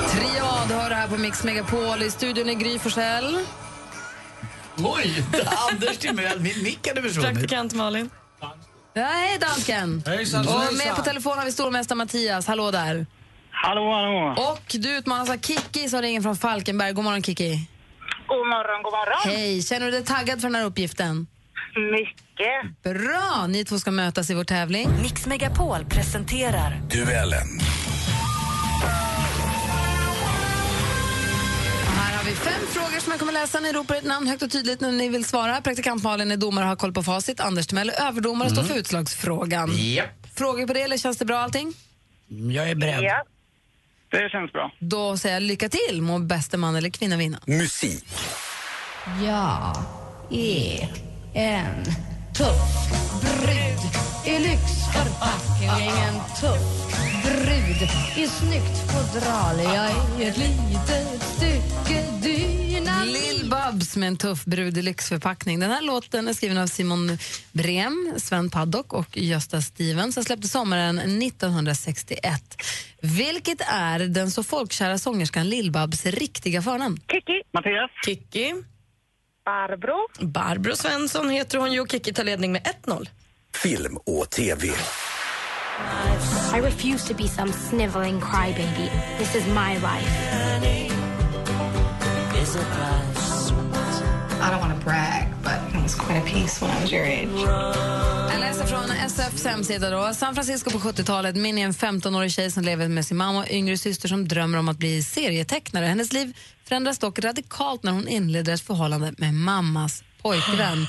Triad 0.09 0.81
hör 0.81 0.91
här 0.91 1.07
på 1.07 1.17
Mix 1.17 1.43
Megapol. 1.43 2.03
I 2.03 2.11
studion 2.11 2.49
är 2.49 2.53
Gry 2.53 2.79
Forssell. 2.79 3.39
Oj, 4.77 5.23
Anders 5.71 5.97
Timell, 5.97 6.39
min 6.39 6.63
mick 6.63 6.87
hade 6.87 7.01
försvunnit. 7.01 7.31
Praktikant 7.31 7.73
Malin. 7.73 8.09
Ja, 8.93 9.03
hej 9.03 9.37
dansken! 9.39 10.03
Hejsan, 10.05 10.47
och 10.47 10.73
med 10.73 10.95
på 10.95 11.01
telefon 11.01 11.37
har 11.37 11.45
vi 11.45 11.51
stormästare 11.51 11.97
Mattias. 11.97 12.47
Hallå 12.47 12.71
där. 12.71 13.05
Hallå, 13.63 13.91
hallå. 13.93 14.35
Och 14.51 14.75
du 14.79 14.97
utmanas 14.97 15.29
av 15.29 15.37
Kiki 15.37 15.89
som 15.89 16.01
ringer 16.01 16.21
från 16.21 16.37
Falkenberg. 16.37 16.93
God 16.93 17.03
morgon 17.03 17.23
Kiki. 17.23 17.67
God 18.27 18.47
morgon, 18.47 18.83
god 18.83 18.93
morgon. 18.93 19.35
Hej, 19.35 19.61
känner 19.61 19.85
du 19.85 19.91
dig 19.91 20.03
taggad 20.03 20.41
för 20.41 20.47
den 20.47 20.55
här 20.55 20.65
uppgiften? 20.65 21.27
Mycket. 21.91 22.83
Bra! 22.83 23.47
Ni 23.47 23.65
två 23.65 23.79
ska 23.79 23.91
mötas 23.91 24.29
i 24.29 24.33
vår 24.33 24.43
tävling. 24.43 24.89
Mix 25.01 25.25
Megapol 25.25 25.85
presenterar 25.85 26.81
Duellen. 26.91 27.47
Här 31.97 32.17
har 32.17 32.23
vi 32.23 32.31
fem 32.31 32.61
frågor 32.69 32.99
som 32.99 33.11
jag 33.11 33.19
kommer 33.19 33.33
läsa. 33.33 33.59
Ni 33.59 33.71
ropar 33.73 33.95
ett 33.95 34.03
namn 34.03 34.27
högt 34.27 34.41
och 34.43 34.51
tydligt 34.51 34.81
när 34.81 34.91
ni 34.91 35.09
vill 35.09 35.25
svara. 35.25 35.61
Praktikant 35.61 36.03
Malin 36.03 36.31
är 36.31 36.37
domare 36.37 36.65
och 36.65 36.69
har 36.69 36.75
koll 36.75 36.93
på 36.93 37.03
facit. 37.03 37.39
Anders 37.39 37.67
Timell 37.67 37.89
är 37.89 38.07
överdomare 38.07 38.45
och 38.47 38.51
står 38.53 38.63
för 38.63 38.75
utslagsfrågan. 38.77 39.71
Japp. 39.77 40.27
Frågor 40.35 40.67
på 40.67 40.73
det 40.73 40.81
eller 40.81 40.97
känns 40.97 41.17
det 41.17 41.25
bra 41.25 41.37
allting? 41.37 41.73
Jag 42.51 42.69
är 42.69 42.75
beredd. 42.75 43.03
Ja. 43.03 43.23
Det 44.11 44.29
känns 44.29 44.51
bra. 44.51 44.71
Då 44.79 45.17
säger 45.17 45.35
jag 45.35 45.43
lycka 45.43 45.69
till. 45.69 46.01
Må 46.01 46.19
bästa 46.19 46.57
man 46.57 46.75
eller 46.75 46.89
kvinna 46.89 47.17
vinna. 47.17 47.39
Musik. 47.45 48.05
Jag 49.25 49.77
är 50.31 50.89
en 51.33 51.83
tuff 52.37 52.89
brud 53.21 53.81
i 54.35 54.39
lyxförpackning. 54.39 55.87
En 55.87 56.15
tuff 56.41 56.97
brud 57.23 57.89
i 58.15 58.27
snyggt 58.27 58.91
fodral. 58.91 59.59
Jag 59.59 59.85
är 60.25 60.29
ett 60.29 60.37
litet 60.37 61.23
stycke 61.23 62.03
dynamit. 62.21 62.36
Lill 63.17 63.47
Lill-Babs 63.47 63.97
med 63.97 64.07
en 64.07 64.17
tuff 64.17 64.45
brud 64.45 64.77
i 64.77 64.81
lyxförpackning. 64.81 65.59
Den 65.59 65.71
här 65.71 65.81
låten 65.81 66.27
är 66.27 66.33
skriven 66.33 66.57
av 66.57 66.67
Simon 66.67 67.17
Brem, 67.51 68.13
Sven 68.17 68.49
Paddock 68.49 68.93
och 68.93 69.17
Gösta 69.17 69.61
Stevens. 69.61 70.15
Den 70.15 70.23
släpptes 70.23 70.51
sommaren 70.51 70.99
1961. 70.99 72.61
Vilket 73.01 73.61
är 73.61 73.99
den 73.99 74.31
så 74.31 74.43
folkkära 74.43 74.97
sångerskan 74.97 75.49
Lill-Babs 75.49 76.05
riktiga 76.05 76.61
förnamn? 76.61 76.99
Kiki. 77.11 77.41
Mattias. 77.53 77.91
Kikki. 78.05 78.53
Barbro. 79.45 80.07
Barbro 80.19 80.75
Svensson 80.75 81.29
heter 81.29 81.57
hon 81.57 81.73
ju 81.73 81.79
och 81.79 81.91
Kikki 81.91 82.13
tar 82.13 82.23
ledning 82.23 82.51
med 82.51 82.61
1-0. 82.85 83.09
Film 83.63 83.97
och 83.97 84.29
TV. 84.29 84.67
I 86.57 86.61
refuse 86.61 87.07
to 87.07 87.23
be 87.23 87.27
some 87.27 87.53
sniveling 87.53 88.21
crybaby. 88.21 88.91
This 89.17 89.35
is 89.35 89.47
my 89.47 89.73
life. 89.73 90.96
I 92.47 92.49
don't 94.51 94.61
want 94.61 94.79
to 94.79 94.85
brag, 94.85 95.27
but 95.43 95.75
it 95.75 95.83
was 95.83 95.95
quite 95.95 96.17
a 96.17 96.25
piece 96.25 96.61
when 96.61 96.71
I 96.71 96.81
was 96.81 96.93
your 96.93 97.05
age. 97.05 97.47
Jag 98.31 98.39
läser 98.39 98.65
från 98.65 98.91
SFs 98.91 99.45
hemsida. 99.45 99.89
Då. 99.89 100.13
San 100.13 100.35
Francisco 100.35 100.69
på 100.69 100.79
70-talet. 100.79 101.35
Minnie 101.35 101.61
är 101.61 101.65
en 101.65 101.73
15-årig 101.73 102.31
tjej 102.31 102.51
som 102.51 102.63
lever 102.63 102.87
med 102.87 103.05
sin 103.05 103.17
mamma 103.17 103.39
och 103.39 103.49
yngre 103.49 103.77
syster 103.77 104.07
som 104.07 104.27
drömmer 104.27 104.57
om 104.57 104.69
att 104.69 104.77
bli 104.77 105.03
serietecknare. 105.03 105.85
Hennes 105.85 106.13
liv 106.13 106.37
förändras 106.65 106.97
dock 106.97 107.19
radikalt 107.19 107.83
när 107.83 107.91
hon 107.91 108.07
inleder 108.07 108.53
ett 108.53 108.61
förhållande 108.61 109.13
med 109.17 109.33
mammas 109.33 110.03
pojkvän. 110.21 110.87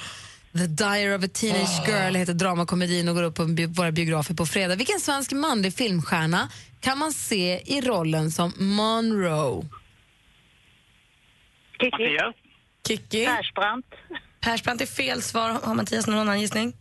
The 0.53 0.67
Diary 0.67 1.17
of 1.17 1.25
a 1.25 1.29
Teenage 1.33 1.89
Girl 1.89 2.15
heter 2.15 2.35
dramakomedin 2.35 3.09
och 3.09 3.15
går 3.15 3.23
upp 3.23 3.35
på 3.35 3.45
våra 3.69 3.93
biografer 3.93 4.35
på 4.35 4.47
fredag. 4.47 4.75
Vilken 4.75 5.01
svensk 5.01 5.33
manlig 5.33 5.75
filmstjärna 5.75 6.49
kan 6.81 6.99
man 6.99 7.13
se 7.13 7.61
i 7.65 7.81
rollen 7.81 8.31
som 8.31 8.53
Monroe? 8.57 9.65
Kiki. 11.81 11.91
Mattias. 11.91 12.35
Kikki. 12.89 13.27
Persbrandt. 13.27 13.87
Persbrandt 14.41 14.83
är 14.83 14.87
fel 14.87 15.23
svar. 15.23 15.51
Har 15.65 15.75
Mattias 15.75 16.07
någon 16.07 16.19
annan 16.19 16.41
gissning? 16.41 16.73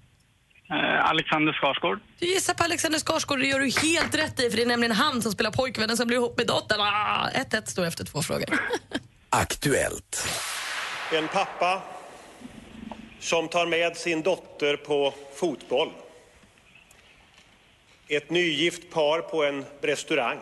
Eh, 0.69 1.10
Alexander 1.10 1.53
Skarsgård. 1.53 1.99
Du 2.19 2.25
gissar 2.25 2.53
på 2.53 2.63
Alexander 2.63 2.99
Skarsgård 2.99 3.39
det 3.39 3.47
gör 3.47 3.60
du 3.60 3.88
helt 3.88 4.15
rätt 4.15 4.39
i 4.39 4.49
för 4.49 4.57
det 4.57 4.63
är 4.63 4.67
nämligen 4.67 4.95
han 4.95 5.21
som 5.21 5.31
spelar 5.31 5.51
pojkvännen 5.51 5.97
som 5.97 6.07
blir 6.07 6.17
ihop 6.17 6.38
med 6.38 6.47
dottern. 6.47 6.81
Ah, 6.81 7.29
1-1 7.29 7.65
står 7.65 7.86
efter 7.86 8.05
två 8.05 8.21
frågor. 8.21 8.45
Aktuellt. 9.29 10.27
En 11.13 11.27
pappa 11.27 11.81
som 13.19 13.47
tar 13.47 13.65
med 13.65 13.97
sin 13.97 14.21
dotter 14.21 14.77
på 14.77 15.13
fotboll. 15.36 15.91
Ett 18.07 18.29
nygift 18.29 18.91
par 18.91 19.21
på 19.21 19.43
en 19.43 19.65
restaurang. 19.81 20.39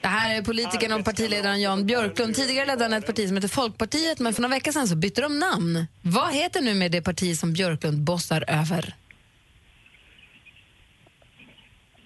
Det 0.00 0.08
här 0.08 0.36
är 0.38 0.42
politikern 0.42 0.92
och 0.92 1.04
partiledaren 1.04 1.60
Jan 1.60 1.86
Björklund. 1.86 2.34
Tidigare 2.34 2.66
ledde 2.66 2.84
han 2.84 2.92
ett 2.92 3.06
parti 3.06 3.26
som 3.26 3.36
heter 3.36 3.48
Folkpartiet, 3.48 4.18
men 4.18 4.34
för 4.34 4.42
några 4.42 4.54
veckor 4.54 4.72
sedan 4.72 4.88
så 4.88 4.96
bytte 4.96 5.20
de 5.20 5.38
namn. 5.38 5.86
Vad 6.02 6.34
heter 6.34 6.60
nu 6.60 6.74
med 6.74 6.92
det 6.92 7.02
parti 7.02 7.36
som 7.38 7.52
Björklund 7.52 7.98
bossar 8.04 8.44
över? 8.48 8.94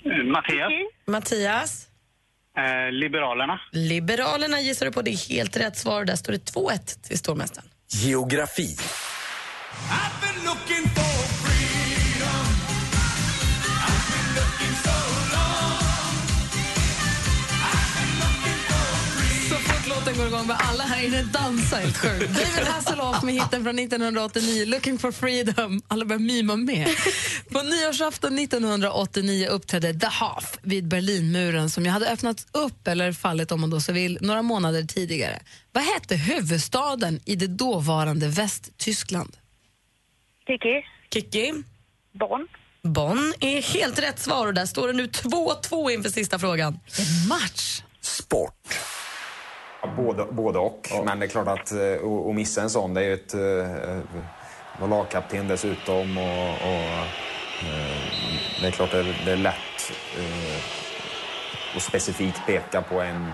Eh, 0.04 0.24
Mattias. 0.32 0.72
Mattias. 1.06 1.86
Eh, 2.58 2.92
Liberalerna. 2.92 3.60
Liberalerna 3.72 4.60
gissar 4.60 4.86
du 4.86 4.92
på. 4.92 5.02
Det 5.02 5.10
är 5.10 5.28
helt 5.28 5.56
rätt 5.56 5.76
svar. 5.76 6.04
Där 6.04 6.16
står 6.16 6.32
det 6.32 6.52
2-1 6.52 7.02
till 7.08 7.18
stormästaren. 7.18 7.68
Geografi. 7.88 8.76
Börjar 20.46 20.60
alla 20.60 20.84
här 20.84 21.06
inne 21.06 21.22
dansa 21.22 21.76
helt 21.76 21.96
sjukt. 21.96 22.34
David 22.34 22.68
Hasselhoff 22.68 23.22
med 23.22 23.34
hitten 23.34 23.64
från 23.64 23.78
1989, 23.78 24.64
Looking 24.66 24.98
for 24.98 25.12
freedom. 25.12 25.82
Alla 25.88 26.04
börjar 26.04 26.20
mima 26.20 26.56
med. 26.56 26.88
På 27.52 27.62
nyårsafton 27.62 28.38
1989 28.38 29.48
uppträdde 29.48 29.94
The 29.94 30.06
Half 30.06 30.58
vid 30.62 30.88
Berlinmuren 30.88 31.70
som 31.70 31.84
ju 31.84 31.90
hade 31.90 32.10
öppnats 32.10 32.46
upp, 32.52 32.88
eller 32.88 33.12
fallit 33.12 33.52
om 33.52 33.60
man 33.60 33.70
då 33.70 33.80
så 33.80 33.92
vill, 33.92 34.18
några 34.20 34.42
månader 34.42 34.82
tidigare. 34.82 35.42
Vad 35.72 35.84
hette 35.84 36.16
huvudstaden 36.16 37.20
i 37.24 37.36
det 37.36 37.46
dåvarande 37.46 38.28
Västtyskland? 38.28 39.36
Kiki. 40.46 40.84
Kikki. 41.10 41.52
Bonn. 42.12 42.48
Bonn 42.82 43.34
är 43.40 43.62
helt 43.62 43.98
rätt 43.98 44.18
svar 44.18 44.46
och 44.46 44.54
där 44.54 44.66
står 44.66 44.86
det 44.86 44.94
nu 44.94 45.06
2-2 45.06 45.90
inför 45.90 46.10
sista 46.10 46.38
frågan. 46.38 46.78
En 46.98 47.28
match! 47.28 47.82
Sport. 48.00 48.78
Både, 49.96 50.24
både 50.30 50.58
och. 50.58 50.88
Men 51.04 51.18
det 51.20 51.26
är 51.26 51.28
klart 51.28 51.48
att 51.48 51.72
eh, 51.72 51.78
att- 51.78 52.28
missa 52.34 52.62
en 52.62 52.70
sån, 52.70 52.94
det 52.94 53.00
är 53.00 53.04
ju 53.04 53.14
ett... 53.14 53.34
eh, 53.34 53.98
Vara 54.80 54.90
lagkapten 54.90 55.48
dessutom 55.48 56.18
och... 56.18 56.48
och 56.48 56.84
eh, 57.66 57.96
det 58.60 58.66
är 58.66 58.70
klart 58.70 58.90
det 58.90 59.14
det 59.24 59.32
är 59.32 59.36
lätt 59.36 59.92
att 61.76 61.82
specifikt 61.82 62.46
peka 62.46 62.82
på 62.82 63.00
en... 63.00 63.32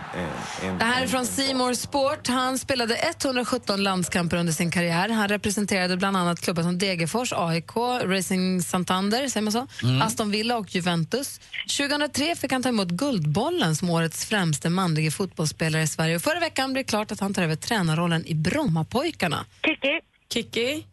en, 0.63 0.79
Det 0.79 0.85
här 0.85 1.03
är 1.03 1.07
från 1.07 1.27
Seymour 1.27 1.75
Sport. 1.75 2.29
Han 2.29 2.59
spelade 2.59 2.95
117 2.95 3.83
landskamper 3.83 4.37
under 4.37 4.53
sin 4.53 4.71
karriär. 4.71 5.09
Han 5.09 5.29
representerade 5.29 5.97
bland 5.97 6.17
annat 6.17 6.41
klubbar 6.41 6.63
som 6.63 6.79
Degerfors, 6.79 7.33
AIK, 7.33 7.77
Racing 8.05 8.63
Santander, 8.63 9.29
säger 9.29 9.45
man 9.45 9.53
så? 9.53 9.67
Mm. 9.83 10.03
Aston 10.03 10.31
Villa 10.31 10.57
och 10.57 10.75
Juventus. 10.75 11.41
2003 11.79 12.37
fick 12.37 12.53
han 12.53 12.63
ta 12.63 12.69
emot 12.69 12.89
Guldbollen 12.89 13.77
som 13.77 13.91
årets 13.91 14.25
främste 14.25 14.69
manlige 14.69 15.11
fotbollsspelare 15.11 15.83
i 15.83 15.87
Sverige. 15.87 16.17
Och 16.17 16.23
förra 16.23 16.41
veckan 16.41 16.73
blev 16.73 16.85
det 16.85 16.89
klart 16.89 17.13
att 17.13 17.21
han 17.21 17.35
tar 17.35 17.43
över 17.43 17.57
tränarrollen 17.57 18.27
i 18.27 18.35
Brommapojkarna. 18.35 19.45
Kiki. 19.63 20.01
Kikki. 20.33 20.87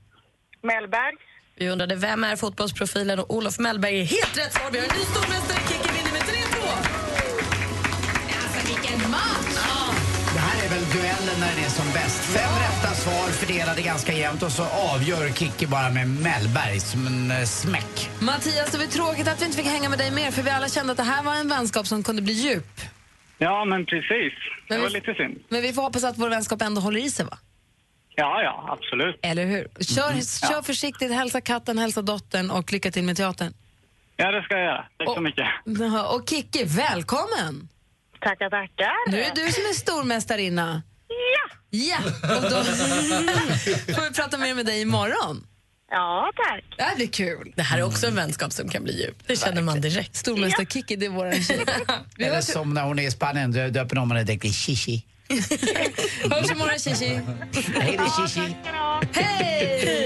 Mellberg. 0.63 1.13
Vi 1.59 1.69
undrade 1.69 1.95
vem 1.95 2.23
är 2.23 2.35
fotbollsprofilen 2.35 3.19
och 3.19 3.35
Olof 3.35 3.59
Mellberg 3.59 3.99
är 3.99 4.05
helt 4.05 4.37
rätt 4.37 4.53
svar. 4.53 4.71
Vi 4.71 4.79
har 4.79 4.85
en 4.85 4.99
ny 4.99 5.05
stormästare. 5.05 5.66
När 11.39 11.55
den 11.55 11.63
är 11.65 11.69
som 11.69 11.85
bäst. 11.93 12.23
Fem 12.23 12.51
rätta 12.65 12.93
svar 12.95 13.27
fördelade 13.31 13.81
ganska 13.81 14.13
jämnt 14.13 14.43
och 14.43 14.51
så 14.51 14.63
avgör 14.65 15.29
Kikki 15.29 15.67
bara 15.67 15.89
med 15.89 16.07
Mellberg 16.09 16.79
som 16.79 17.07
en 17.07 17.31
eh, 17.31 17.43
smäck. 17.43 18.09
Mattias, 18.19 18.71
det 18.71 18.77
var 18.77 18.85
tråkigt 18.85 19.27
att 19.27 19.41
vi 19.41 19.45
inte 19.45 19.57
fick 19.57 19.67
hänga 19.67 19.89
med 19.89 19.99
dig 19.99 20.11
mer 20.11 20.31
för 20.31 20.41
vi 20.41 20.49
alla 20.49 20.69
kände 20.69 20.91
att 20.91 20.97
det 20.97 21.03
här 21.03 21.23
var 21.23 21.35
en 21.35 21.47
vänskap 21.49 21.87
som 21.87 22.03
kunde 22.03 22.21
bli 22.21 22.33
djup. 22.33 22.81
Ja, 23.37 23.65
men 23.65 23.85
precis. 23.85 24.33
Det 24.67 24.73
Men 24.73 24.81
var 24.81 24.87
vi- 24.87 24.93
lite 24.93 25.13
synd. 25.13 25.39
Men 25.49 25.61
vi 25.61 25.73
får 25.73 25.81
hoppas 25.81 26.03
att 26.03 26.17
vår 26.17 26.29
vänskap 26.29 26.61
ändå 26.61 26.81
håller 26.81 26.99
i 26.99 27.11
sig 27.11 27.25
va? 27.25 27.37
Ja, 28.15 28.41
ja, 28.43 28.77
absolut. 28.79 29.19
Eller 29.21 29.45
hur? 29.45 29.67
Kör, 29.83 30.09
Mm. 30.11 30.21
kör 30.21 30.51
Ja. 30.51 30.63
försiktigt, 30.63 31.11
hälsa 31.11 31.41
katten, 31.41 31.77
hälsa 31.77 32.01
dottern 32.01 32.51
och 32.51 32.71
lycka 32.73 32.91
till 32.91 33.03
med 33.03 33.17
teatern. 33.17 33.53
Ja, 34.15 34.31
det 34.31 34.41
ska 34.43 34.53
jag 34.53 34.63
göra. 34.63 34.85
Tack 34.97 35.15
så 35.15 35.21
mycket. 35.21 35.47
Och 36.13 36.29
Kikki, 36.29 36.63
välkommen! 36.63 37.69
Tackar, 38.21 38.49
tackar. 38.49 39.11
Nu 39.11 39.21
är 39.21 39.35
det 39.35 39.45
du 39.45 39.51
som 39.51 39.63
är 39.63 39.73
stormästarinna. 39.73 40.81
Ja! 41.69 41.97
Och 42.21 42.41
då 42.41 42.63
får 43.93 44.09
vi 44.09 44.15
prata 44.15 44.37
mer 44.37 44.53
med 44.55 44.65
dig 44.65 44.81
imorgon. 44.81 45.47
Ja, 45.91 46.31
tack. 46.35 46.63
Det 46.89 46.95
blir 46.95 47.07
kul. 47.07 47.53
Det 47.55 47.61
här 47.63 47.77
är 47.77 47.83
också 47.83 48.07
en 48.07 48.15
vänskap 48.15 48.51
som 48.53 48.69
kan 48.69 48.83
bli 48.83 49.01
djup. 49.01 49.15
Det 49.27 49.35
känner 49.35 49.61
man 49.61 49.81
direkt. 49.81 50.15
Stormästare 50.15 50.65
Kikki, 50.65 50.95
det 50.95 51.05
är 51.05 51.09
vår 51.09 51.31
tjej. 51.31 51.59
Vi 52.17 52.23
Eller 52.25 52.35
hörs, 52.35 52.45
som 52.45 52.73
när 52.73 52.83
hon 52.83 52.99
är 52.99 53.03
i 53.07 53.11
Spanien, 53.11 53.51
dö- 53.51 53.69
döper 53.69 53.95
de 53.95 54.11
henne 54.11 54.23
direkt 54.23 54.41
till 54.41 54.53
Shishi. 54.53 55.05
hörs 56.31 56.51
imorgon, 56.51 56.79
Shishi. 56.79 57.19
Hej 57.79 57.99
då 57.99 58.05
Shishi. 58.09 58.55
Hej! 59.13 59.96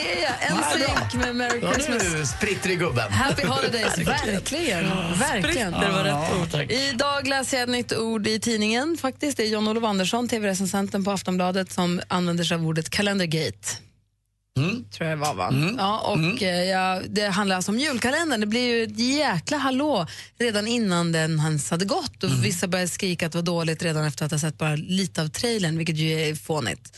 Hear 0.00 0.22
ya. 0.22 0.34
En 0.40 0.56
Ja, 0.56 0.86
synk 1.10 1.24
med 1.24 1.36
Merry 1.36 1.58
Ja, 1.62 1.72
Christmas. 1.72 2.02
nu 2.12 2.26
spritter 2.26 2.70
i 2.70 2.74
gubben. 2.76 3.12
Happy 3.12 3.46
Holidays, 3.46 3.98
verkligen. 4.06 4.42
verkligen. 5.18 5.72
Spritter 5.72 5.90
var 5.92 6.04
rätt 6.04 6.40
ord, 6.40 6.50
tack. 6.52 6.70
Idag 6.70 7.26
läser 7.28 7.56
jag 7.56 7.62
ett 7.64 7.70
nytt 7.70 7.92
ord 7.96 8.26
i 8.26 8.40
tidningen. 8.40 8.96
Faktiskt. 9.00 9.36
Det 9.36 9.42
är 9.42 9.46
John-Olof 9.48 9.84
Andersson, 9.84 10.28
tv-recensenten 10.28 11.04
på 11.04 11.10
Aftonbladet, 11.10 11.72
som 11.72 12.00
använder 12.08 12.44
sig 12.44 12.54
av 12.54 12.66
ordet 12.66 12.90
calendargate. 12.90 13.68
Tror 14.92 15.08
jag 15.08 15.18
det 15.18 15.22
var, 15.22 15.34
va? 15.34 15.54
Ja, 15.78 15.98
och 16.00 16.42
eh, 16.42 16.64
ja, 16.64 17.02
det 17.08 17.26
handlar 17.26 17.56
alltså 17.56 17.72
om 17.72 17.78
julkalendern. 17.78 18.40
Det 18.40 18.46
blir 18.46 18.60
ju 18.76 18.82
ett 18.82 18.98
jäkla 18.98 19.56
hallå 19.56 20.06
redan 20.38 20.66
innan 20.68 21.12
den 21.12 21.38
ens 21.40 21.70
hade 21.70 21.84
gått. 21.84 22.24
Och 22.24 22.44
Vissa 22.44 22.68
började 22.68 22.88
skrika 22.88 23.26
att 23.26 23.32
det 23.32 23.38
var 23.38 23.42
dåligt 23.42 23.82
redan 23.82 24.04
efter 24.04 24.24
att 24.24 24.30
ha 24.30 24.38
sett 24.38 24.58
bara 24.58 24.76
lite 24.76 25.22
av 25.22 25.28
trailern, 25.28 25.76
vilket 25.78 25.96
ju 25.96 26.20
är 26.20 26.34
fånigt. 26.34 26.96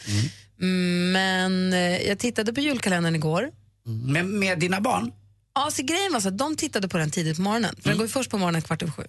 Mm, 0.61 1.13
Men 1.13 1.73
eh, 1.73 2.09
jag 2.09 2.19
tittade 2.19 2.53
på 2.53 2.61
julkalendern 2.61 3.15
igår. 3.15 3.51
Med, 3.85 4.27
med 4.27 4.59
dina 4.59 4.81
barn? 4.81 5.13
Ja, 5.55 5.71
så 5.71 5.83
grejen 5.83 6.13
var 6.13 6.21
så 6.21 6.29
att 6.29 6.39
de 6.39 6.57
tittade 6.57 6.89
på 6.89 6.99
den 6.99 7.11
tidigt 7.11 7.37
på 7.37 7.43
morgonen. 7.43 7.77
För 7.83 7.89
Den 7.89 7.99
går 7.99 8.07
ju 8.07 8.13
först 8.13 8.31
på 8.31 8.39
morgonen 8.39 8.63
kvart 8.63 8.83
över 8.83 8.93
sju. 8.93 9.05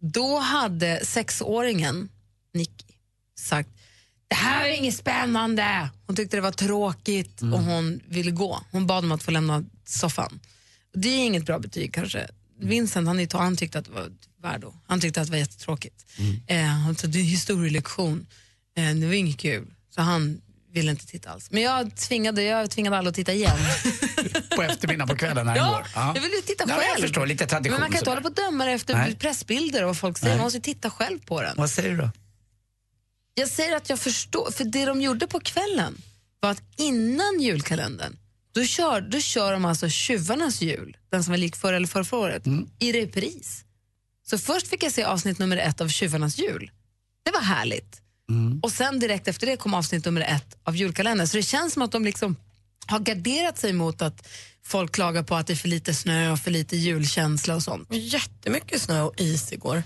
Då 0.00 0.38
hade 0.38 1.04
sexåringen, 1.04 2.08
Nicky, 2.54 2.84
sagt 3.38 3.70
det 4.28 4.34
här 4.34 4.68
är 4.68 4.76
inget 4.76 4.94
spännande. 4.96 5.90
Hon 6.06 6.16
tyckte 6.16 6.36
det 6.36 6.40
var 6.40 6.52
tråkigt 6.52 7.42
och 7.42 7.62
hon 7.62 8.00
ville 8.08 8.30
gå. 8.30 8.60
Hon 8.70 8.86
bad 8.86 9.04
om 9.04 9.12
att 9.12 9.22
få 9.22 9.30
lämna 9.30 9.64
soffan. 9.84 10.40
Det 10.94 11.08
är 11.08 11.26
inget 11.26 11.46
bra 11.46 11.58
betyg 11.58 11.94
kanske. 11.94 12.28
Vincent 12.60 13.06
han, 13.08 13.26
han 13.32 13.56
tyckte 13.56 13.78
att 13.78 13.84
det 13.84 13.90
var 13.90 14.12
värdo. 14.42 14.74
Han 14.86 15.00
tyckte 15.00 15.20
att 15.20 15.26
det 15.26 15.30
var 15.30 15.38
jättetråkigt. 15.38 16.04
Eh, 16.46 16.62
han 16.64 16.96
sa 16.96 17.06
det 17.06 17.18
är 17.18 17.22
historielektion. 17.22 18.26
Eh, 18.76 18.94
det 18.94 19.06
var 19.06 19.14
inget 19.14 19.38
kul. 19.38 19.66
Så 19.94 20.00
han 20.00 20.40
ville 20.72 20.90
inte 20.90 21.06
titta 21.06 21.30
alls. 21.30 21.50
Men 21.50 21.62
jag 21.62 21.96
tvingade, 21.96 22.42
jag 22.42 22.70
tvingade 22.70 22.98
alla 22.98 23.08
att 23.08 23.14
titta 23.14 23.32
igen. 23.32 23.56
På 24.56 24.62
eftermiddagen 24.62 25.08
på 25.08 25.16
kvällen 25.16 25.46
när 25.46 25.56
Ja, 25.56 25.84
går. 25.94 26.14
jag 26.14 26.22
vill 26.22 26.32
ju 26.32 26.40
titta 26.40 26.64
ja, 26.68 26.74
själv. 26.74 26.84
Jag 26.92 27.00
förstår, 27.00 27.26
lite 27.26 27.46
tradition. 27.46 27.72
Men 27.72 27.80
man 27.80 27.90
kan 27.90 27.98
inte 27.98 28.10
hålla 28.10 28.20
på 28.20 28.28
och 28.28 28.34
döma 28.34 28.70
efter 28.70 28.94
Nej. 28.94 29.14
pressbilder 29.14 29.82
och 29.82 29.86
vad 29.86 29.98
folk 29.98 30.18
säger. 30.18 30.30
Nej. 30.30 30.38
Man 30.38 30.44
måste 30.46 30.60
titta 30.60 30.90
själv 30.90 31.18
på 31.26 31.42
den. 31.42 31.56
Vad 31.56 31.70
säger 31.70 31.90
du 31.90 31.96
då? 31.96 32.10
Jag 33.34 33.48
säger 33.48 33.76
att 33.76 33.90
jag 33.90 33.98
förstår, 33.98 34.50
för 34.50 34.64
det 34.64 34.84
de 34.84 35.00
gjorde 35.00 35.26
på 35.26 35.40
kvällen 35.40 35.96
var 36.40 36.50
att 36.50 36.62
innan 36.76 37.40
julkalendern, 37.40 38.16
då 38.54 38.64
kör, 38.64 39.00
då 39.00 39.20
kör 39.20 39.52
de 39.52 39.64
alltså 39.64 39.88
Tjuvarnas 39.88 40.60
jul, 40.60 40.96
den 41.10 41.24
som 41.24 41.30
var 41.32 41.38
lik 41.38 41.56
förra 41.56 41.76
eller 41.76 41.86
förra, 41.86 42.04
förra 42.04 42.20
året, 42.20 42.42
i 42.78 42.92
repris. 42.92 43.64
Så 44.26 44.38
först 44.38 44.68
fick 44.68 44.82
jag 44.82 44.92
se 44.92 45.04
avsnitt 45.04 45.38
nummer 45.38 45.56
ett 45.56 45.80
av 45.80 45.88
Tjuvarnas 45.88 46.38
jul. 46.38 46.70
Det 47.24 47.30
var 47.30 47.40
härligt. 47.40 48.00
Och 48.62 48.72
sen 48.72 48.98
direkt 48.98 49.28
efter 49.28 49.46
det 49.46 49.56
kom 49.56 49.74
avsnitt 49.74 50.04
nummer 50.04 50.20
ett 50.20 50.56
av 50.64 50.76
julkalendern. 50.76 51.26
Så 51.26 51.36
det 51.36 51.42
känns 51.42 51.72
som 51.72 51.82
att 51.82 51.92
de 51.92 52.04
liksom 52.04 52.36
har 52.86 52.98
garderat 52.98 53.58
sig 53.58 53.72
mot 53.72 54.02
att 54.02 54.28
folk 54.62 54.92
klagar 54.92 55.22
på 55.22 55.34
att 55.34 55.46
det 55.46 55.52
är 55.52 55.56
för 55.56 55.68
lite 55.68 55.94
snö 55.94 56.32
och 56.32 56.38
för 56.38 56.50
lite 56.50 56.76
julkänsla 56.76 57.54
och 57.54 57.62
sånt. 57.62 57.88
Jättemycket 57.90 58.82
snö 58.82 59.02
och 59.02 59.20
is 59.20 59.52
igår. 59.52 59.82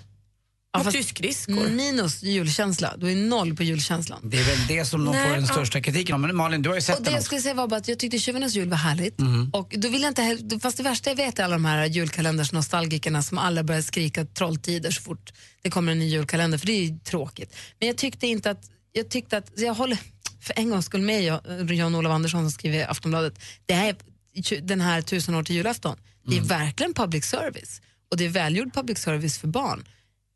Ja, 0.73 0.79
och 0.79 0.85
fast 0.85 0.97
tyskskridskor. 0.97 1.69
Minus 1.69 2.23
julkänsla, 2.23 2.95
då 2.97 3.11
är 3.11 3.17
noll 3.17 3.57
på 3.57 3.63
julkänslan. 3.63 4.21
Det 4.31 4.39
är 4.41 4.45
väl 4.45 4.67
det 4.69 4.85
som 4.85 5.05
de 5.05 5.11
Nej, 5.15 5.27
får 5.27 5.35
den 5.35 5.45
ja. 5.45 5.53
största 5.53 5.81
kritiken 5.81 6.15
om. 6.15 6.21
Men 6.23 6.37
Malin, 6.37 6.63
du 6.63 6.69
har 6.69 6.77
ju 6.77 6.83
sett 6.83 6.97
Och 6.99 7.03
det 7.03 7.05
den 7.05 7.13
jag 7.13 7.19
också. 7.21 7.27
skulle 7.27 7.41
säga 7.41 7.55
var 7.55 7.69
bara 7.69 7.77
att 7.77 7.89
jag 7.89 7.99
tyckte 7.99 8.19
Tjuvarnas 8.19 8.55
jul 8.55 8.69
var 8.69 8.77
härligt. 8.77 9.19
Mhm. 9.19 9.51
Och 9.53 9.75
då 9.79 9.89
vill 9.89 10.03
jag 10.03 10.11
inte 10.11 10.23
heller, 10.23 10.59
fast 10.61 10.77
det 10.77 10.83
värsta 10.83 11.11
jag 11.11 11.17
vet 11.17 11.39
är 11.39 11.45
alla 11.45 11.55
de 11.55 11.65
här 11.65 11.87
julkalendersnostalgikerna 11.87 13.23
som 13.23 13.39
alla 13.39 13.63
börjar 13.63 13.83
skrika 13.83 14.25
trolltider 14.25 14.91
så 14.91 15.03
fort 15.03 15.33
det 15.63 15.71
kommer 15.71 15.93
en 15.93 15.99
ny 15.99 16.09
julkalender, 16.09 16.59
för 16.59 16.67
det 16.67 16.73
är 16.73 16.83
ju 16.85 16.99
tråkigt. 16.99 17.57
Men 17.79 17.87
jag 17.89 17.97
tyckte 17.97 18.27
inte 18.27 18.51
att, 18.51 18.71
jag 18.93 19.09
tyckte 19.11 19.37
att, 19.39 19.51
jag 19.57 19.75
håller 19.75 19.99
för 20.41 20.59
en 20.59 20.71
gångs 20.71 20.85
skull 20.87 21.01
med 21.03 21.23
Jan- 21.25 21.75
Jan-Olof 21.77 22.11
Andersson 22.13 22.41
som 22.43 22.51
skriver 22.51 22.79
i 22.79 22.83
Aftonbladet, 22.83 23.41
det 23.67 23.75
här 23.75 23.89
är 23.89 24.61
den 24.61 24.81
här 24.81 25.03
tusen 25.03 25.35
år 25.35 25.43
till 25.43 25.55
julafton, 25.57 25.97
det 26.27 26.37
är 26.37 26.41
verkligen 26.41 26.95
public 26.95 27.25
service. 27.25 27.81
Och 28.11 28.17
det 28.17 28.25
är 28.25 28.29
välgjord 28.29 28.75
public 28.75 28.99
service 28.99 29.39
för 29.39 29.49
barn. 29.49 29.85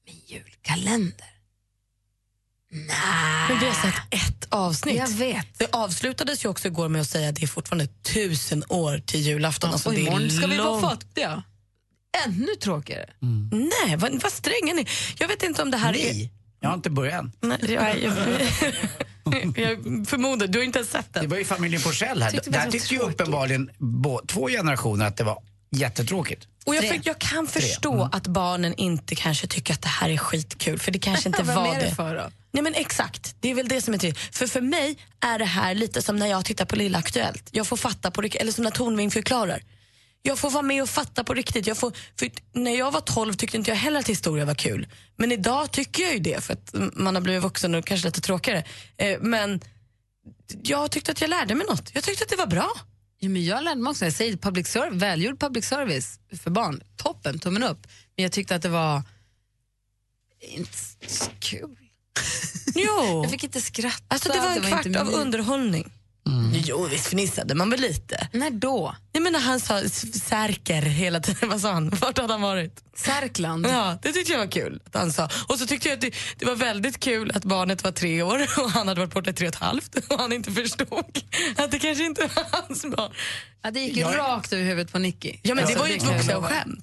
Men 0.06 0.14
julkalender? 0.26 1.32
Men 3.48 3.58
vi 3.60 3.66
har 3.66 3.74
sett 3.82 3.94
ett 4.10 4.46
avsnitt. 4.48 4.96
Jag 4.96 5.08
vet. 5.08 5.58
Det 5.58 5.68
avslutades 5.72 6.44
ju 6.44 6.48
också 6.48 6.68
igår 6.68 6.88
med 6.88 7.00
att 7.00 7.08
säga 7.08 7.28
att 7.28 7.34
det 7.34 7.42
är 7.42 7.46
fortfarande 7.46 7.86
tusen 7.86 8.64
år 8.68 8.98
till 8.98 9.20
julafton. 9.20 9.70
Ja, 9.70 9.72
alltså, 9.72 9.88
och 9.88 9.94
det 9.94 10.00
är 10.00 10.06
imorgon 10.06 10.30
ska 10.30 10.46
vi 10.46 10.58
vara 10.58 10.80
fattiga. 10.80 11.42
Ännu 12.26 12.54
tråkigare. 12.60 13.10
Nej, 13.50 13.96
vad, 13.96 14.22
vad 14.22 14.32
stränga 14.32 14.72
ni 14.74 14.86
Jag 15.18 15.28
vet 15.28 15.42
inte 15.42 15.62
om 15.62 15.70
det 15.70 15.76
här 15.76 15.96
är... 15.96 16.28
Jag 16.60 16.68
har 16.68 16.74
inte 16.74 16.90
börjat 16.90 17.24
än. 17.24 17.32
Nej, 17.40 17.58
jag, 17.72 18.02
jag, 18.02 18.12
jag 19.56 20.08
förmodar, 20.08 20.46
du 20.46 20.58
har 20.58 20.64
inte 20.64 20.78
ens 20.78 20.90
sett 20.90 21.14
den. 21.14 21.22
Det 21.22 21.28
var 21.28 21.36
ju 21.36 21.44
familjen 21.44 21.80
Forsell 21.80 22.22
här. 22.22 22.30
Tyckte 22.30 22.50
Där 22.50 22.70
tyckte 22.70 22.94
ju 22.94 23.00
uppenbarligen 23.00 23.70
två 24.26 24.48
generationer 24.48 25.06
att 25.06 25.16
det 25.16 25.24
var 25.24 25.42
jättetråkigt. 25.72 26.48
Och 26.64 26.74
jag, 26.74 26.88
för, 26.88 27.00
jag 27.04 27.18
kan 27.18 27.46
förstå 27.46 28.08
att 28.12 28.26
barnen 28.26 28.74
inte 28.74 29.14
kanske 29.14 29.46
tycker 29.46 29.74
att 29.74 29.82
det 29.82 29.88
här 29.88 30.10
är 30.10 30.16
skitkul, 30.16 30.78
för 30.78 30.92
det 30.92 30.98
kanske 30.98 31.28
inte 31.28 31.42
var 31.42 31.74
är 31.74 31.80
det. 31.80 31.86
det 31.86 31.94
för 31.94 32.16
då? 32.16 32.30
Nej 32.50 32.62
men 32.62 32.74
exakt, 32.74 33.36
det 33.40 33.50
är 33.50 33.54
väl 33.54 33.68
det 33.68 33.80
som 33.80 33.94
är 33.94 33.98
tydligt. 33.98 34.36
För 34.36 34.46
för 34.46 34.60
mig 34.60 34.98
är 35.20 35.38
det 35.38 35.44
här 35.44 35.74
lite 35.74 36.02
som 36.02 36.16
när 36.16 36.26
jag 36.26 36.44
tittar 36.44 36.64
på 36.64 36.76
Lilla 36.76 36.98
Aktuellt. 36.98 37.48
Jag 37.50 37.66
får 37.66 37.76
fatta 37.76 38.10
på 38.10 38.22
riktigt, 38.22 38.40
eller 38.40 38.52
som 38.52 38.64
när 38.64 38.70
Tornving 38.70 39.10
förklarar. 39.10 39.62
Jag 40.22 40.38
får 40.38 40.50
vara 40.50 40.62
med 40.62 40.82
och 40.82 40.88
fatta 40.88 41.24
på 41.24 41.34
riktigt. 41.34 41.66
Jag 41.66 41.76
får, 41.76 41.92
för 42.18 42.30
när 42.52 42.78
jag 42.78 42.90
var 42.90 43.00
12 43.00 43.32
tyckte 43.32 43.56
inte 43.56 43.70
jag 43.70 43.76
heller 43.76 44.00
att 44.00 44.08
historia 44.08 44.44
var 44.44 44.54
kul. 44.54 44.86
Men 45.16 45.32
idag 45.32 45.70
tycker 45.70 46.02
jag 46.02 46.12
ju 46.12 46.18
det, 46.18 46.44
för 46.44 46.52
att 46.52 46.74
man 46.92 47.14
har 47.14 47.22
blivit 47.22 47.42
vuxen 47.42 47.74
och 47.74 47.86
kanske 47.86 48.08
lite 48.08 48.20
tråkigare. 48.20 48.64
Eh, 48.96 49.18
men 49.20 49.60
jag 50.62 50.90
tyckte 50.90 51.12
att 51.12 51.20
jag 51.20 51.30
lärde 51.30 51.54
mig 51.54 51.66
något. 51.66 51.90
Jag 51.94 52.04
tyckte 52.04 52.24
att 52.24 52.30
det 52.30 52.36
var 52.36 52.46
bra. 52.46 52.72
Ja, 53.24 53.28
men 53.28 53.44
jag 53.44 53.64
lärde 53.64 53.80
mig 53.80 53.90
också, 53.90 54.04
jag 54.04 54.14
säger 54.14 54.36
public 54.36 54.68
service, 54.68 55.02
välgjord 55.02 55.40
public 55.40 55.64
service 55.64 56.20
för 56.42 56.50
barn, 56.50 56.82
toppen, 56.96 57.38
tummen 57.38 57.62
upp. 57.62 57.86
Men 58.16 58.22
jag 58.22 58.32
tyckte 58.32 58.54
att 58.56 58.62
det 58.62 58.68
var 58.68 59.02
inte 60.40 60.78
så 61.06 61.30
kul. 61.40 61.76
Jo. 62.74 63.20
Jag 63.22 63.30
fick 63.30 63.44
inte 63.44 63.60
skratta. 63.60 64.04
Alltså 64.08 64.32
det 64.32 64.38
var 64.38 64.56
en 64.56 64.62
kvart 64.62 64.86
inte 64.86 65.00
av 65.00 65.06
min- 65.06 65.14
underhållning. 66.26 66.62
Jo, 66.66 66.86
visst 66.90 67.06
fnissade 67.06 67.54
man 67.54 67.70
väl 67.70 67.80
lite. 67.80 68.28
När 68.32 68.50
då? 68.50 68.96
Jag 69.12 69.22
menar 69.22 69.40
han 69.40 69.60
sa 69.60 69.80
Särker 70.28 70.82
hela 70.82 71.20
tiden. 71.20 71.48
Vad 71.48 71.60
sa 71.60 71.72
han? 71.72 71.90
Vart 71.90 72.18
hade 72.18 72.32
han 72.32 72.42
varit? 72.42 72.82
Särkland. 72.96 73.66
Ja, 73.66 73.98
det 74.02 74.12
tyckte 74.12 74.32
jag 74.32 74.38
var 74.38 74.46
kul 74.50 74.80
att 74.86 74.94
han 74.94 75.12
sa. 75.12 75.28
Och 75.48 75.58
så 75.58 75.66
tyckte 75.66 75.88
jag 75.88 75.94
att 75.96 76.00
det, 76.00 76.14
det 76.38 76.44
var 76.46 76.54
väldigt 76.56 77.00
kul 77.00 77.30
att 77.34 77.44
barnet 77.44 77.84
var 77.84 77.92
tre 77.92 78.22
år 78.22 78.42
och 78.64 78.70
han 78.70 78.88
hade 78.88 79.00
varit 79.00 79.14
borta 79.14 79.30
i 79.30 79.32
tre 79.32 79.48
och 79.48 79.54
ett 79.54 79.60
halvt 79.60 79.96
och 80.08 80.18
han 80.20 80.32
inte 80.32 80.52
förstod 80.52 81.18
att 81.56 81.70
det 81.70 81.78
kanske 81.78 82.04
inte 82.04 82.22
var 82.22 82.44
hans 82.50 82.82
barn. 82.96 83.12
Ja, 83.62 83.70
det 83.70 83.80
gick 83.80 83.96
ju 83.96 84.00
Jag- 84.02 84.18
rakt 84.18 84.52
över 84.52 84.64
huvudet 84.64 84.92
på 84.92 84.98
Nicky. 84.98 85.32
Ja, 85.42 85.54
men 85.54 85.56
det 85.56 85.62
Alltså, 85.62 85.78
var 85.78 85.86
ju 85.88 85.94
ett 85.96 86.02
kan 86.02 86.12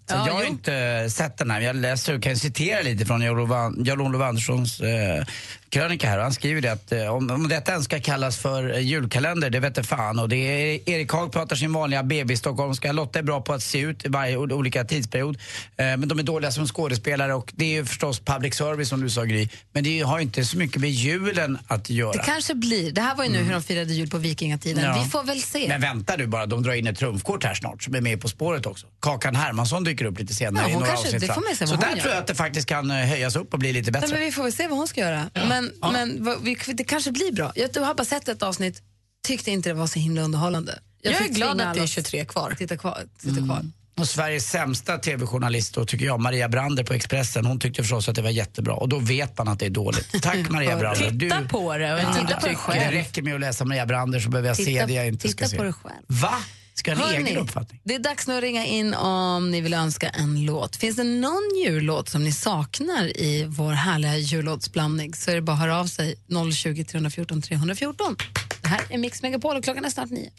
jag 0.08 0.28
Ja, 0.28 0.34
har 0.34 0.44
inte 0.44 1.08
sett 1.10 1.38
den 1.38 1.52
här. 1.52 1.62
Jag 1.62 1.76
läser 1.76 2.16
och 2.16 2.24
kan 2.24 2.36
citera 2.38 2.82
lite 2.82 3.06
från 3.06 3.22
Jan-Olof 3.22 4.22
Anderssons 4.22 4.80
eh, 4.80 5.26
krönika 5.70 6.10
här. 6.10 6.18
Och 6.18 6.24
Han 6.24 6.34
skriver 6.34 6.62
det 6.62 6.72
att 6.72 6.92
eh, 6.92 7.16
om, 7.16 7.30
om 7.30 7.48
detta 7.48 7.72
ens 7.72 7.86
ska 7.86 8.00
kallas 8.00 8.38
för 8.38 8.74
eh, 8.74 8.80
julkalender, 8.80 9.50
det 9.50 9.60
vet 9.60 9.86
fan. 9.88 10.20
Och 10.20 10.30
det 10.30 10.36
är, 10.36 10.90
Erik 10.90 11.12
Haag 11.12 11.32
pratar 11.32 11.56
sin 11.56 11.74
vanliga 11.74 12.04
BB-stockholmska. 12.04 12.92
Lotta 12.92 13.20
är 13.20 13.24
bra 13.24 13.42
på 13.42 13.54
att 13.54 13.64
se 13.64 13.80
ut 13.80 14.06
i 14.06 14.10
varje 14.10 14.38
olika 14.38 14.84
tidsperiod. 14.84 15.36
Eh, 15.36 15.86
men 15.86 16.08
de 16.08 16.20
är 16.20 16.24
dåliga 16.24 16.52
som 16.52 16.68
skådespelare 16.68 17.34
och 17.34 17.52
det 17.56 17.66
är 17.66 17.70
ju 17.70 17.86
förstås 17.86 18.20
public 18.20 18.56
service 18.56 18.90
som 18.90 19.02
du 19.02 19.10
sa 19.10 19.24
Gry. 19.24 19.50
Men 19.74 19.84
det 19.84 20.00
har 20.02 20.18
ju 20.18 20.24
inte 20.24 20.46
så 20.46 20.58
mycket 20.58 20.82
med 20.82 20.90
julen 20.90 21.58
att 21.68 21.90
göra. 21.90 22.12
Det 22.12 22.24
kanske 22.26 22.56
blir. 22.56 22.92
Det 22.92 23.02
här 23.02 23.16
var 23.16 23.24
ju 23.24 23.30
nu 23.30 23.38
hur 23.44 23.52
de 23.52 23.64
firade 23.64 23.94
jul 23.94 24.10
på 24.10 24.18
vikingatiden. 24.18 24.84
Ja. 24.84 25.02
Vi 25.04 25.10
får 25.10 25.24
väl 25.24 25.42
se. 25.42 25.66
Men 25.68 25.82
vänta 25.82 26.18
du 26.18 26.28
bara, 26.28 26.46
de 26.46 26.64
drar 26.64 26.74
in 26.74 26.88
ett 26.88 26.98
trumfkort 27.00 27.44
här 27.44 27.54
snart 27.54 27.84
som 27.84 27.96
är 27.96 28.02
med 28.02 28.22
På 28.22 28.28
spåret 28.28 28.66
också. 28.66 28.88
Kakan 29.02 29.36
Hermansson 29.36 29.84
dyker 29.84 30.06
upp 30.06 30.20
lite 30.20 30.34
senare 30.34 30.64
Ja, 30.64 30.70
i 30.70 30.74
några 30.74 30.88
kanske- 30.88 31.06
avsnitt 31.08 31.22
det 31.22 31.28
får 31.34 31.42
man 31.42 31.56
se 31.56 31.68
Så 31.68 31.76
vad 31.76 31.84
hon 31.84 31.90
där 31.90 31.96
gör. 31.96 32.02
tror 32.04 32.14
jag 32.14 32.22
att 32.22 32.28
det 32.28 32.36
faktiskt 32.36 32.68
kan 32.68 32.90
höjas 32.92 33.36
upp 33.36 33.54
och 33.54 33.60
bli 33.60 33.74
lite 33.74 33.92
bättre. 33.92 34.08
Nej, 34.08 34.16
men 34.18 34.26
vi 34.26 34.32
får 34.32 34.44
väl 34.44 34.54
se 34.54 34.68
vad 34.68 34.78
hon 34.78 34.88
ska 34.88 35.02
göra. 35.02 35.30
Men, 35.62 35.92
men 35.94 36.24
vad- 36.24 36.42
vi, 36.44 36.58
det 36.74 36.84
kanske 36.84 37.12
blir 37.12 37.32
bra. 37.32 37.52
Jag 37.56 37.82
har 37.82 37.94
bara 37.96 38.06
sett 38.06 38.28
ett 38.30 38.44
avsnitt, 38.44 38.82
tyckte 39.28 39.52
inte 39.52 39.70
det 39.70 39.74
var 39.74 39.88
så 39.88 40.00
himla 40.00 40.22
underhållande. 40.22 40.80
Jag 41.02 41.14
är 41.14 41.18
fick 41.18 41.32
glad 41.32 41.50
tvinga 41.58 41.68
att 41.70 41.74
det 41.74 41.80
är 41.80 41.82
alla 41.82 41.88
23 41.88 42.26
kvar. 42.26 42.56
Titta 42.58 42.78
kvar. 42.78 43.04
Titta 43.22 43.36
kvar. 43.46 43.66
Och 43.98 44.08
Sveriges 44.08 44.46
sämsta 44.50 44.98
tv-journalist 44.98 45.74
då, 45.74 45.86
tycker 45.86 46.06
jag, 46.06 46.20
Maria 46.20 46.50
Brander 46.50 46.84
på 46.84 46.94
Expressen, 46.94 47.46
hon 47.46 47.60
tyckte 47.60 47.84
förstås 47.84 48.10
att 48.10 48.16
det 48.16 48.22
var 48.22 48.30
jättebra. 48.30 48.74
Och 48.74 48.90
då 48.90 49.00
vet 49.00 49.38
man 49.38 49.48
att 49.48 49.60
det 49.60 49.66
är 49.66 49.70
dåligt. 49.70 50.22
Tack 50.22 50.50
Maria 50.50 50.78
Brander. 50.78 51.10
Titta 51.20 51.42
på 51.50 51.78
det 51.78 51.94
och 51.94 52.00
Ja, 52.00 52.14
titta 52.14 52.26
det 52.28 52.34
på 52.34 52.40
det 52.48 52.50
tycker 52.54 52.56
själv. 52.56 52.92
Det 52.92 52.98
räcker 53.00 53.22
med 53.22 53.34
att 53.36 53.40
läsa 53.42 53.66
Maria 53.66 53.86
Brander 53.86 54.20
så 54.20 54.30
behöver 54.30 54.48
jag 54.48 54.58
se 54.58 54.64
Titta- 54.66 54.86
det 54.86 54.94
jag 54.94 55.08
inte 55.08 55.28
titta 55.28 55.38
ska 55.38 55.48
se. 55.50 55.58
på 55.58 55.64
det 55.64 55.74
själv. 55.74 55.96
Va? 56.08 56.34
Ska 56.80 56.96
ha 56.96 57.14
en 57.14 57.28
egen 57.28 57.38
uppfattning? 57.38 57.82
Det 57.84 57.96
är 57.96 58.00
dags 58.00 58.28
nu 58.28 58.38
att 58.38 58.42
ringa 58.42 58.66
in 58.66 58.94
om 58.94 59.52
ni 59.52 59.62
vill 59.62 59.74
önska 59.74 60.10
en 60.10 60.46
låt. 60.46 60.76
Finns 60.76 60.96
det 60.96 61.04
någon 61.04 61.50
jullåt 61.64 62.10
som 62.10 62.24
ni 62.24 62.32
saknar 62.32 63.18
i 63.18 63.46
vår 63.48 63.72
härliga 63.72 64.18
jullåtsblandning 64.18 65.14
så 65.14 65.32
är 65.32 65.36
det 65.36 65.42
bara 65.42 65.54
att 65.54 65.60
höra 65.60 65.80
av 65.80 65.86
sig 65.86 66.16
020 66.54 66.84
314 66.84 67.42
314. 67.42 68.16
Det 68.62 68.68
här 68.68 68.82
är 68.90 68.98
Mix 68.98 69.22
Megapol 69.22 69.58
och 69.58 69.64
klockan 69.64 69.86
är 69.86 69.90
snart 69.90 70.10
nio. 70.10 70.32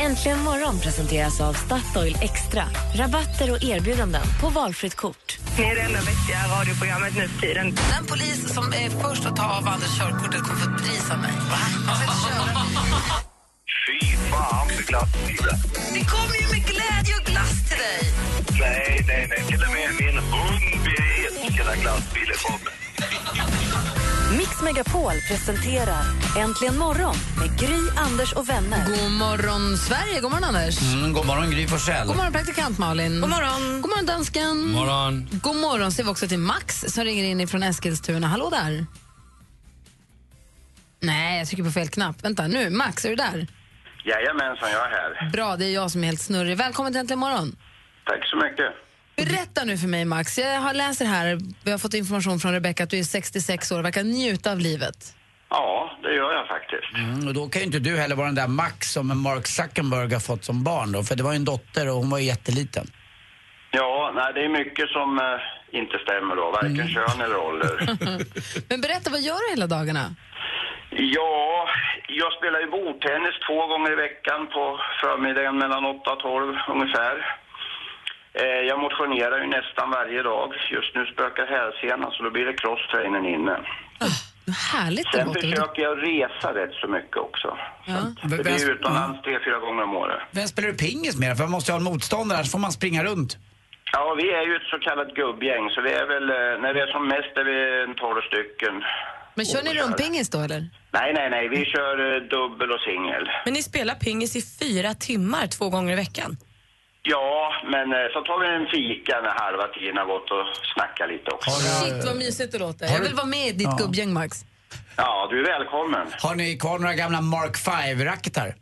Äntligen 0.00 0.38
morgon 0.38 0.78
presenteras 0.78 1.40
av 1.40 1.52
Statoil 1.52 2.16
Extra. 2.22 2.64
Rabatter 2.94 3.50
och 3.50 3.64
erbjudanden 3.64 4.22
på 4.40 4.48
valfritt 4.48 4.94
kort. 4.94 5.38
Ni 5.58 5.64
är 5.64 5.74
det 5.74 5.80
enda 5.80 5.98
vettiga 5.98 6.58
radioprogrammet 6.58 7.16
nu 7.16 7.28
för 7.28 7.40
tiden. 7.40 7.66
Den 7.66 8.06
polis 8.06 8.54
som 8.54 8.72
är 8.72 8.90
först 9.08 9.26
att 9.26 9.36
ta 9.36 9.44
av 9.44 9.68
Anders 9.68 9.98
körkortet 9.98 10.40
kommer 10.40 10.60
få 10.60 10.70
ett 10.70 10.82
pris 10.82 11.10
av 11.10 11.18
mig. 11.18 11.32
Fy 13.88 14.16
fan 14.30 14.68
för 14.68 14.82
glassbilen. 14.82 15.58
Det 15.94 16.04
kommer 16.04 16.36
ju 16.40 16.46
med 16.54 16.66
glädje 16.66 17.14
och 17.20 17.26
glass 17.26 17.68
till 17.68 17.78
dig. 17.78 18.12
Nej, 18.60 19.04
nej, 19.06 19.26
nej. 19.30 19.42
Till 19.46 19.62
och 19.66 19.72
med 19.72 19.88
min 20.00 20.18
hund 20.18 20.84
vet 20.84 21.44
vilken 21.44 21.80
glassbil 21.80 22.28
är 22.28 22.38
kommer. 22.46 22.72
Mix 24.38 24.62
Megapol 24.62 25.12
presenterar 25.28 26.04
Äntligen 26.38 26.78
morgon 26.78 27.16
med 27.38 27.58
Gry, 27.60 27.80
Anders 27.96 28.32
och 28.32 28.48
vänner. 28.48 28.86
God 28.86 29.10
morgon, 29.12 29.76
Sverige. 29.76 30.20
God 30.20 30.30
morgon, 30.30 30.44
Anders. 30.44 30.82
Mm, 30.82 31.12
god 31.12 31.26
morgon 31.26 31.50
Gry 31.50 31.66
Forssell. 31.66 32.06
God 32.06 32.16
morgon, 32.16 32.32
praktikant 32.32 32.78
Malin. 32.78 33.20
God 33.20 33.30
morgon. 33.30 33.80
God 33.82 33.90
morgon, 33.90 34.06
dansken. 34.06 34.72
Morgon. 34.72 35.28
God 35.42 35.56
morgon 35.56 35.92
säger 35.92 36.04
vi 36.04 36.10
också 36.10 36.28
till 36.28 36.38
Max 36.38 36.84
som 36.88 37.04
ringer 37.04 37.24
in 37.24 37.48
från 37.48 37.62
Eskilstuna. 37.62 38.26
Hallå 38.26 38.50
där. 38.50 38.86
Nej, 41.00 41.38
jag 41.38 41.48
trycker 41.48 41.64
på 41.64 41.70
fel 41.70 41.88
knapp. 41.88 42.24
Vänta, 42.24 42.46
nu. 42.46 42.70
Max, 42.70 43.04
är 43.04 43.08
du 43.10 43.16
där? 43.16 43.46
Jajamensan, 44.08 44.70
jag 44.70 44.86
är 44.86 44.90
här. 44.90 45.30
Bra, 45.30 45.56
det 45.56 45.64
är 45.64 45.74
jag 45.74 45.90
som 45.90 46.02
är 46.02 46.06
helt 46.06 46.20
snurrig. 46.20 46.56
Välkommen 46.56 46.92
till 46.92 47.00
Äntligen 47.00 47.18
morgon. 47.18 47.56
Tack 48.04 48.26
så 48.26 48.36
mycket. 48.36 48.70
Berätta 49.16 49.64
nu 49.64 49.78
för 49.78 49.88
mig, 49.88 50.04
Max. 50.04 50.38
Jag 50.38 50.60
har 50.60 50.74
läst 50.74 50.98
det 50.98 51.04
här, 51.04 51.38
vi 51.64 51.70
har 51.70 51.78
fått 51.78 51.94
information 51.94 52.38
från 52.40 52.52
Rebecca 52.52 52.82
att 52.84 52.90
du 52.90 52.98
är 52.98 53.02
66 53.02 53.72
år 53.72 53.78
och 53.78 53.84
verkar 53.84 54.04
njuta 54.04 54.52
av 54.52 54.58
livet. 54.58 55.14
Ja, 55.50 55.98
det 56.02 56.14
gör 56.14 56.32
jag 56.32 56.46
faktiskt. 56.48 56.94
Mm, 56.94 57.28
och 57.28 57.34
då 57.34 57.48
kan 57.48 57.60
ju 57.60 57.66
inte 57.66 57.78
du 57.78 57.96
heller 57.96 58.16
vara 58.16 58.26
den 58.26 58.34
där 58.34 58.48
Max 58.48 58.92
som 58.92 59.22
Mark 59.22 59.46
Zuckerberg 59.46 60.12
har 60.12 60.20
fått 60.20 60.44
som 60.44 60.64
barn 60.64 60.92
då, 60.92 61.02
för 61.02 61.16
det 61.16 61.22
var 61.22 61.32
ju 61.32 61.36
en 61.36 61.44
dotter 61.44 61.88
och 61.88 61.94
hon 61.94 62.10
var 62.10 62.18
ju 62.18 62.24
jätteliten. 62.24 62.86
Ja, 63.70 64.12
nej, 64.14 64.32
det 64.34 64.44
är 64.44 64.48
mycket 64.48 64.88
som 64.88 65.18
eh, 65.18 65.78
inte 65.80 65.98
stämmer 65.98 66.36
då, 66.36 66.50
varken 66.50 66.88
kön 66.88 67.20
eller 67.20 67.36
ålder. 67.36 67.96
Men 68.68 68.80
berätta, 68.80 69.10
vad 69.10 69.20
gör 69.20 69.48
du 69.48 69.50
hela 69.54 69.66
dagarna? 69.66 70.14
Ja, 70.90 71.68
jag 72.08 72.32
spelar 72.32 72.60
ju 72.60 72.66
bordtennis 72.70 73.36
två 73.48 73.66
gånger 73.66 73.92
i 73.92 73.94
veckan 73.94 74.46
på 74.46 74.80
förmiddagen 75.00 75.58
mellan 75.58 75.84
8 75.84 76.12
och 76.12 76.18
12 76.20 76.56
ungefär. 76.68 77.36
Eh, 78.32 78.44
Jag 78.70 78.78
motionerar 78.80 79.38
ju 79.40 79.46
nästan 79.46 79.90
varje 79.90 80.22
dag. 80.22 80.52
Just 80.70 80.94
nu 80.94 81.06
spökar 81.06 81.46
hälsenan 81.46 82.10
så 82.12 82.22
då 82.22 82.30
blir 82.30 82.46
det 82.46 82.52
crosstrainern 82.52 83.26
inne. 83.26 83.56
Härligt 84.72 85.12
det 85.12 85.18
Sen 85.18 85.26
låter. 85.26 85.40
försöker 85.40 85.82
jag 85.82 86.02
resa 86.02 86.54
rätt 86.54 86.74
så 86.74 86.88
mycket 86.88 87.16
också. 87.16 87.58
Ja. 87.84 87.94
Det 88.22 88.42
blir 88.42 88.70
utomlands 88.70 89.22
tre, 89.22 89.38
fyra 89.44 89.58
gånger 89.58 89.82
om 89.82 89.96
året. 89.96 90.20
Vem 90.30 90.46
spelar 90.46 90.68
du 90.68 90.74
pingis 90.76 91.18
med? 91.20 91.36
För 91.36 91.44
man 91.44 91.50
måste 91.52 91.70
ju 91.70 91.74
ha 91.74 91.78
en 91.78 91.84
motståndare, 91.92 92.38
annars 92.38 92.52
får 92.52 92.58
man 92.58 92.72
springa 92.72 93.04
runt. 93.04 93.36
Ja, 93.92 94.14
vi 94.18 94.30
är 94.32 94.42
ju 94.42 94.56
ett 94.56 94.62
så 94.72 94.78
kallat 94.78 95.14
gubbgäng, 95.14 95.70
så 95.70 95.80
vi 95.80 95.92
är 95.92 96.06
väl, 96.06 96.30
eh, 96.30 96.62
när 96.62 96.74
vi 96.74 96.80
är 96.80 96.86
som 96.86 97.08
mest 97.08 97.32
är 97.36 97.44
vi 97.44 97.82
en 97.84 97.94
12 97.94 98.20
stycken. 98.22 98.84
Men 99.38 99.46
kör 99.46 99.62
ni 99.62 99.72
rumpingis 99.80 100.28
då 100.30 100.38
eller? 100.46 100.60
Nej, 100.98 101.12
nej, 101.18 101.30
nej, 101.30 101.48
vi 101.48 101.64
kör 101.74 101.94
eh, 102.06 102.20
dubbel 102.34 102.70
och 102.76 102.80
singel. 102.88 103.24
Men 103.44 103.52
ni 103.54 103.62
spelar 103.62 103.94
pingis 103.94 104.36
i 104.36 104.42
fyra 104.60 104.94
timmar 104.94 105.46
två 105.46 105.66
gånger 105.74 105.92
i 105.92 105.96
veckan. 105.96 106.36
Ja, 107.02 107.52
men 107.72 107.86
eh, 107.92 108.06
så 108.14 108.18
tar 108.28 108.38
vi 108.42 108.46
en 108.58 108.66
fika 108.76 109.14
när 109.24 109.34
halva 109.42 109.66
tiden 109.76 109.96
har 109.96 110.06
gått 110.14 110.30
och 110.36 110.44
snackar 110.74 111.06
lite 111.12 111.30
också. 111.30 111.50
Shit 111.50 112.04
vad 112.06 112.16
mysigt 112.16 112.52
det 112.52 112.58
låter. 112.58 112.86
Jag 112.86 113.00
vill 113.00 113.14
vara 113.14 113.26
med 113.26 113.46
i 113.48 113.52
ditt 113.52 113.62
Ja. 113.72 113.76
gubbgäng 113.80 114.12
Max. 114.12 114.44
Ja, 114.96 115.28
du 115.30 115.40
är 115.40 115.44
välkommen. 115.58 116.06
Har 116.22 116.34
ni 116.34 116.58
kvar 116.58 116.78
några 116.78 116.94
gamla 116.94 117.20
Mark 117.20 117.56
5-racketar? 117.56 118.54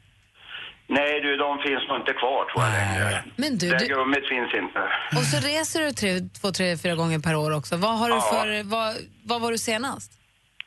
Nej 0.89 1.21
du, 1.21 1.37
de 1.37 1.59
finns 1.67 1.89
nog 1.89 1.97
inte 2.01 2.13
kvar 2.13 2.45
tror 2.51 2.65
jag 2.65 2.73
längre. 2.73 3.25
Men 3.37 3.59
du, 3.59 3.71
det 3.71 3.79
du- 3.79 3.87
gummit 3.87 4.29
finns 4.29 4.55
inte. 4.63 4.81
Och 5.19 5.25
så 5.31 5.37
reser 5.49 5.81
du 5.85 5.93
tre, 5.93 6.21
två, 6.41 6.51
tre, 6.53 6.77
fyra 6.77 6.95
gånger 6.95 7.19
per 7.19 7.37
år 7.37 7.51
också. 7.57 7.77
Vad, 7.77 7.99
har 7.99 8.09
du 8.09 8.15
Ja. 8.15 8.21
för, 8.21 8.63
vad, 8.65 8.95
vad 9.25 9.41
var 9.41 9.51
du 9.53 9.59
senast? 9.59 10.13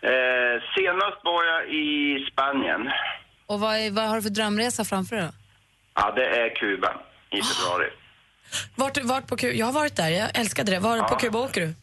Eh, 0.01 0.55
senast 0.75 1.17
var 1.23 1.43
jag 1.43 1.61
i 1.73 1.85
Spanien. 2.31 2.81
Och 3.45 3.59
vad, 3.59 3.75
är, 3.75 3.91
vad 3.91 4.03
har 4.07 4.15
du 4.15 4.21
för 4.21 4.29
drömresa 4.29 4.85
framför 4.85 5.15
dig 5.15 5.25
då? 5.25 5.31
Ja, 5.95 6.11
det 6.15 6.25
är 6.41 6.55
Kuba 6.55 6.91
i 7.31 7.41
februari. 7.41 7.89
Vart, 8.75 8.97
vart 9.03 9.27
på 9.27 9.37
Kuba? 9.37 9.53
Jag 9.53 9.65
har 9.65 9.73
varit 9.73 9.95
där, 9.95 10.09
jag 10.09 10.29
älskade 10.39 10.71
det. 10.71 10.79
Var 10.79 10.97
på 10.97 11.05
Ja. 11.11 11.17
Kuba 11.17 11.39
åker 11.39 11.61
du? 11.61 11.73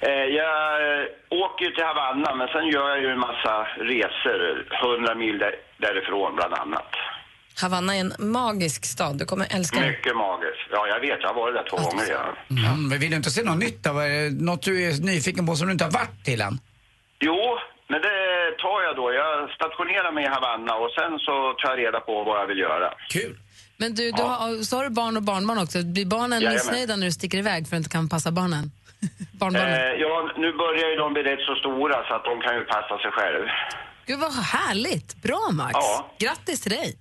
Eh, 0.00 0.10
jag 0.40 0.54
eh, 1.00 1.06
åker 1.30 1.70
till 1.70 1.84
Havanna, 1.84 2.34
men 2.34 2.48
sen 2.48 2.66
gör 2.68 2.88
jag 2.88 3.00
ju 3.00 3.08
en 3.08 3.18
massa 3.18 3.54
resor, 3.92 4.66
100 4.96 5.14
mil 5.14 5.38
där, 5.38 5.54
därifrån 5.78 6.36
bland 6.36 6.54
annat. 6.54 6.90
Havanna 7.62 7.96
är 7.96 8.00
en 8.00 8.12
magisk 8.18 8.84
stad, 8.84 9.18
du 9.18 9.24
kommer 9.24 9.46
älska 9.56 9.80
den. 9.80 9.88
Mycket 9.88 10.16
magiskt. 10.16 10.66
Ja, 10.70 10.86
jag 10.88 11.00
vet, 11.00 11.18
jag 11.22 11.28
har 11.28 11.34
varit 11.34 11.54
där 11.54 11.64
två 11.70 11.76
gånger 11.76 12.04
redan. 12.06 12.34
Mm, 12.50 12.88
men 12.88 12.98
vill 12.98 13.10
du 13.10 13.16
inte 13.16 13.30
se 13.30 13.42
något 13.42 13.58
nytt 13.58 13.82
då? 13.84 13.92
Något 14.40 14.62
du 14.62 14.82
är 14.88 15.02
nyfiken 15.02 15.46
på 15.46 15.56
som 15.56 15.66
du 15.66 15.72
inte 15.72 15.84
har 15.84 15.90
varit 15.92 16.24
till 16.24 16.40
än? 16.40 16.58
Jo, 17.20 17.58
men 17.88 18.02
det 18.02 18.16
tar 18.58 18.82
jag 18.86 18.96
då. 18.96 19.12
Jag 19.12 19.50
stationerar 19.50 20.12
mig 20.12 20.24
i 20.24 20.28
Havanna 20.28 20.74
och 20.74 20.90
sen 20.98 21.18
så 21.18 21.52
tar 21.52 21.68
jag 21.70 21.78
reda 21.78 22.00
på 22.00 22.24
vad 22.24 22.40
jag 22.40 22.46
vill 22.46 22.58
göra. 22.58 22.94
Kul. 23.08 23.38
Men 23.76 23.94
du, 23.94 24.10
du 24.10 24.22
har, 24.22 24.62
så 24.62 24.76
har 24.76 24.84
du 24.84 24.90
barn 24.90 25.16
och 25.16 25.22
barnbarn 25.22 25.58
också. 25.58 25.82
Blir 25.82 26.06
barnen 26.06 26.40
Jajamän. 26.40 26.52
missnöjda 26.54 26.96
när 26.96 27.06
du 27.06 27.12
sticker 27.12 27.38
iväg 27.38 27.60
för 27.60 27.60
att 27.66 27.70
du 27.70 27.76
inte 27.76 27.90
kan 27.90 28.08
passa 28.08 28.30
barnen? 28.30 28.70
Barnbarnen? 29.40 29.72
Eh, 29.74 30.00
ja, 30.04 30.30
nu 30.36 30.52
börjar 30.52 30.88
ju 30.90 30.96
de 30.96 31.12
bli 31.12 31.22
rätt 31.22 31.40
så 31.40 31.54
stora 31.54 31.96
så 32.08 32.14
att 32.14 32.24
de 32.24 32.40
kan 32.40 32.54
ju 32.54 32.64
passa 32.64 32.98
sig 32.98 33.10
själv. 33.10 33.46
Gud 34.06 34.18
vad 34.20 34.32
härligt! 34.32 35.22
Bra 35.22 35.50
Max! 35.52 35.72
Ja. 35.74 36.10
Grattis 36.18 36.60
till 36.60 36.70
dig! 36.72 36.96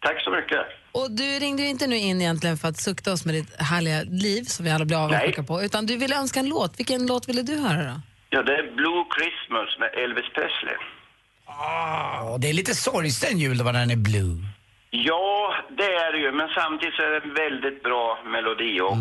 Tack 0.00 0.24
så 0.24 0.30
mycket. 0.30 0.60
Och 0.92 1.10
du 1.10 1.24
ringde 1.24 1.62
ju 1.62 1.68
inte 1.68 1.86
nu 1.86 1.96
in 1.96 2.20
egentligen 2.20 2.56
för 2.56 2.68
att 2.68 2.76
sukta 2.80 3.12
oss 3.12 3.24
med 3.24 3.34
ditt 3.34 3.60
härliga 3.60 4.02
liv 4.02 4.42
som 4.42 4.64
vi 4.64 4.70
alla 4.70 4.84
blir 4.84 5.04
avundsjuka 5.04 5.42
på, 5.42 5.62
utan 5.62 5.86
du 5.86 5.96
ville 5.96 6.16
önska 6.16 6.40
en 6.40 6.48
låt. 6.48 6.78
Vilken 6.78 7.06
låt 7.06 7.28
ville 7.28 7.42
du 7.42 7.56
höra 7.56 7.82
då? 7.84 8.00
Ja, 8.30 8.42
det 8.42 8.54
är 8.60 8.62
Blue 8.76 9.04
Christmas 9.16 9.68
med 9.80 9.90
Elvis 10.04 10.28
Presley. 10.34 10.78
Ah, 11.46 12.38
det 12.38 12.48
är 12.48 12.52
lite 12.52 12.74
sorgsen 12.74 13.38
jul 13.38 13.58
då 13.58 13.64
när 13.64 13.72
den 13.72 13.90
är 13.90 13.96
blue. 13.96 14.36
Ja, 14.90 15.54
det 15.78 15.90
är 16.04 16.12
det 16.12 16.18
ju, 16.18 16.32
men 16.32 16.48
samtidigt 16.48 16.94
så 16.94 17.02
är 17.02 17.10
det 17.10 17.20
en 17.28 17.34
väldigt 17.34 17.82
bra 17.82 18.18
melodi 18.34 18.80
och 18.80 18.96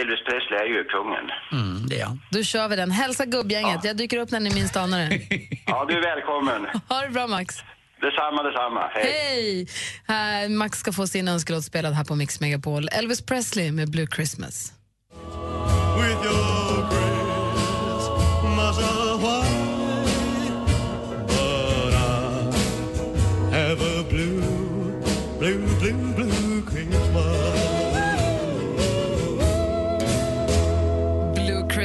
Elvis 0.00 0.24
Presley 0.26 0.58
är 0.64 0.68
ju 0.76 0.84
kungen. 0.84 1.26
Mm, 1.52 1.86
det 1.88 2.00
är 2.00 2.04
han. 2.04 2.20
Då 2.30 2.42
kör 2.42 2.68
vi 2.68 2.76
den. 2.76 2.90
Hälsa 2.90 3.24
gubbgänget. 3.24 3.84
Jag 3.84 3.96
dyker 3.96 4.18
upp 4.18 4.30
när 4.30 4.40
ni 4.40 4.54
minst 4.54 4.76
anar 4.76 4.98
det. 4.98 5.20
Ja, 5.66 5.84
du 5.88 5.94
är 5.96 6.02
välkommen. 6.02 6.66
Ha 6.88 7.00
det 7.02 7.08
bra 7.08 7.26
Max! 7.26 7.54
Detsamma, 8.00 8.42
detsamma. 8.42 8.90
Hej. 8.94 9.04
Hej! 9.04 9.68
Här, 10.08 10.48
Max 10.48 10.78
ska 10.78 10.92
få 10.92 11.06
sin 11.06 11.28
önskelåt 11.28 11.64
spelad 11.64 11.92
här 11.92 12.04
på 12.04 12.14
Mix 12.14 12.40
Megapol. 12.40 12.88
Elvis 12.92 13.26
Presley 13.26 13.72
med 13.72 13.90
Blue 13.90 14.06
Christmas. 14.06 14.72
With 15.96 16.24
your 16.24 16.34
Christmas 16.34 16.59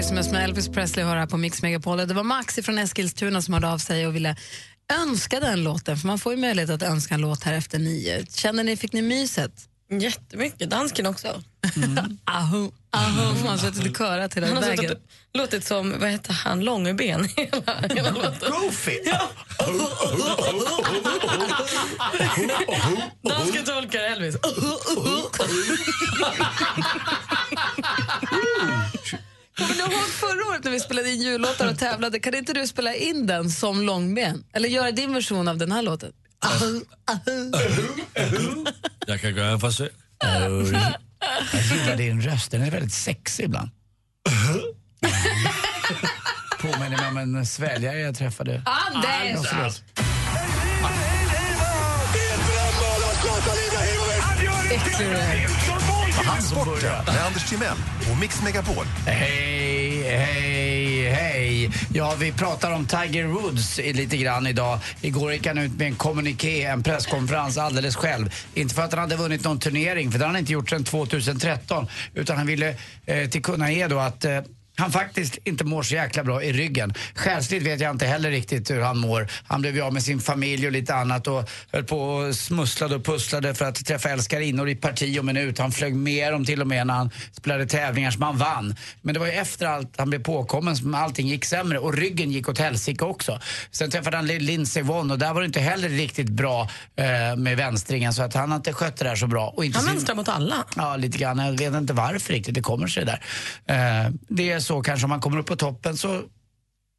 Christmas 0.06 0.32
med 0.32 0.44
Elvis 0.44 0.70
Presley 0.70 1.06
har 1.06 1.16
här 1.16 1.26
på 1.26 1.38
Mix 1.38 1.62
Megapol. 1.62 1.98
Det 1.98 2.14
var 2.14 2.24
Max 2.24 2.56
från 2.56 2.78
Eskilstuna 2.78 3.42
som 3.42 3.54
hörde 3.54 3.70
av 3.70 3.78
sig 3.78 4.08
och 4.08 4.16
ville 4.16 4.36
önska 4.94 5.40
den 5.40 5.64
låten, 5.64 5.98
för 5.98 6.08
man 6.08 6.20
får 6.20 6.34
ju 6.34 6.40
möjlighet 6.40 6.70
att 6.70 6.82
önska 6.82 7.16
en 7.16 7.22
låt 7.22 7.44
här 7.44 7.54
efter 7.54 7.80
nio. 7.80 8.26
Känner 8.26 8.64
ni, 8.64 8.78
fick 8.78 8.94
ni 8.94 9.02
myset? 9.02 9.52
Jättemycket, 9.92 10.70
dansken 10.70 11.06
också. 11.06 11.28
aho, 12.24 12.72
aho, 12.90 13.34
man 13.34 13.48
har 13.48 13.58
suttit 13.58 13.90
och 13.90 13.98
körat 13.98 14.34
hela 14.34 14.48
Han 14.48 14.56
har 14.56 14.64
vägen. 14.64 14.78
suttit 14.78 14.98
och 15.34 15.40
låtit 15.40 15.66
som, 15.66 16.00
vad 16.00 16.10
heter 16.10 16.34
han, 16.34 16.60
Långben 16.60 17.00
hela, 17.36 17.74
hela 17.90 18.12
låten. 18.12 18.52
Goofy! 18.52 18.92
Ja. 19.06 19.30
Dansken 23.30 23.66
tolkar 23.66 24.00
Elvis. 24.00 24.36
Kommer 29.58 29.74
ni 29.74 29.80
ihåg 29.80 29.92
förra 30.10 30.48
året 30.52 30.64
när 30.64 30.72
vi 30.72 30.80
spelade 30.80 31.10
in 31.10 31.22
jullåtar 31.22 31.70
och 31.72 31.80
tävlade? 31.80 32.20
Kan 32.20 32.36
inte 32.36 32.54
du 32.54 32.68
spela 32.68 32.94
in 32.96 33.28
den 33.28 33.50
som 33.52 33.82
långben? 33.82 34.44
Eller 34.54 34.70
göra 34.70 34.92
din 34.92 35.14
version 35.14 35.48
av 35.48 35.58
den 35.58 35.72
här 35.72 35.82
låten? 35.82 36.12
Jag 39.08 39.22
kan 39.22 39.36
göra 39.36 39.50
en 39.52 39.60
försök. 39.60 39.92
Jag 40.20 40.52
gillar 41.72 41.96
din 41.98 42.22
röst, 42.22 42.52
den 42.52 42.62
är 42.62 42.72
väldigt 42.72 42.94
sexig 42.94 43.44
ibland. 43.44 43.70
Påminner 46.62 46.98
mig 46.98 47.08
om 47.08 47.18
en 47.36 47.46
sväljare 47.46 48.00
jag 48.00 48.16
träffade. 48.16 48.62
Anders! 48.66 49.10
Ja, 49.34 49.44
förlåt. 49.50 49.84
Äcklig 54.72 54.98
du 55.00 55.06
är. 55.06 55.65
Sporten 56.16 57.06
med 57.06 57.26
Anders 57.26 57.50
Timell 57.50 57.78
och 58.12 58.18
Mix 58.18 58.44
Megapol. 58.44 58.86
Hej, 59.06 60.02
hej, 60.04 61.10
hej. 61.10 61.72
Ja, 61.94 62.16
vi 62.20 62.32
pratar 62.32 62.72
om 62.72 62.86
Tiger 62.86 63.26
Woods 63.26 63.78
lite 63.78 64.18
grann 64.18 64.48
idag. 64.48 64.80
Igår 65.02 65.34
gick 65.34 65.48
han 65.48 65.58
ut 65.58 65.72
med 65.78 65.88
en 65.88 65.96
kommuniké, 65.96 66.64
en 66.64 66.84
presskonferens 66.84 67.58
alldeles 67.58 67.96
själv. 67.96 68.34
Inte 68.54 68.76
för 68.76 68.82
att 68.82 68.92
han 68.92 69.00
hade 69.00 69.16
vunnit 69.16 69.44
någon 69.44 69.60
turnering, 69.60 70.12
för 70.12 70.20
det 70.20 70.26
har 70.26 70.32
han 70.32 70.40
inte 70.40 70.54
gjort 70.54 70.70
sedan 70.70 70.84
2013. 70.84 71.88
Utan 72.14 72.38
han 72.38 72.48
ville 72.48 72.76
eh, 73.06 73.30
till 73.30 73.44
kunna 73.44 73.72
ge 73.72 73.88
då 73.88 74.00
att 74.00 74.26
eh, 74.26 74.40
han 74.78 74.92
faktiskt 74.92 75.38
inte 75.44 75.64
mår 75.64 75.84
så 75.84 75.96
jäkla 75.96 76.24
bra 76.24 76.44
i 76.44 76.54
ryggen. 76.54 76.94
Själsligt 77.16 77.64
vet 77.64 77.80
jag 77.80 77.92
inte 77.92 78.06
heller 78.06 78.32
riktigt 78.32 78.72
hur 78.72 78.82
han 78.82 78.98
mår. 78.98 79.28
Han 79.48 79.62
blev 79.62 79.76
ju 79.76 79.82
av 79.82 79.94
med 79.94 80.04
sin 80.04 80.20
familj 80.20 80.66
och 80.66 80.72
lite 80.72 80.96
annat 80.96 81.28
och 81.28 81.50
höll 81.72 81.84
på 81.84 82.00
och 82.00 82.36
smusslade 82.36 82.96
och 82.96 83.06
pusslade 83.06 83.56
för 83.56 83.66
att 83.66 83.86
träffa 83.86 84.10
älskarinnor 84.10 84.70
i 84.70 84.76
parti 84.76 85.20
och 85.20 85.26
minut. 85.26 85.60
Han 85.60 85.72
flög 85.72 85.96
med 85.96 86.34
dem 86.34 86.46
till 86.46 86.62
och 86.62 86.68
med 86.68 86.88
när 86.88 86.94
han 86.94 87.10
spelade 87.32 87.66
tävlingar 87.66 88.12
som 88.12 88.22
han 88.22 88.38
vann. 88.38 88.76
Men 89.02 89.14
det 89.14 89.20
var 89.20 89.28
ju 89.28 89.34
efter 89.34 89.66
allt 89.66 89.94
han 89.98 90.10
blev 90.10 90.24
påkommen 90.24 90.78
som 90.78 90.96
allting 90.96 91.28
gick 91.28 91.46
sämre 91.46 91.80
och 91.80 91.94
ryggen 91.94 92.32
gick 92.32 92.50
åt 92.50 92.60
helsike 92.60 93.06
också. 93.06 93.40
Sen 93.72 93.92
träffade 93.92 94.18
han 94.18 94.28
Lindsey 94.28 94.84
Vonn 94.84 95.12
och 95.12 95.20
där 95.20 95.34
var 95.34 95.42
det 95.42 95.46
inte 95.48 95.60
heller 95.60 95.90
riktigt 95.90 96.30
bra 96.30 96.70
eh, 96.96 97.36
med 97.38 97.58
vänstringen 97.58 98.14
så 98.14 98.24
att 98.24 98.34
han 98.34 98.50
har 98.50 98.56
inte 98.56 98.74
skött 98.74 98.98
det 98.98 99.06
där 99.06 99.16
så 99.16 99.28
bra. 99.28 99.54
Han 99.58 100.00
sin- 100.00 100.16
mot 100.16 100.30
alla. 100.30 100.66
Ja, 100.76 100.96
lite 100.96 101.18
grann. 101.18 101.38
Jag 101.38 101.58
vet 101.58 101.74
inte 101.74 101.94
varför 101.94 102.34
riktigt 102.34 102.56
det 102.56 102.62
kommer 102.62 102.88
sig 102.88 103.06
där. 103.06 103.22
Eh, 103.68 104.12
det 104.28 104.52
är 104.52 104.60
så 104.66 104.82
kanske 104.82 105.06
om 105.06 105.10
man 105.10 105.22
kommer 105.22 105.38
upp 105.38 105.46
på 105.46 105.56
toppen 105.56 105.98
så 105.98 106.22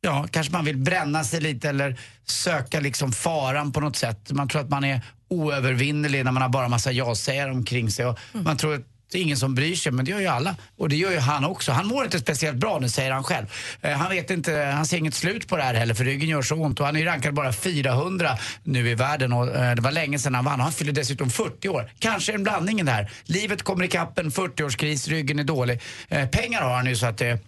ja, 0.00 0.26
kanske 0.30 0.52
man 0.52 0.64
vill 0.64 0.76
bränna 0.76 1.24
sig 1.24 1.40
lite 1.40 1.68
eller 1.68 1.98
söka 2.24 2.80
liksom 2.80 3.12
faran 3.12 3.72
på 3.72 3.80
något 3.80 3.96
sätt. 3.96 4.32
Man 4.32 4.48
tror 4.48 4.60
att 4.60 4.70
man 4.70 4.84
är 4.84 5.00
oövervinnerlig 5.28 6.24
när 6.24 6.32
man 6.32 6.42
har 6.42 6.48
bara 6.48 6.68
massa 6.68 6.92
ja-sägare 6.92 7.50
omkring 7.50 7.90
sig. 7.90 8.06
Och 8.06 8.18
Man 8.32 8.56
tror 8.56 8.74
att 8.74 8.82
det 9.12 9.18
är 9.18 9.22
ingen 9.22 9.36
som 9.36 9.54
bryr 9.54 9.74
sig, 9.74 9.92
men 9.92 10.04
det 10.04 10.10
gör 10.10 10.20
ju 10.20 10.26
alla. 10.26 10.56
Och 10.76 10.88
det 10.88 10.96
gör 10.96 11.10
ju 11.10 11.18
han 11.18 11.44
också. 11.44 11.72
Han 11.72 11.86
mår 11.86 12.04
inte 12.04 12.18
speciellt 12.18 12.56
bra 12.56 12.78
nu, 12.78 12.88
säger 12.88 13.10
han 13.10 13.24
själv. 13.24 13.46
Eh, 13.80 13.92
han 13.92 14.10
vet 14.10 14.30
inte, 14.30 14.52
han 14.52 14.86
ser 14.86 14.98
inget 14.98 15.14
slut 15.14 15.48
på 15.48 15.56
det 15.56 15.62
här 15.62 15.74
heller, 15.74 15.94
för 15.94 16.04
ryggen 16.04 16.28
gör 16.28 16.42
så 16.42 16.54
ont. 16.54 16.80
Och 16.80 16.86
han 16.86 16.96
är 16.96 17.00
ju 17.00 17.06
rankad 17.06 17.34
bara 17.34 17.52
400 17.52 18.38
nu 18.62 18.90
i 18.90 18.94
världen 18.94 19.32
och 19.32 19.56
eh, 19.56 19.74
det 19.74 19.82
var 19.82 19.92
länge 19.92 20.18
sedan 20.18 20.34
han 20.34 20.44
vann. 20.44 20.60
Han 20.60 20.72
fyller 20.72 20.92
dessutom 20.92 21.30
40 21.30 21.68
år. 21.68 21.90
Kanske 21.98 22.32
en 22.32 22.42
blandning 22.42 22.80
i 22.80 22.82
det 22.82 22.90
här. 22.90 23.10
Livet 23.24 23.62
kommer 23.62 23.84
ikapp 23.84 24.18
en 24.18 24.30
40-årskris, 24.30 25.08
ryggen 25.08 25.38
är 25.38 25.44
dålig. 25.44 25.80
Eh, 26.08 26.28
pengar 26.28 26.62
har 26.62 26.76
han 26.76 26.86
ju 26.86 26.96
så 26.96 27.06
att 27.06 27.18
det 27.18 27.38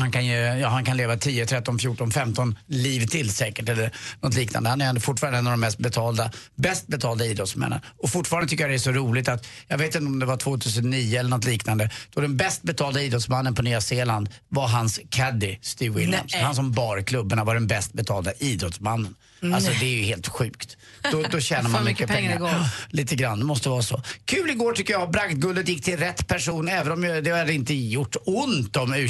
han 0.00 0.10
kan, 0.12 0.26
ju, 0.26 0.34
ja, 0.34 0.68
han 0.68 0.84
kan 0.84 0.96
leva 0.96 1.16
10, 1.16 1.46
13, 1.46 1.78
14, 1.78 2.10
15 2.10 2.58
liv 2.66 3.06
till 3.06 3.34
säkert 3.34 3.68
eller 3.68 3.90
något 4.20 4.34
liknande. 4.34 4.70
Han 4.70 4.80
är 4.80 4.88
ändå 4.88 5.00
fortfarande 5.00 5.38
en 5.38 5.46
av 5.46 5.50
de 5.50 5.60
mest 5.60 5.78
betalda, 5.78 6.30
bäst 6.54 6.86
betalda 6.86 7.24
idrottsmännen. 7.24 7.80
Och 7.98 8.10
fortfarande 8.10 8.48
tycker 8.48 8.64
jag 8.64 8.70
det 8.70 8.76
är 8.76 8.78
så 8.78 8.92
roligt 8.92 9.28
att, 9.28 9.46
jag 9.68 9.78
vet 9.78 9.94
inte 9.94 10.06
om 10.06 10.18
det 10.18 10.26
var 10.26 10.36
2009 10.36 11.18
eller 11.18 11.30
något 11.30 11.44
liknande, 11.44 11.90
då 12.14 12.20
den 12.20 12.36
bäst 12.36 12.62
betalda 12.62 13.02
idrottsmannen 13.02 13.54
på 13.54 13.62
Nya 13.62 13.80
Zeeland 13.80 14.28
var 14.48 14.68
hans 14.68 15.00
caddy 15.10 15.56
Steve 15.62 15.94
Williams. 15.98 16.32
Nej. 16.34 16.42
Han 16.42 16.54
som 16.54 16.72
bar 16.72 17.02
klubborna 17.02 17.44
var 17.44 17.54
den 17.54 17.66
bäst 17.66 17.92
betalda 17.92 18.32
idrottsmannen. 18.38 19.14
Alltså 19.54 19.70
Nej. 19.70 19.78
det 19.80 19.86
är 19.86 19.96
ju 19.96 20.02
helt 20.02 20.28
sjukt. 20.28 20.76
Då, 21.12 21.22
då 21.30 21.40
tjänar 21.40 21.70
man 21.70 21.84
mycket 21.84 22.08
pengar 22.08 22.26
pengar. 22.26 22.68
Lite 22.90 23.16
grann, 23.16 23.38
det 23.38 23.44
måste 23.44 23.68
vara 23.68 23.82
så. 23.82 24.02
Kul 24.24 24.50
igår 24.50 24.72
tycker 24.72 24.92
jag, 24.92 25.10
bragdguldet 25.10 25.68
gick 25.68 25.84
till 25.84 25.96
rätt 25.96 26.28
person 26.28 26.68
även 26.68 26.92
om 26.92 27.02
det 27.02 27.30
hade 27.30 27.52
inte 27.52 27.74
gjort 27.74 28.16
ont 28.24 28.76
om 28.76 28.94
u 28.94 29.08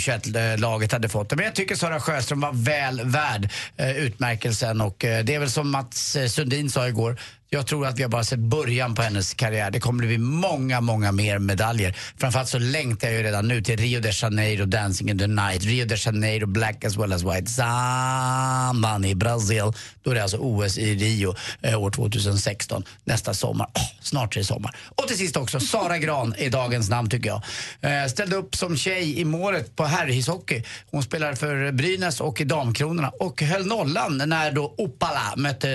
laget 0.59 0.93
hade 0.93 1.09
fått 1.09 1.30
det. 1.30 1.37
Men 1.37 1.45
jag 1.45 1.55
tycker 1.55 1.74
Sara 1.74 2.01
Sjöström 2.01 2.41
var 2.41 2.53
väl 2.53 3.01
värd 3.05 3.49
eh, 3.76 3.97
utmärkelsen 3.97 4.80
och 4.80 5.05
eh, 5.05 5.24
det 5.24 5.34
är 5.34 5.39
väl 5.39 5.51
som 5.51 5.70
Mats 5.70 6.16
eh, 6.16 6.28
Sundin 6.28 6.70
sa 6.70 6.89
igår, 6.89 7.20
jag 7.57 7.67
tror 7.67 7.87
att 7.87 7.99
vi 7.99 8.03
har 8.03 8.11
bara 8.11 8.25
sett 8.25 8.39
början 8.39 8.95
på 8.95 9.03
hennes 9.03 9.35
karriär. 9.35 9.71
Det 9.71 9.81
kommer 9.81 10.07
bli 10.07 10.19
många, 10.19 10.81
många 10.81 11.13
mer 11.13 11.39
medaljer. 11.39 11.97
Framförallt 12.17 12.49
så 12.49 12.59
längtar 12.59 13.09
jag 13.09 13.17
ju 13.17 13.23
redan 13.23 13.49
nu 13.49 13.63
till 13.63 13.77
Rio 13.77 14.01
de 14.01 14.11
Janeiro, 14.11 14.65
Dancing 14.65 15.11
in 15.11 15.19
the 15.19 15.27
night, 15.27 15.65
Rio 15.65 15.87
de 15.87 15.97
Janeiro, 15.97 16.47
Black 16.47 16.85
as 16.85 16.97
well 16.97 17.13
as 17.13 17.23
white, 17.23 17.47
Samban 17.47 19.05
i 19.05 19.15
Brasil. 19.15 19.73
Då 20.03 20.11
är 20.11 20.15
det 20.15 20.23
alltså 20.23 20.37
OS 20.37 20.79
i 20.79 20.95
Rio 20.95 21.35
eh, 21.63 21.83
år 21.83 21.91
2016, 21.91 22.85
nästa 23.05 23.35
sommar. 23.35 23.67
Oh, 23.67 23.83
snart 24.01 24.37
är 24.37 24.41
det 24.41 24.45
sommar. 24.45 24.77
Och 24.97 25.09
till 25.09 25.19
sist 25.19 25.37
också, 25.37 25.61
Sara 25.61 25.99
Gran 25.99 26.35
är 26.39 26.51
dagens 26.51 26.91
namn 26.91 27.11
tycker 27.11 27.29
jag. 27.29 27.43
Eh, 27.81 28.09
ställde 28.09 28.37
upp 28.37 28.57
som 28.57 28.77
tjej 28.77 29.21
i 29.21 29.25
målet 29.25 29.77
på 29.77 29.85
herrhishockey. 29.85 30.63
Hon 30.91 31.03
spelar 31.03 31.35
för 31.35 31.73
Brynäs 31.73 32.21
och 32.21 32.41
i 32.41 32.45
Damkronorna 32.45 33.09
och 33.09 33.43
höll 33.43 33.67
nollan 33.67 34.23
när 34.27 34.53
då 34.53 34.75
Opala 34.79 35.35
mötte 35.37 35.71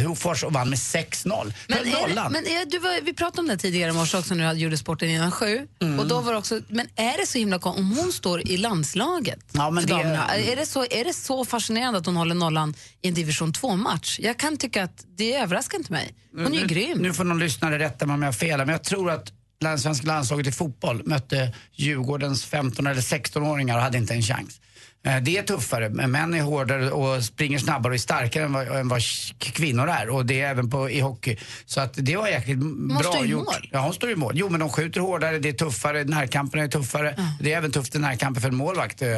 eh, 0.00 0.08
Hofors 0.08 0.44
och 0.44 0.52
vann 0.52 0.70
med 0.70 0.78
6 0.78 1.09
6-0. 1.10 1.52
Men, 1.68 1.78
är, 1.78 2.30
men 2.30 2.46
är, 2.46 2.70
du 2.70 2.78
var, 2.78 3.00
vi 3.00 3.12
pratade 3.14 3.40
om 3.40 3.48
det 3.48 3.56
tidigare 3.56 3.90
i 3.90 3.94
morse 3.94 4.18
också 4.18 4.34
när 4.34 4.54
du 4.54 4.60
gjorde 4.60 4.76
sporten 4.76 5.08
innan 5.10 5.30
sju. 5.30 5.66
Mm. 5.82 5.98
Och 5.98 6.06
då 6.06 6.20
var 6.20 6.34
också, 6.34 6.60
men 6.68 6.86
är 6.96 7.20
det 7.20 7.26
så 7.26 7.38
himla 7.38 7.58
om 7.58 7.96
hon 7.98 8.12
står 8.12 8.48
i 8.48 8.56
landslaget 8.56 9.44
Ja, 9.52 9.70
men 9.70 9.86
det- 9.86 9.92
damerna, 9.92 10.28
är, 10.28 10.56
det 10.56 10.66
så, 10.66 10.84
är 10.90 11.04
det 11.04 11.12
så 11.12 11.44
fascinerande 11.44 11.98
att 11.98 12.06
hon 12.06 12.16
håller 12.16 12.34
nollan 12.34 12.74
i 13.02 13.08
en 13.08 13.14
division 13.14 13.52
2-match? 13.52 14.18
Jag 14.22 14.36
kan 14.38 14.56
tycka 14.56 14.84
att 14.84 15.04
det 15.16 15.34
överraskar 15.36 15.78
inte 15.78 15.92
mig. 15.92 16.14
Hon 16.36 16.46
är 16.46 16.50
ju 16.50 16.60
nu, 16.60 16.66
grym. 16.66 16.98
Nu 16.98 17.12
får 17.12 17.24
någon 17.24 17.38
lyssnare 17.38 17.78
rätta 17.78 18.06
mig 18.06 18.14
om 18.14 18.22
jag 18.22 18.28
har 18.28 18.32
fel, 18.32 18.58
men 18.58 18.68
jag 18.68 18.84
tror 18.84 19.10
att 19.10 19.32
svenska 19.78 20.06
landslaget 20.06 20.46
i 20.46 20.52
fotboll 20.52 21.02
mötte 21.04 21.54
Djurgårdens 21.72 22.44
15 22.44 22.86
eller 22.86 23.00
16-åringar 23.00 23.76
och 23.76 23.82
hade 23.82 23.98
inte 23.98 24.14
en 24.14 24.22
chans. 24.22 24.60
Eh, 25.06 25.16
Det 25.22 25.38
är 25.38 25.42
tuffare, 25.42 25.88
män 25.88 26.34
är 26.34 26.40
hårdare 26.42 26.90
och 26.90 27.24
springer 27.24 27.58
snabbare 27.58 27.90
och 27.90 27.94
är 27.94 27.98
starkare 27.98 28.44
än 28.44 28.52
vad, 28.52 28.68
än 28.68 28.88
vad 28.88 29.00
kvinnor 29.38 29.88
är. 29.88 30.08
Och 30.08 30.26
det 30.26 30.40
är 30.40 30.50
även 30.50 30.70
på, 30.70 30.90
i 30.90 31.00
hockey. 31.00 31.36
Så 31.66 31.80
att 31.80 31.92
det 31.96 32.16
var 32.16 32.28
jäkligt 32.28 32.58
bra 32.58 32.98
står 33.02 33.24
i 33.24 33.28
gjort. 33.28 33.44
mål. 33.46 33.68
Ja, 33.72 33.80
hon 33.80 33.94
står 33.94 34.10
i 34.10 34.16
mål. 34.16 34.32
Jo, 34.36 34.48
men 34.48 34.60
de 34.60 34.68
skjuter 34.68 35.00
hårdare, 35.00 35.38
det 35.38 35.48
är 35.48 35.52
tuffare, 35.52 36.04
närkamperna 36.04 36.62
är 36.64 36.68
tuffare. 36.68 37.16
Det 37.40 37.52
är 37.52 37.56
även 37.58 37.72
tufft 37.72 37.94
i 37.94 37.98
närkamper 37.98 38.40
för 38.40 38.48
en 38.48 38.56
målvakt. 38.56 39.02
eh, 39.02 39.08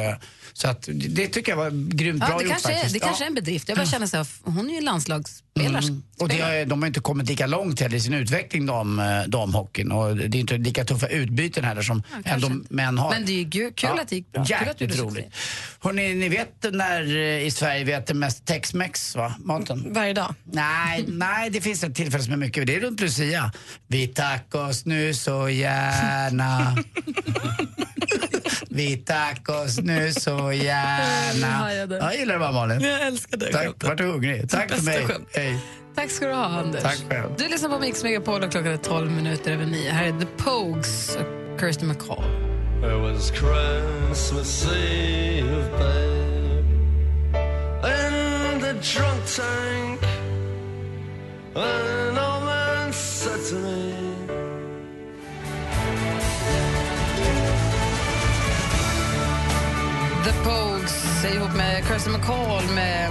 Så 0.53 0.67
att 0.67 0.89
det- 0.93 1.27
tycker 1.27 1.51
jag 1.51 1.57
var 1.57 1.69
grymt 1.95 2.23
Ja, 2.23 2.27
bra 2.27 2.37
det 2.37 2.43
gjort 2.43 2.51
kanske, 2.51 2.69
är, 2.71 2.73
faktiskt. 2.75 2.93
det 2.93 2.99
Ja. 2.99 3.05
kanske 3.07 3.23
är 3.23 3.27
en 3.27 3.33
bedrift. 3.33 3.69
Jag 3.69 3.77
bara 3.77 3.87
känner 3.87 4.07
så 4.07 4.17
här, 4.17 4.27
hon 4.43 4.69
är 4.69 4.73
ju 4.73 4.81
landslagsspelare. 5.55 5.85
Mm. 5.85 6.03
Och 6.19 6.29
det, 6.29 6.39
har- 6.59 6.65
de 6.65 6.81
har 6.81 6.87
inte 6.87 6.99
kommit 6.99 7.29
lika 7.29 7.47
långt 7.47 7.79
heller 7.79 7.97
i 7.97 7.99
sin 7.99 8.13
utveckling, 8.13 8.65
de, 8.65 8.99
eh, 8.99 9.21
damhockeyn. 9.27 9.91
Och 9.91 10.15
det 10.17 10.37
är 10.37 10.39
inte 10.39 10.57
lika 10.57 10.85
tuffa 10.85 11.07
utbyten 11.07 11.63
heller 11.63 11.81
som 11.81 12.03
ändå 12.25 12.49
män 12.69 12.97
har. 12.97 13.09
Men 13.11 13.25
det 13.25 13.31
är 13.31 13.43
ju 13.55 13.71
kul 13.71 13.99
att 13.99 14.07
det 14.07 14.15
gick 14.15 14.31
bra. 14.31 14.45
Jäkligt 14.49 14.99
roligt. 14.99 15.25
Hörrni, 15.79 16.13
ni 16.15 16.29
vet 16.29 16.65
när 16.71 17.17
eh, 17.17 17.45
i 17.45 17.51
Sverige 17.51 17.83
vi 17.83 17.91
äter 17.91 18.13
mest 18.13 18.45
Tex-Mex, 18.45 19.15
va? 19.15 19.35
Maten? 19.39 19.93
Varje 19.93 20.13
dag? 20.13 20.35
Nej, 20.43 21.05
nej, 21.07 21.49
det 21.49 21.61
finns 21.61 21.83
ett 21.83 21.95
tillfälle 21.95 22.23
som 22.23 22.33
är 22.33 22.37
mycket. 22.37 22.67
Det 22.67 22.75
är 22.75 22.79
runt 22.79 22.99
Lucia. 22.99 23.51
Vi 23.87 24.07
tacos 24.07 24.85
nu 24.85 25.13
så 25.13 25.49
gärna. 25.49 26.77
Vi 28.75 28.97
tacos 28.97 29.79
nu 29.79 30.11
så 30.11 30.51
gärna. 30.53 31.71
Ja, 31.89 31.97
Jag 31.97 32.15
gillar 32.15 32.33
det 32.33 32.39
bara 32.39 32.51
Malin. 32.51 32.81
Jag 32.81 33.07
älskar 33.07 33.37
det 33.37 33.51
Tack, 33.51 33.83
vart 33.83 33.97
du 33.97 34.03
hungrig. 34.03 34.49
Tack 34.49 34.71
för 34.71 34.83
mig. 34.85 35.07
Hej. 35.33 35.57
Tack 35.95 36.11
ska 36.11 36.27
du 36.27 36.33
ha, 36.33 36.45
Anders. 36.45 36.81
Tack 36.83 36.97
själv. 37.09 37.29
Du 37.37 37.47
lyssnar 37.47 37.69
på 37.69 37.79
Mix 37.79 38.03
Megapol 38.03 38.43
och 38.43 38.51
klockan 38.51 38.71
är 38.71 38.77
12 38.77 39.11
minuter 39.11 39.51
över 39.51 39.65
9. 39.65 39.91
Här 39.91 40.05
är 40.07 40.19
The 40.19 40.25
Pogues 40.43 41.15
och 41.15 41.59
Kirsty 41.59 41.85
McCall. 41.85 42.23
It 42.77 43.01
was 43.01 43.31
Christmas 43.31 44.67
Eve, 44.73 45.63
Pogues 61.23 61.35
ihop 61.35 61.55
med 61.55 61.83
Kirsty 61.87 62.09
McCall 62.09 62.63
med 62.75 63.07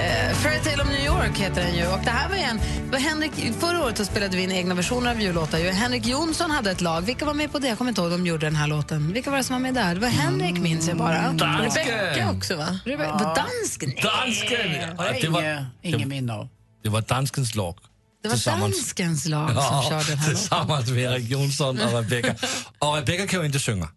eh, 0.00 0.34
Fairytale 0.36 0.82
of 0.82 0.88
New 0.88 1.04
York 1.06 1.38
heter 1.38 1.62
den 1.64 1.74
ju. 1.74 1.86
Och 1.86 1.98
det 2.04 2.10
här 2.10 2.28
var 2.28 2.36
en, 2.36 2.60
var 2.90 2.98
Henrik, 2.98 3.32
förra 3.60 3.84
året 3.84 3.98
så 3.98 4.04
spelade 4.04 4.36
vi 4.36 4.42
in 4.42 4.52
egna 4.52 4.74
versioner 4.74 5.10
av 5.10 5.20
jullåtar. 5.20 5.58
ju. 5.58 5.70
Henrik 5.70 6.06
Jonsson 6.06 6.50
hade 6.50 6.70
ett 6.70 6.80
lag. 6.80 7.00
Vilka 7.02 7.24
var 7.24 7.34
med 7.34 7.52
på 7.52 7.58
det? 7.58 7.68
Jag 7.68 7.78
kommer 7.78 7.88
inte 7.88 8.00
ihåg 8.00 8.10
de 8.10 8.26
gjorde 8.26 8.46
den 8.46 8.56
här 8.56 8.66
låten. 8.66 9.12
Vilka 9.12 9.30
var 9.30 9.36
det 9.38 9.44
som 9.44 9.54
var 9.54 9.60
med 9.60 9.74
där? 9.74 9.94
Det 9.94 10.00
var 10.00 10.08
Henrik 10.08 10.58
minns 10.58 10.88
jag 10.88 10.96
bara. 10.96 11.32
Dansken. 11.32 11.84
Rebecca 11.88 12.30
också 12.30 12.56
va? 12.56 12.78
Rebe- 12.84 13.04
Ja. 13.04 13.12
Var 13.12 13.34
dansken? 13.36 13.88
Nej. 13.94 14.02
Dansken! 14.02 14.94
Ja, 14.98 15.04
det 15.20 15.28
var, 15.28 15.66
ingen 15.82 16.08
minne 16.08 16.32
av. 16.32 16.48
det 16.82 16.88
var 16.88 17.00
danskens 17.00 17.54
lag. 17.54 17.78
Det 18.22 18.28
var 18.28 18.58
danskens 18.60 19.26
lag 19.26 19.48
som 19.48 19.56
Ja, 19.56 19.86
körde 19.90 20.04
den 20.04 20.18
här 20.18 20.28
låten. 20.30 20.36
tillsammans 20.36 20.90
med 20.90 20.98
Erik 20.98 21.30
Jonsson 21.30 21.80
och 21.80 21.92
Rebecca. 21.92 22.34
Och 22.78 22.94
Rebecca 22.96 23.26
kan 23.26 23.40
ju 23.40 23.46
inte 23.46 23.58
sjunga. 23.58 23.88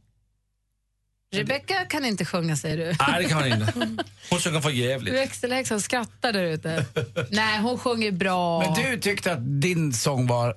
Rebecca 1.31 1.85
kan 1.85 2.05
inte 2.05 2.25
sjunga 2.25 2.57
säger 2.57 2.77
du. 2.77 2.85
Nej, 2.85 3.23
det 3.23 3.29
kan 3.29 3.37
hon 3.43 3.51
inte. 3.51 3.73
Hon 4.29 4.39
sjunger 4.39 4.61
för 4.61 4.69
jävligt. 4.69 5.13
Växelhäxan 5.13 5.81
skrattar 5.81 6.33
där 6.33 6.43
ute. 6.43 6.85
Nej, 7.31 7.59
hon 7.59 7.77
sjunger 7.79 8.11
bra. 8.11 8.59
Men 8.59 8.73
du 8.73 8.99
tyckte 8.99 9.31
att 9.31 9.61
din 9.61 9.93
sång 9.93 10.27
var... 10.27 10.55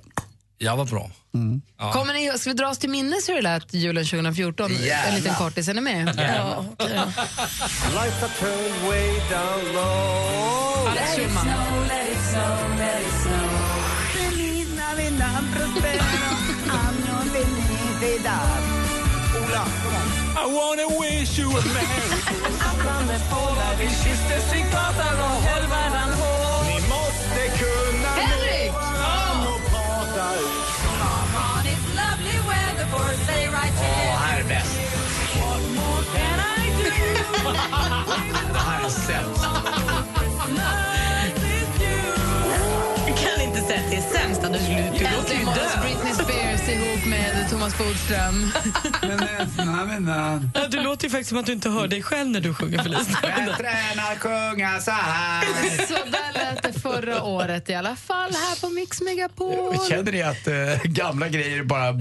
Jag 0.58 0.76
var 0.76 0.84
bra. 0.84 1.10
Ja. 1.78 1.92
Kommer 1.92 2.14
ni, 2.14 2.38
ska 2.38 2.50
vi 2.50 2.56
dra 2.56 2.68
oss 2.68 2.78
till 2.78 2.90
minnes 2.90 3.28
hur 3.28 3.34
det 3.34 3.42
lät 3.42 3.74
julen 3.74 4.04
2014? 4.04 4.72
Gärna. 4.72 5.08
En 5.08 5.14
liten 5.14 5.34
kortis, 5.34 5.68
är 5.68 5.74
ni 5.74 5.80
med? 5.80 6.06
Down 9.30 9.74
low. 9.74 10.88
Alex 10.88 11.16
Schulman. 11.16 11.48
Ola, 19.34 19.64
I 20.42 20.46
wanna 20.46 20.88
wish 20.98 21.38
you 21.38 21.46
a 21.46 21.62
merry 21.74 22.18
Alla 22.68 23.18
båda 23.30 23.66
vi 23.78 23.84
kysstes 23.84 24.54
i 24.54 24.62
gatan 24.72 25.16
och 25.20 25.42
höll 25.46 25.66
varann 25.70 26.12
hårt 26.12 26.66
Ni 26.66 26.74
måste 26.88 27.42
kunna 27.58 28.08
Henrik! 28.08 28.72
nå 28.72 29.50
och 29.54 29.70
prata 29.70 30.34
ut 30.34 30.62
Åh, 33.80 34.16
här 34.18 34.40
är 34.40 34.44
bäst. 34.44 34.78
Det 38.52 38.58
här 38.58 38.84
är 38.84 38.88
sämst. 38.88 39.44
Jag 43.06 43.16
kan 43.16 43.40
inte 43.48 43.60
säga 43.60 43.80
att 43.80 43.90
det 43.90 43.96
är 43.96 44.18
sämst. 44.18 44.42
Du, 44.42 44.48
du 44.98 45.16
låter 45.16 45.34
ju 45.34 45.44
död. 45.44 45.78
Britney 45.82 46.14
Spears 46.14 46.41
ihop 46.68 47.06
med 47.06 47.50
Thomas 47.50 47.78
Bodström. 47.78 48.52
Ja, 50.54 50.68
du 50.68 50.80
låter 50.82 51.04
ju 51.04 51.10
faktiskt 51.10 51.28
som 51.28 51.38
att 51.38 51.46
du 51.46 51.52
inte 51.52 51.70
hör 51.70 51.88
dig 51.88 52.02
själv 52.02 52.30
när 52.30 52.40
du 52.40 52.54
sjunger. 52.54 52.78
Bättre 52.78 53.68
än 53.68 53.98
att 53.98 54.18
sjunga 54.18 54.80
så 54.80 54.90
här. 54.90 55.44
Så 55.86 55.94
där 55.94 56.32
lät 56.32 56.62
det 56.62 56.80
förra 56.80 57.22
året 57.22 57.70
i 57.70 57.74
alla 57.74 57.96
fall 57.96 58.30
här 58.32 58.60
på 58.60 58.68
Mix 58.68 59.00
Megapol. 59.00 59.76
Känner 59.88 60.12
ni 60.12 60.22
att 60.22 60.46
eh, 60.46 60.54
gamla 60.84 61.28
grejer 61.28 61.62
bara 61.64 61.92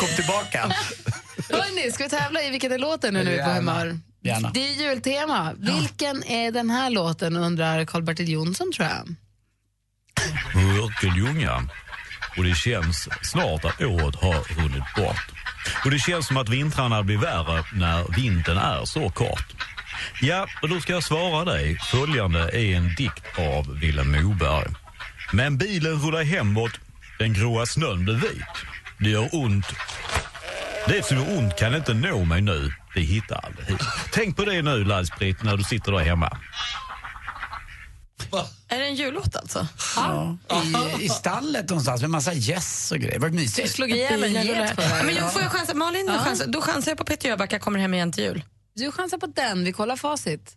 kom 0.00 0.08
tillbaka? 0.16 0.72
Hörrni, 1.50 1.92
ska 1.92 2.04
vi 2.04 2.10
tävla 2.10 2.42
i 2.42 2.50
vilken 2.50 2.72
är 2.72 2.78
låten 2.78 3.14
nu 3.14 3.24
när 3.24 3.30
vi 3.30 3.38
är 3.38 3.44
på 3.44 3.50
humör? 3.50 3.98
Gärna. 4.22 4.50
Det 4.54 4.68
är 4.68 4.72
jultema. 4.88 5.52
Vilken 5.58 6.24
är 6.24 6.50
den 6.52 6.70
här 6.70 6.90
låten 6.90 7.36
undrar 7.36 7.84
Karl-Bertil 7.84 8.28
Jonsson 8.28 8.72
tror 8.72 8.88
jag. 8.88 9.14
Vilken 10.54 11.24
junga 11.24 11.68
och 12.38 12.44
det 12.44 12.54
känns 12.54 13.08
snart 13.22 13.64
att 13.64 13.82
året 13.82 14.16
har 14.16 14.62
runnit 14.62 14.94
bort. 14.96 15.26
Och 15.84 15.90
det 15.90 15.98
känns 15.98 16.26
som 16.26 16.36
att 16.36 16.48
vintrarna 16.48 17.02
blir 17.02 17.18
värre 17.18 17.64
när 17.72 18.16
vintern 18.16 18.58
är 18.58 18.84
så 18.84 19.10
kort. 19.10 19.46
Ja, 20.20 20.46
och 20.62 20.68
då 20.68 20.80
ska 20.80 20.92
jag 20.92 21.02
svara 21.02 21.44
dig. 21.44 21.78
Följande 21.78 22.40
är 22.40 22.76
en 22.76 22.94
dikt 22.94 23.38
av 23.38 23.78
Vilhelm 23.78 24.22
Moberg. 24.22 24.66
Men 25.32 25.58
bilen 25.58 25.92
rullar 25.92 26.22
hemåt, 26.22 26.80
den 27.18 27.34
gråa 27.34 27.66
snön 27.66 28.04
blir 28.04 28.14
vit. 28.14 28.42
Det 28.98 29.10
gör 29.10 29.28
ont. 29.32 29.66
Det 30.88 31.04
som 31.04 31.16
gör 31.16 31.38
ont 31.38 31.58
kan 31.58 31.74
inte 31.74 31.94
nå 31.94 32.24
mig 32.24 32.40
nu, 32.40 32.72
det 32.94 33.00
hittar 33.00 33.44
aldrig 33.44 33.66
hit. 33.66 33.86
Tänk 34.12 34.36
på 34.36 34.44
det 34.44 34.62
nu, 34.62 34.84
Laila-Britt, 34.84 35.42
när 35.42 35.56
du 35.56 35.62
sitter 35.64 35.92
där 35.92 35.98
hemma. 35.98 36.38
Är 38.68 38.78
det 38.78 38.84
en 38.86 38.94
jullåt 38.94 39.36
alltså? 39.36 39.66
Ja, 39.96 40.36
i, 40.98 41.04
I 41.04 41.08
stallet 41.08 41.68
någonstans 41.68 42.00
med 42.00 42.10
massa 42.10 42.32
gäss 42.32 42.92
och 42.92 42.98
grejer. 42.98 43.18
Var 43.18 43.28
det 43.28 43.36
Du 43.36 43.42
mysigt? 43.42 43.70
slog 43.74 43.90
ihjäl 43.90 44.24
en 44.24 44.32
Get 44.32 44.76
på 44.76 44.82
det. 44.82 45.02
men 45.04 45.14
jag 45.14 45.32
får 45.32 45.42
jag 45.42 45.50
chansa? 45.52 45.74
Malin, 45.74 46.06
Ja. 46.06 46.24
chansa. 46.24 46.46
då 46.46 46.60
chansar 46.60 46.90
jag 46.90 46.98
på 46.98 47.04
Peter 47.04 47.28
Jöback, 47.28 47.52
jag 47.52 47.60
kommer 47.60 47.78
hem 47.78 47.94
igen 47.94 48.12
till 48.12 48.24
jul. 48.24 48.44
Du 48.74 48.92
chansar 48.92 49.18
på 49.18 49.26
den, 49.26 49.64
vi 49.64 49.72
kollar 49.72 49.96
facit. 49.96 50.56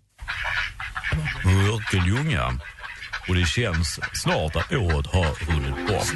Örkelljunga. 1.74 2.60
Och 3.28 3.36
det 3.36 3.46
känns 3.46 4.00
snart 4.14 4.56
att 4.56 4.72
året 4.74 5.08
har 5.08 5.54
runnit 5.54 5.88
bort. 5.88 6.08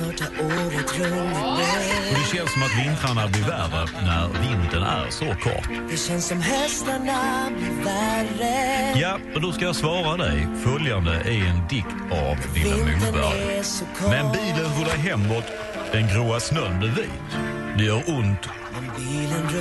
Och 2.11 2.15
det 2.19 2.37
känns 2.37 2.53
som 2.53 2.63
att 2.63 2.77
vintrarna 2.85 3.27
blir 3.27 3.41
värre 3.43 3.87
när 4.03 4.27
vintern 4.27 4.83
är 4.83 5.09
så 5.09 5.25
kort. 5.25 5.69
Det 5.89 5.97
känns 5.97 6.27
som 6.27 6.41
hästarna 6.41 7.49
blir 7.57 7.83
värre 7.83 8.99
Ja, 8.99 9.19
och 9.35 9.41
då 9.41 9.51
ska 9.51 9.65
jag 9.65 9.75
svara 9.75 10.17
dig. 10.17 10.47
Följande 10.63 11.11
är 11.11 11.45
en 11.45 11.67
dikt 11.69 11.95
av 12.11 12.37
Vilhelm 12.53 12.99
Moberg. 12.99 13.63
Men 14.09 14.31
bilen 14.31 14.71
rullar 14.79 14.97
hemåt, 14.97 15.45
den 15.91 16.07
gråa 16.07 16.39
snön 16.39 16.79
blir 16.79 16.89
vit. 16.89 17.37
Det 17.77 17.83
gör 17.83 18.09
ont. 18.09 18.49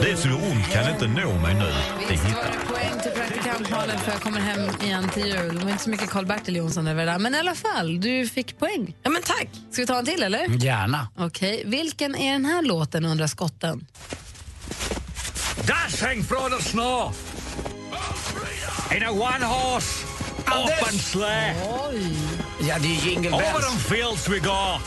Det 0.03 0.17
som 0.17 0.31
gör 0.31 0.37
ont 0.37 0.71
kan 0.73 0.91
inte 0.93 1.07
nå 1.07 1.33
mig 1.39 1.55
nu, 1.55 1.61
det 2.09 2.13
Visst 2.13 2.25
var 2.25 2.31
hittar 2.31 2.53
det 2.53 2.67
poäng 2.69 3.01
till 3.03 3.11
praktikant 3.11 3.71
Malin 3.71 3.99
för 3.99 4.13
jag 4.13 4.21
kommer 4.21 4.41
hem 4.41 4.71
igen 4.83 5.09
till 5.09 5.27
jul. 5.27 5.59
Det 5.59 5.65
var 5.65 5.71
inte 5.71 5.85
så 5.85 5.91
mycket 5.91 6.11
Karl-Bertil 6.11 6.57
Jonsson 6.57 6.87
över 6.87 7.07
det 7.07 7.13
där. 7.13 7.19
Men 7.19 7.35
i 7.35 7.39
alla 7.39 7.55
fall, 7.55 8.01
du 8.01 8.29
fick 8.29 8.59
poäng. 8.59 8.95
Ja, 9.03 9.11
men 9.11 9.23
tack. 9.23 9.49
Ska 9.71 9.83
vi 9.83 9.87
ta 9.87 9.99
en 9.99 10.05
till 10.05 10.23
eller? 10.23 10.65
Gärna. 10.65 11.09
Okej, 11.19 11.63
vilken 11.67 12.15
är 12.17 12.33
den 12.33 12.45
här 12.45 12.63
låten 12.63 13.05
undrar 13.05 13.27
skotten? 13.27 13.87
Dashing 15.67 16.25
through 16.25 16.59
the 16.59 16.63
snow 16.65 17.15
in 18.97 19.03
a 19.05 19.11
one 19.11 19.45
horse 19.45 20.07
open 20.47 20.99
sleigh. 20.99 21.57
Ja, 22.61 22.79
det 22.79 22.89
är 22.89 23.07
Jingle 23.09 23.31
Over 23.31 23.53
Bells. 23.53 23.67
them 23.67 23.79
fields 23.79 24.29
we 24.29 24.39
go, 24.39 24.79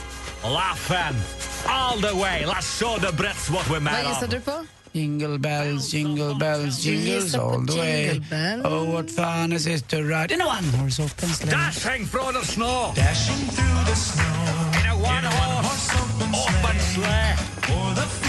laughing 0.44 1.22
all 1.70 1.98
the 1.98 2.16
way. 2.16 2.46
Let's 2.46 2.78
show 2.78 2.98
the 3.00 3.12
Brits 3.12 3.50
what 3.50 3.70
we're 3.70 3.80
made 3.80 4.04
Vad 4.04 4.06
of. 4.06 4.12
gissade 4.12 4.32
du 4.36 4.40
på? 4.42 4.66
Jingle 4.94 5.38
bells, 5.38 5.92
jingle 5.94 6.34
bells, 6.36 6.80
jingles 6.84 7.36
all 7.36 7.60
the 7.66 7.76
way. 7.76 8.22
Oh, 8.64 8.84
what 8.94 9.12
fun 9.12 9.52
is 9.54 9.68
it 9.68 9.88
to 9.90 9.98
ride 10.04 10.32
in 10.32 10.42
a 10.42 10.46
one 10.48 10.64
horse 10.80 11.00
open 11.00 11.30
sleigh. 11.30 11.52
Dashing 11.52 12.06
through 12.08 12.32
the 12.34 12.46
snow 12.46 12.92
Dashing 12.96 13.48
through 13.56 13.84
the 13.86 13.96
snow 13.96 14.80
in 14.80 14.86
a 14.88 14.96
one 15.04 15.24
horse 15.24 15.90
open 15.94 16.80
sleigh. 16.80 18.27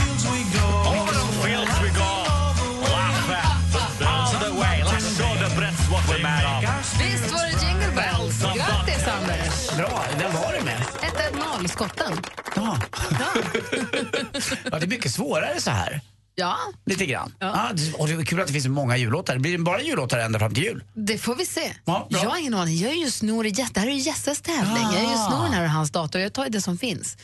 1-1-0, 11.58 11.68
skotten. 11.68 12.12
Ja. 12.56 12.78
ja, 14.70 14.78
det 14.78 14.86
är 14.86 14.88
mycket 14.88 15.12
svårare 15.12 15.60
så 15.60 15.70
här. 15.70 16.00
Ja, 16.40 16.56
Lite 16.86 17.06
grann. 17.06 17.32
Ja. 17.38 17.70
det- 17.74 17.92
och 17.94 18.08
det 18.08 18.12
är 18.14 18.24
kul 18.24 18.40
att 18.40 18.46
det 18.46 18.52
finns 18.52 18.64
så 18.64 18.70
många 18.70 18.96
jullåtar. 18.96 19.38
Blir 19.38 19.52
det 19.52 19.58
bara 19.58 19.82
jullåtar 19.82 20.18
ända 20.18 20.38
fram 20.38 20.54
till 20.54 20.64
jul? 20.64 20.82
det 20.94 21.18
får 21.18 21.34
vi 21.34 21.46
se. 21.46 21.72
Ja, 21.84 22.06
bra. 22.10 22.20
jag 22.22 22.30
har 22.30 22.38
ingen 22.38 22.54
aning. 22.54 22.76
Jag 22.78 22.92
är 22.92 22.96
ju 23.04 23.10
snor 23.10 23.46
i. 23.46 23.50
Det 23.50 23.76
här 23.76 23.86
är 23.86 23.90
ju 23.90 23.98
Jesses 23.98 24.40
tävling. 24.40 24.82
Jag 24.82 24.96
är 24.96 25.00
ju 25.08 25.14
Ah. 25.14 25.28
snoren 25.30 25.52
här 25.52 25.64
och 25.64 25.70
hans 25.70 25.90
dator. 25.90 26.20
Jag 26.20 26.32
tar 26.32 26.44
ju 26.44 26.50
det 26.50 26.60
som 26.60 26.78
finns. 26.78 27.16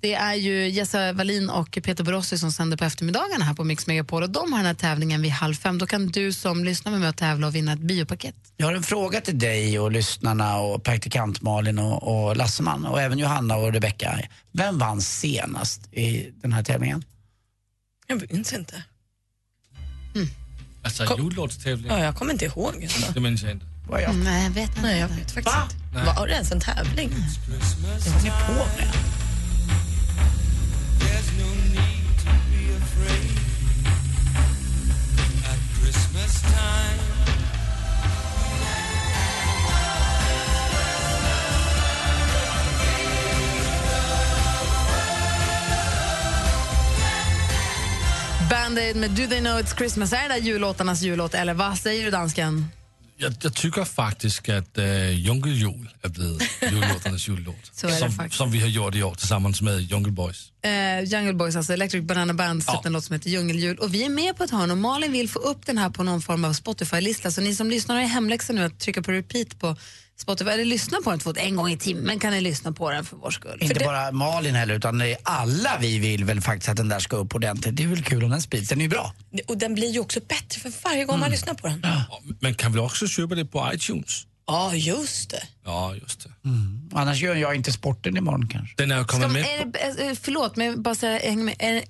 Det 0.00 0.14
är 0.14 0.34
ju 0.34 0.68
Jessa 0.68 1.12
Wallin 1.12 1.50
och 1.50 1.78
Peter 1.82 2.04
Borossi 2.04 2.38
som 2.38 2.52
sänder 2.52 2.76
på 2.76 2.84
eftermiddagarna 2.84 3.44
här 3.44 3.54
på 3.54 3.64
Mix 3.64 3.86
Megapol. 3.86 4.22
Och 4.22 4.30
de 4.30 4.52
har 4.52 4.58
den 4.58 4.66
här 4.66 4.74
tävlingen 4.74 5.22
vid 5.22 5.30
halv 5.32 5.54
fem. 5.54 5.78
Då 5.78 5.86
kan 5.86 6.06
du 6.08 6.32
som 6.32 6.64
lyssnar 6.64 6.92
med 6.92 7.00
mig 7.00 7.08
och 7.08 7.16
tävla 7.16 7.46
och 7.46 7.54
vinna 7.54 7.72
ett 7.72 7.78
biopaket. 7.78 8.34
Jag 8.56 8.66
har 8.66 8.74
en 8.74 8.82
fråga 8.82 9.20
till 9.20 9.38
dig 9.38 9.78
och 9.78 9.92
lyssnarna 9.92 10.58
och 10.58 10.84
praktikant 10.84 11.42
Malin 11.42 11.78
och, 11.78 12.26
och 12.28 12.36
Lasseman 12.36 12.86
och 12.86 13.00
även 13.02 13.18
Johanna 13.18 13.56
och 13.56 13.72
Rebecka. 13.72 14.18
Vem 14.52 14.78
vann 14.78 15.00
senast 15.02 15.94
i 15.94 16.30
den 16.42 16.52
här 16.52 16.62
tävlingen? 16.62 17.04
Jag 18.10 18.32
minns 18.32 18.52
inte. 18.52 18.82
Alltså 20.82 21.16
jullåtstävling. 21.18 21.92
Ja, 21.92 21.98
jag 21.98 22.16
kommer 22.16 22.32
inte 22.32 22.44
ihåg. 22.44 22.88
Det 23.14 23.20
minns 23.20 23.42
jag 23.42 23.52
inte. 23.52 23.66
Vad 23.88 24.02
jag? 24.02 24.14
Nej, 24.14 24.44
jag 24.44 24.50
vet 24.50 24.68
inte. 24.68 24.82
Nej, 24.82 25.00
jag 25.00 25.08
vet 25.08 25.30
faktiskt 25.30 25.56
Va? 25.56 25.68
inte. 25.92 26.04
Var 26.16 26.26
det 26.26 26.32
ens 26.32 26.52
en 26.52 26.60
tävling? 26.60 27.10
Det 28.04 28.10
var 28.10 28.22
ni 28.22 28.30
på 28.30 28.52
med. 28.76 28.92
Band-Aid 48.50 48.96
med 48.96 49.10
Do 49.10 49.26
They 49.26 49.40
Know 49.40 49.60
It's 49.60 49.76
Christmas. 49.76 50.12
Är 50.12 50.22
det 50.22 50.34
där 50.34 50.40
jullåtarnas 50.40 51.02
jullåt 51.02 51.34
eller 51.34 51.54
vad 51.54 51.78
säger 51.78 52.04
du 52.04 52.10
dansken? 52.10 52.66
Jag, 53.16 53.32
jag 53.42 53.54
tycker 53.54 53.84
faktiskt 53.84 54.48
att 54.48 54.78
äh, 54.78 55.10
Jungle 55.10 55.52
Jul 55.52 55.88
är 56.02 56.08
blivit 56.08 56.42
jullåtarnas 56.62 57.28
jullåt. 57.28 57.56
Som, 57.72 58.30
som 58.30 58.50
vi 58.50 58.60
har 58.60 58.68
gjort 58.68 58.94
i 58.94 59.02
år 59.02 59.14
tillsammans 59.14 59.62
med 59.62 59.80
Jungle 59.80 60.12
Boys. 60.12 60.52
Eh, 60.62 61.00
Jungle 61.04 61.32
Boys, 61.32 61.56
alltså 61.56 61.72
Electric 61.72 62.04
Banana 62.04 62.34
Band, 62.34 62.62
släppte 62.64 62.80
Ja. 62.82 62.86
en 62.86 62.92
låt 62.92 63.04
som 63.04 63.12
heter 63.14 63.30
Djungeljul. 63.30 63.78
Och 63.78 63.94
vi 63.94 64.04
är 64.04 64.08
med 64.08 64.36
på 64.36 64.44
ett 64.44 64.50
hörn 64.50 64.70
och 64.70 64.78
Malin 64.78 65.12
vill 65.12 65.28
få 65.28 65.38
upp 65.38 65.66
den 65.66 65.78
här 65.78 65.90
på 65.90 66.02
någon 66.02 66.22
form 66.22 66.44
av 66.44 66.52
Spotify-lista. 66.52 67.30
Så 67.30 67.40
ni 67.40 67.54
som 67.54 67.70
lyssnar 67.70 67.94
har 67.94 68.02
hemläxa 68.02 68.52
nu 68.52 68.64
att 68.64 68.78
trycka 68.80 69.02
på 69.02 69.12
repeat 69.12 69.58
på 69.58 69.76
Spotify, 70.20 70.50
eller 70.50 70.64
lyssna 70.64 70.98
på 71.04 71.10
den 71.10 71.18
två, 71.18 71.32
en 71.36 71.56
gång 71.56 71.70
i 71.70 71.76
timmen 71.76 72.18
kan 72.18 72.32
ni 72.32 72.40
lyssna 72.40 72.72
på 72.72 72.90
den 72.90 73.04
för 73.04 73.16
vår 73.16 73.30
skull. 73.30 73.58
Inte 73.60 73.84
bara 73.84 74.12
Malin 74.12 74.54
heller, 74.54 74.74
utan 74.74 74.98
det 74.98 75.16
alla 75.22 75.78
vi 75.80 75.98
vill 75.98 76.24
väl 76.24 76.40
faktiskt 76.40 76.68
att 76.68 76.76
den 76.76 76.88
där 76.88 76.98
ska 76.98 77.16
upp 77.16 77.34
ordentligt. 77.34 77.76
Det 77.76 77.82
är 77.82 77.86
väl 77.86 78.04
kul 78.04 78.24
om 78.24 78.30
den 78.30 78.42
sprids, 78.42 78.68
den 78.68 78.78
är 78.78 78.82
ju 78.82 78.88
bra. 78.88 79.14
Och 79.46 79.58
den 79.58 79.74
blir 79.74 79.90
ju 79.90 80.00
också 80.00 80.20
bättre 80.28 80.60
för 80.60 80.72
varje 80.84 81.04
gång 81.04 81.20
man 81.20 81.30
lyssnar 81.30 81.54
på 81.54 81.66
den. 81.66 81.80
Ja, 81.82 82.20
Men 82.40 82.54
kan 82.54 82.72
vi 82.72 82.78
också 82.78 83.06
köpa 83.06 83.34
det 83.34 83.44
på 83.44 83.70
iTunes? 83.74 84.26
just 84.74 85.30
det. 85.30 85.42
Ja, 85.64 85.94
just 85.94 86.24
det. 86.24 86.30
Annars 86.92 87.22
gör 87.22 87.34
jag 87.34 87.54
inte 87.54 87.72
sporten 87.72 88.16
imorgon 88.16 88.48
kanske. 88.48 88.74
Den 88.76 88.90
är 88.90 89.04
kommit 89.04 89.26
man, 89.26 89.32
med 89.32 89.60
är 89.60 89.64
det, 89.64 90.08
eh, 90.08 90.14
förlåt, 90.20 90.56
men 90.56 90.82
bara 90.82 90.94
säga, 90.94 91.18
häng 91.18 91.44
med. 91.44 91.54
Är, 91.58 91.82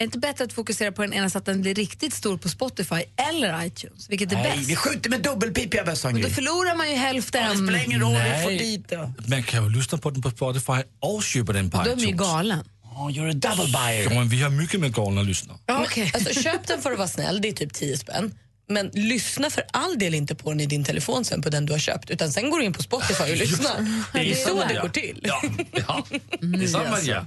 är 0.00 0.04
det 0.04 0.04
inte 0.04 0.18
bättre 0.18 0.44
att 0.44 0.52
fokusera 0.52 0.92
på 0.92 1.02
den 1.02 1.12
ena 1.12 1.30
så 1.30 1.38
att 1.38 1.44
den 1.44 1.62
blir 1.62 1.74
riktigt 1.74 2.14
stor 2.14 2.36
på 2.38 2.48
Spotify 2.48 3.02
eller 3.30 3.64
iTunes? 3.66 4.10
Vilket 4.10 4.32
är 4.32 4.36
Nej, 4.36 4.56
bäst? 4.56 4.70
vi 4.70 4.76
skjuter 4.76 5.10
med 5.10 5.22
dubbelpipiga 5.22 5.84
bössan 5.84 6.12
Men 6.12 6.22
då 6.22 6.28
förlorar 6.28 6.74
man 6.76 6.90
ju 6.90 6.96
hälften. 6.96 7.50
Det 7.50 7.56
spelar 7.56 7.84
ingen 7.84 8.00
roll, 8.00 8.12
vi 8.36 8.42
får 8.44 8.50
dit 8.50 8.88
det. 8.88 9.12
Man 9.26 9.42
kan 9.42 9.64
ju 9.64 9.70
lyssna 9.70 9.98
på 9.98 10.10
den 10.10 10.22
på 10.22 10.30
Spotify 10.30 10.82
och 11.00 11.22
köpa 11.22 11.52
den 11.52 11.70
på 11.70 11.76
Då 11.76 11.82
är 11.82 11.86
iTunes. 11.86 12.02
man 12.04 12.10
ju 12.10 12.16
galen. 12.16 12.64
Oh, 12.82 13.08
you're 13.10 13.30
a 13.30 13.32
double 13.32 13.72
buyer. 13.72 14.02
Ja, 14.04 14.10
men 14.10 14.28
vi 14.28 14.42
har 14.42 14.50
mycket 14.50 14.80
med 14.80 14.94
galna 14.94 15.22
lyssnare. 15.22 15.58
Men, 15.66 15.76
alltså, 16.14 16.42
köp 16.42 16.66
den 16.66 16.80
för 16.82 16.92
att 16.92 16.98
vara 16.98 17.08
snäll, 17.08 17.40
det 17.40 17.48
är 17.48 17.52
typ 17.52 17.74
10 17.74 17.96
spänn. 17.98 18.34
Men 18.68 18.90
lyssna 18.92 19.50
för 19.50 19.64
all 19.70 19.98
del 19.98 20.14
inte 20.14 20.34
på 20.34 20.50
den 20.50 20.60
i 20.60 20.66
din 20.66 20.84
telefon 20.84 21.24
sen 21.24 21.42
på 21.42 21.50
den 21.50 21.66
du 21.66 21.72
har 21.72 21.78
köpt 21.78 22.10
utan 22.10 22.32
sen 22.32 22.50
går 22.50 22.58
du 22.58 22.64
in 22.64 22.72
på 22.72 22.82
Spotify 22.82 23.22
och 23.32 23.36
lyssnar. 23.36 24.04
Det 24.12 24.32
är 24.32 24.34
så 24.34 24.64
det 24.68 24.80
går 24.82 24.88
till. 24.88 25.20
Ja, 25.22 25.42
ja. 25.72 26.06
det 26.10 26.46
är. 26.46 27.26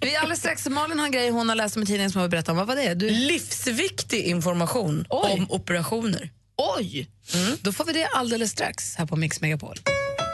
Vi 0.00 0.14
är 0.14 0.20
alldeles 0.20 0.38
strax, 0.38 0.68
Malin 0.68 0.98
har 0.98 1.06
en 1.06 1.12
grej 1.12 1.30
hon 1.30 1.48
har 1.48 1.56
läst 1.56 1.76
om 1.76 1.82
i 1.82 1.86
tidningen 1.86 2.10
som 2.10 2.20
jag 2.20 2.28
vill 2.28 2.30
berätta 2.30 2.52
om. 2.52 2.58
Vad 2.58 2.66
var 2.66 2.76
det? 2.76 2.94
Du... 2.94 3.10
Livsviktig 3.10 4.22
information 4.22 5.06
om 5.08 5.46
operationer. 5.50 6.30
Oj! 6.78 7.08
Då 7.60 7.72
får 7.72 7.84
vi 7.84 7.92
det 7.92 8.06
alldeles 8.06 8.50
strax 8.50 8.96
här 8.96 9.06
på 9.06 9.16
Mix 9.16 9.40
Megapol. 9.40 9.76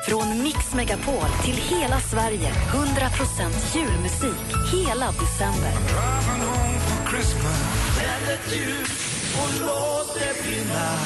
Från 0.09 0.43
Mix 0.43 0.75
Megapol 0.75 1.29
till 1.45 1.57
hela 1.57 2.01
Sverige. 2.01 2.53
100% 2.53 3.77
julmusik 3.77 4.47
hela 4.73 5.13
december. 5.13 5.73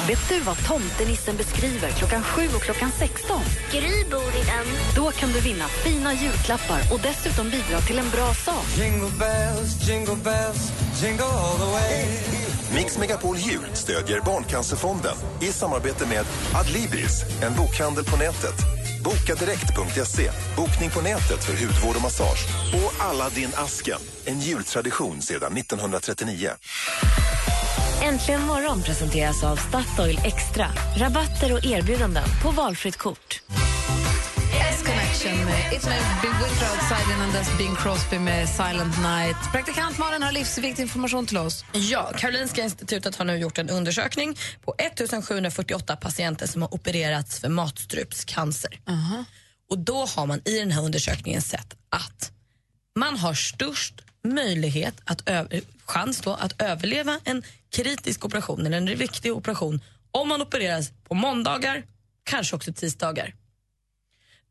Vet 0.08 0.28
du 0.28 0.40
vad 0.40 0.56
tomtenissen 0.66 1.36
beskriver 1.36 1.90
klockan 1.90 2.22
7 2.22 2.48
och 2.54 2.62
klockan 2.62 2.90
16? 2.98 3.40
Gry 3.70 4.04
bor 4.10 4.34
i 4.40 4.44
den. 4.44 4.66
Då 4.96 5.10
kan 5.10 5.32
du 5.32 5.40
vinna 5.40 5.68
fina 5.68 6.14
julklappar 6.14 6.80
och 6.92 7.00
dessutom 7.02 7.50
bidra 7.50 7.80
till 7.80 7.98
en 7.98 8.10
bra 8.10 8.34
sak. 8.34 8.64
Jingle 8.78 9.10
bells, 9.18 9.88
jingle 9.88 10.16
bells, 10.24 10.72
jingle 11.02 11.24
all 11.24 11.58
the 11.58 11.64
way 11.64 12.06
Mix 12.74 12.98
Megapol 12.98 13.36
Jul 13.36 13.66
stödjer 13.72 14.20
Barncancerfonden 14.20 15.16
i 15.40 15.46
samarbete 15.46 16.06
med 16.06 16.26
Adlibris, 16.54 17.22
en 17.42 17.54
bokhandel 17.56 18.04
på 18.04 18.16
nätet. 18.16 18.54
Bokadirekt.se, 19.04 20.30
bokning 20.56 20.90
på 20.90 21.00
nätet 21.00 21.44
för 21.44 21.66
hudvård 21.66 21.96
och 21.96 22.02
massage. 22.02 22.46
Och 22.74 23.04
Aladdin-asken, 23.04 24.00
en 24.24 24.40
jultradition 24.40 25.22
sedan 25.22 25.56
1939. 25.56 26.50
Äntligen 28.00 28.42
morgon 28.42 28.82
presenteras 28.82 29.44
av 29.44 29.56
Statoil 29.56 30.20
Extra. 30.24 30.66
Rabatter 30.96 31.52
och 31.52 31.64
erbjudanden 31.64 32.24
på 32.42 32.50
valfritt 32.50 32.96
kort. 32.96 33.42
S-Connection 34.72 35.44
med 35.44 35.72
It 35.72 35.84
May 35.84 35.98
Be 36.22 36.28
Winter 36.28 36.66
Outside 36.72 37.16
innan 37.16 37.32
dess 37.32 37.58
Bing 37.58 37.76
Crosby 37.76 38.18
med 38.18 38.48
Silent 38.48 38.98
Night. 39.02 39.36
Praktikant 39.52 39.98
Malin 39.98 40.22
har 40.22 40.32
livsviktig 40.32 40.82
information 40.82 41.26
till 41.26 41.36
oss. 41.36 41.64
Ja, 41.72 42.12
Karolinska 42.16 42.62
institutet 42.62 43.16
har 43.16 43.24
nu 43.24 43.36
gjort 43.36 43.58
en 43.58 43.70
undersökning 43.70 44.36
på 44.64 44.74
1748 44.78 45.96
patienter 45.96 46.46
som 46.46 46.62
har 46.62 46.74
opererats 46.74 47.40
för 47.40 47.48
matstrupscancer. 47.48 48.80
Och 49.70 49.78
då 49.78 50.06
har 50.06 50.26
man 50.26 50.40
i 50.44 50.58
den 50.58 50.70
här 50.70 50.82
undersökningen 50.82 51.42
sett 51.42 51.74
att 51.88 52.32
man 52.98 53.16
har 53.16 53.34
störst 53.34 53.94
möjlighet 54.24 54.94
att 55.04 55.28
chans 55.92 56.20
då 56.20 56.34
att 56.34 56.62
överleva 56.62 57.20
en 57.24 57.42
kritisk 57.70 58.24
operation 58.24 58.66
eller 58.66 58.76
en 58.76 58.86
viktig 58.98 59.32
operation 59.32 59.80
om 60.10 60.28
man 60.28 60.42
opereras 60.42 60.90
på 61.08 61.14
måndagar, 61.14 61.82
kanske 62.24 62.56
också 62.56 62.72
tisdagar. 62.72 63.34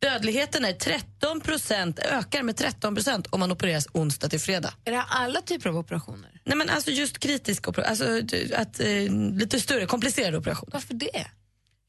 Dödligheten 0.01 0.65
är 0.65 0.73
13% 0.73 1.99
ökar 1.99 2.43
med 2.43 2.55
13% 2.55 3.27
om 3.29 3.39
man 3.39 3.51
opereras 3.51 3.87
onsdag 3.93 4.29
till 4.29 4.39
fredag. 4.39 4.73
Är 4.85 4.91
det 4.91 5.01
alla 5.01 5.41
typer 5.41 5.69
av 5.69 5.77
operationer? 5.77 6.41
Nej 6.43 6.57
men 6.57 6.69
alltså 6.69 6.91
just 6.91 7.19
kritisk 7.19 7.67
operation, 7.67 7.89
alltså 7.89 8.35
att, 8.55 8.79
eh, 8.79 8.87
lite 9.33 9.59
större, 9.59 9.85
komplicerade 9.85 10.37
operationer. 10.37 10.73
Varför 10.73 10.93
det? 10.93 11.27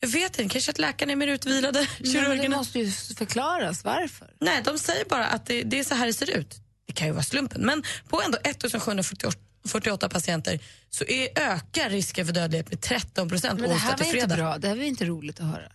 Jag 0.00 0.08
vet 0.08 0.38
inte, 0.38 0.52
kanske 0.52 0.70
att 0.70 0.78
läkarna 0.78 1.12
är 1.12 1.16
mer 1.16 1.28
utvilade, 1.28 1.86
Nej, 2.00 2.28
men 2.28 2.38
det 2.38 2.48
måste 2.48 2.78
ju 2.78 2.90
förklaras. 2.90 3.84
Varför? 3.84 4.30
Nej, 4.40 4.62
de 4.64 4.78
säger 4.78 5.04
bara 5.04 5.26
att 5.26 5.46
det, 5.46 5.62
det 5.62 5.78
är 5.78 5.84
så 5.84 5.94
här 5.94 6.06
det 6.06 6.12
ser 6.12 6.30
ut. 6.30 6.61
Det 6.92 6.96
kan 6.96 7.06
ju 7.06 7.12
vara 7.12 7.22
slumpen, 7.22 7.66
men 7.66 7.82
på 8.08 8.22
ändå 8.22 8.38
1748 8.44 10.08
patienter 10.08 10.60
så 10.90 11.04
är, 11.04 11.28
ökar 11.38 11.90
risken 11.90 12.26
för 12.26 12.32
dödlighet 12.32 12.70
med 12.70 12.80
13 12.80 13.28
procent 13.28 13.60
Men 13.60 13.68
det 13.68 13.74
onsdag 13.74 13.88
här 13.88 13.96
till 13.96 14.06
var 14.06 14.14
inte 14.14 14.26
fredag. 14.26 14.36
bra. 14.36 14.58
Det 14.58 14.68
här 14.68 14.76
var 14.76 14.82
inte 14.82 15.04
roligt 15.04 15.40
att 15.40 15.46
höra. 15.46 15.72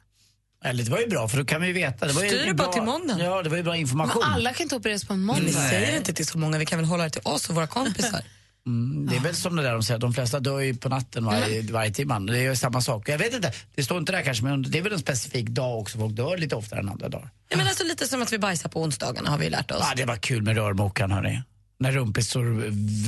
Eller 0.63 0.83
det 0.83 0.91
var 0.91 0.99
ju 0.99 1.07
bra, 1.07 1.27
för 1.27 1.37
då 1.37 1.45
kan 1.45 1.61
vi 1.61 1.71
veta. 1.71 2.07
Det 2.07 2.13
var 2.13 2.23
ju 2.23 2.29
Styr 2.29 2.45
det 2.45 2.53
bra, 2.53 2.65
bara 2.65 2.73
till 2.73 2.81
måndagen. 2.83 3.25
Ja, 3.25 3.43
det 3.43 3.49
var 3.49 3.57
ju 3.57 3.63
bra 3.63 3.75
information. 3.75 4.21
Men 4.25 4.33
alla 4.33 4.53
kan 4.53 4.63
inte 4.63 4.75
opereras 4.75 5.05
på 5.05 5.13
en 5.13 5.21
måndag. 5.21 5.43
Men 5.43 5.51
vi 5.63 5.69
säger 5.69 5.97
inte 5.97 6.13
till 6.13 6.27
så 6.27 6.37
många, 6.37 6.57
vi 6.57 6.65
kan 6.65 6.79
väl 6.79 6.87
hålla 6.87 7.03
det 7.03 7.09
till 7.09 7.21
oss 7.23 7.49
och 7.49 7.55
våra 7.55 7.67
kompisar. 7.67 8.21
Mm, 8.67 9.07
det 9.09 9.15
är 9.15 9.19
väl 9.19 9.35
som 9.35 9.55
det 9.55 9.63
där 9.63 9.73
de 9.73 9.83
säger, 9.83 9.99
de 9.99 10.13
flesta 10.13 10.39
dör 10.39 10.59
ju 10.59 10.75
på 10.75 10.89
natten 10.89 11.25
varje, 11.25 11.61
varje 11.71 11.91
timme. 11.91 12.19
Det 12.19 12.39
är 12.39 12.41
ju 12.41 12.55
samma 12.55 12.81
sak. 12.81 13.09
Jag 13.09 13.17
vet 13.17 13.33
inte, 13.33 13.51
det 13.75 13.83
står 13.83 13.97
inte 13.97 14.11
där 14.11 14.21
kanske, 14.21 14.43
men 14.43 14.61
det 14.61 14.77
är 14.77 14.81
väl 14.81 14.93
en 14.93 14.99
specifik 14.99 15.47
dag 15.49 15.79
också. 15.79 15.97
Folk 15.97 16.15
dör 16.15 16.37
lite 16.37 16.55
oftare 16.55 16.79
än 16.79 16.89
andra 16.89 17.09
dagar. 17.09 17.29
Ja, 17.49 17.57
men 17.57 17.67
alltså 17.67 17.83
lite 17.83 18.07
som 18.07 18.21
att 18.21 18.33
vi 18.33 18.39
bajsar 18.39 18.69
på 18.69 18.81
onsdagarna 18.81 19.29
har 19.29 19.37
vi 19.37 19.49
lärt 19.49 19.71
oss. 19.71 19.77
Ja, 19.81 19.93
det 19.95 20.05
var 20.05 20.15
kul 20.15 20.41
med 20.41 20.55
rörmokaren 20.55 21.11
hörni. 21.11 21.41
När 21.79 21.91
rumpis 21.91 22.29
står 22.29 22.43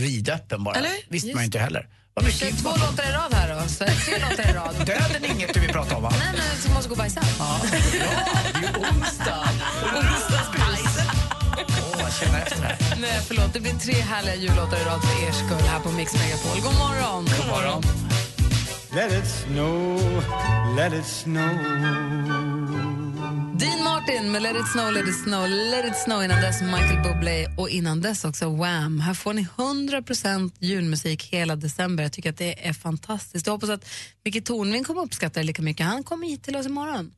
vidöppen 0.01 0.63
bara. 0.63 0.75
Eller? 0.75 0.91
Visste 1.09 1.27
Just 1.27 1.35
man 1.35 1.43
ju 1.43 1.45
inte 1.45 1.59
heller. 1.59 1.87
Vad 2.13 2.25
mycket 2.25 2.57
två 2.57 2.69
låtar 2.69 3.03
i 3.09 3.11
rad 3.11 3.33
här 3.33 3.55
då. 3.55 3.67
Så 3.67 3.85
tre 3.85 4.19
låtar 4.29 4.51
i 4.51 4.53
rad. 4.53 4.75
Döden 4.85 5.23
är 5.23 5.35
inget 5.35 5.53
du 5.53 5.59
vill 5.59 5.69
prata 5.69 5.95
om 5.95 6.03
va? 6.03 6.13
Nej, 6.19 6.27
men 6.37 6.61
så 6.61 6.69
måste 6.69 6.89
gå 6.89 6.93
och 6.93 6.97
bajsa. 6.97 7.21
Ja, 7.39 7.61
det 7.71 7.77
är 8.57 8.61
ju 8.61 8.67
onsdag. 8.67 9.49
Onsdagsbajs. 9.95 10.78
Känner 12.19 12.41
efter 12.41 12.61
det 12.61 12.67
här. 12.67 12.97
Nej, 13.01 13.21
förlåt. 13.27 13.53
Det 13.53 13.59
blir 13.59 13.73
tre 13.73 13.93
härliga 13.93 14.35
jullåtar 14.35 14.77
i 14.77 14.83
rad 14.83 15.01
för 15.01 15.27
er 15.27 15.31
skull 15.31 15.67
här 15.67 15.79
på 15.79 15.91
Mix 15.91 16.13
Megapol. 16.13 16.61
God 16.61 16.73
morgon! 16.73 17.25
God 17.37 17.47
morgon. 17.47 17.83
Let 18.95 19.13
it 19.13 19.27
snow, 19.27 19.99
let 20.75 20.93
it 20.93 21.05
snow. 21.05 21.49
Dean 23.59 23.83
Martin 23.83 24.31
med 24.31 24.41
Let 24.41 24.55
it 24.55 24.67
snow, 24.67 24.91
let 24.91 25.07
it 25.07 25.15
snow, 25.15 25.47
let 25.47 25.85
it 25.85 25.95
snow. 25.95 26.23
Innan 26.23 26.41
dess 26.41 26.61
Michael 26.61 27.03
Bublé 27.03 27.47
och 27.57 27.69
innan 27.69 28.01
dess 28.01 28.25
också 28.25 28.49
Wham. 28.49 28.99
Här 28.99 29.13
får 29.13 29.33
ni 29.33 29.47
100% 29.57 30.51
julmusik 30.59 31.23
hela 31.33 31.55
december. 31.55 32.03
Jag 32.03 32.13
tycker 32.13 32.29
att 32.29 32.37
det 32.37 32.67
är 32.67 32.73
fantastiskt. 32.73 33.47
Jag 33.47 33.53
hoppas 33.53 33.69
att 33.69 33.89
Micke 34.25 34.45
Tornving 34.45 34.83
kommer 34.83 35.01
uppskatta 35.01 35.39
det 35.39 35.45
lika 35.45 35.61
mycket. 35.61 35.85
Han 35.85 36.03
kommer 36.03 36.27
hit 36.27 36.43
till 36.43 36.55
oss 36.55 36.65
imorgon. 36.65 37.11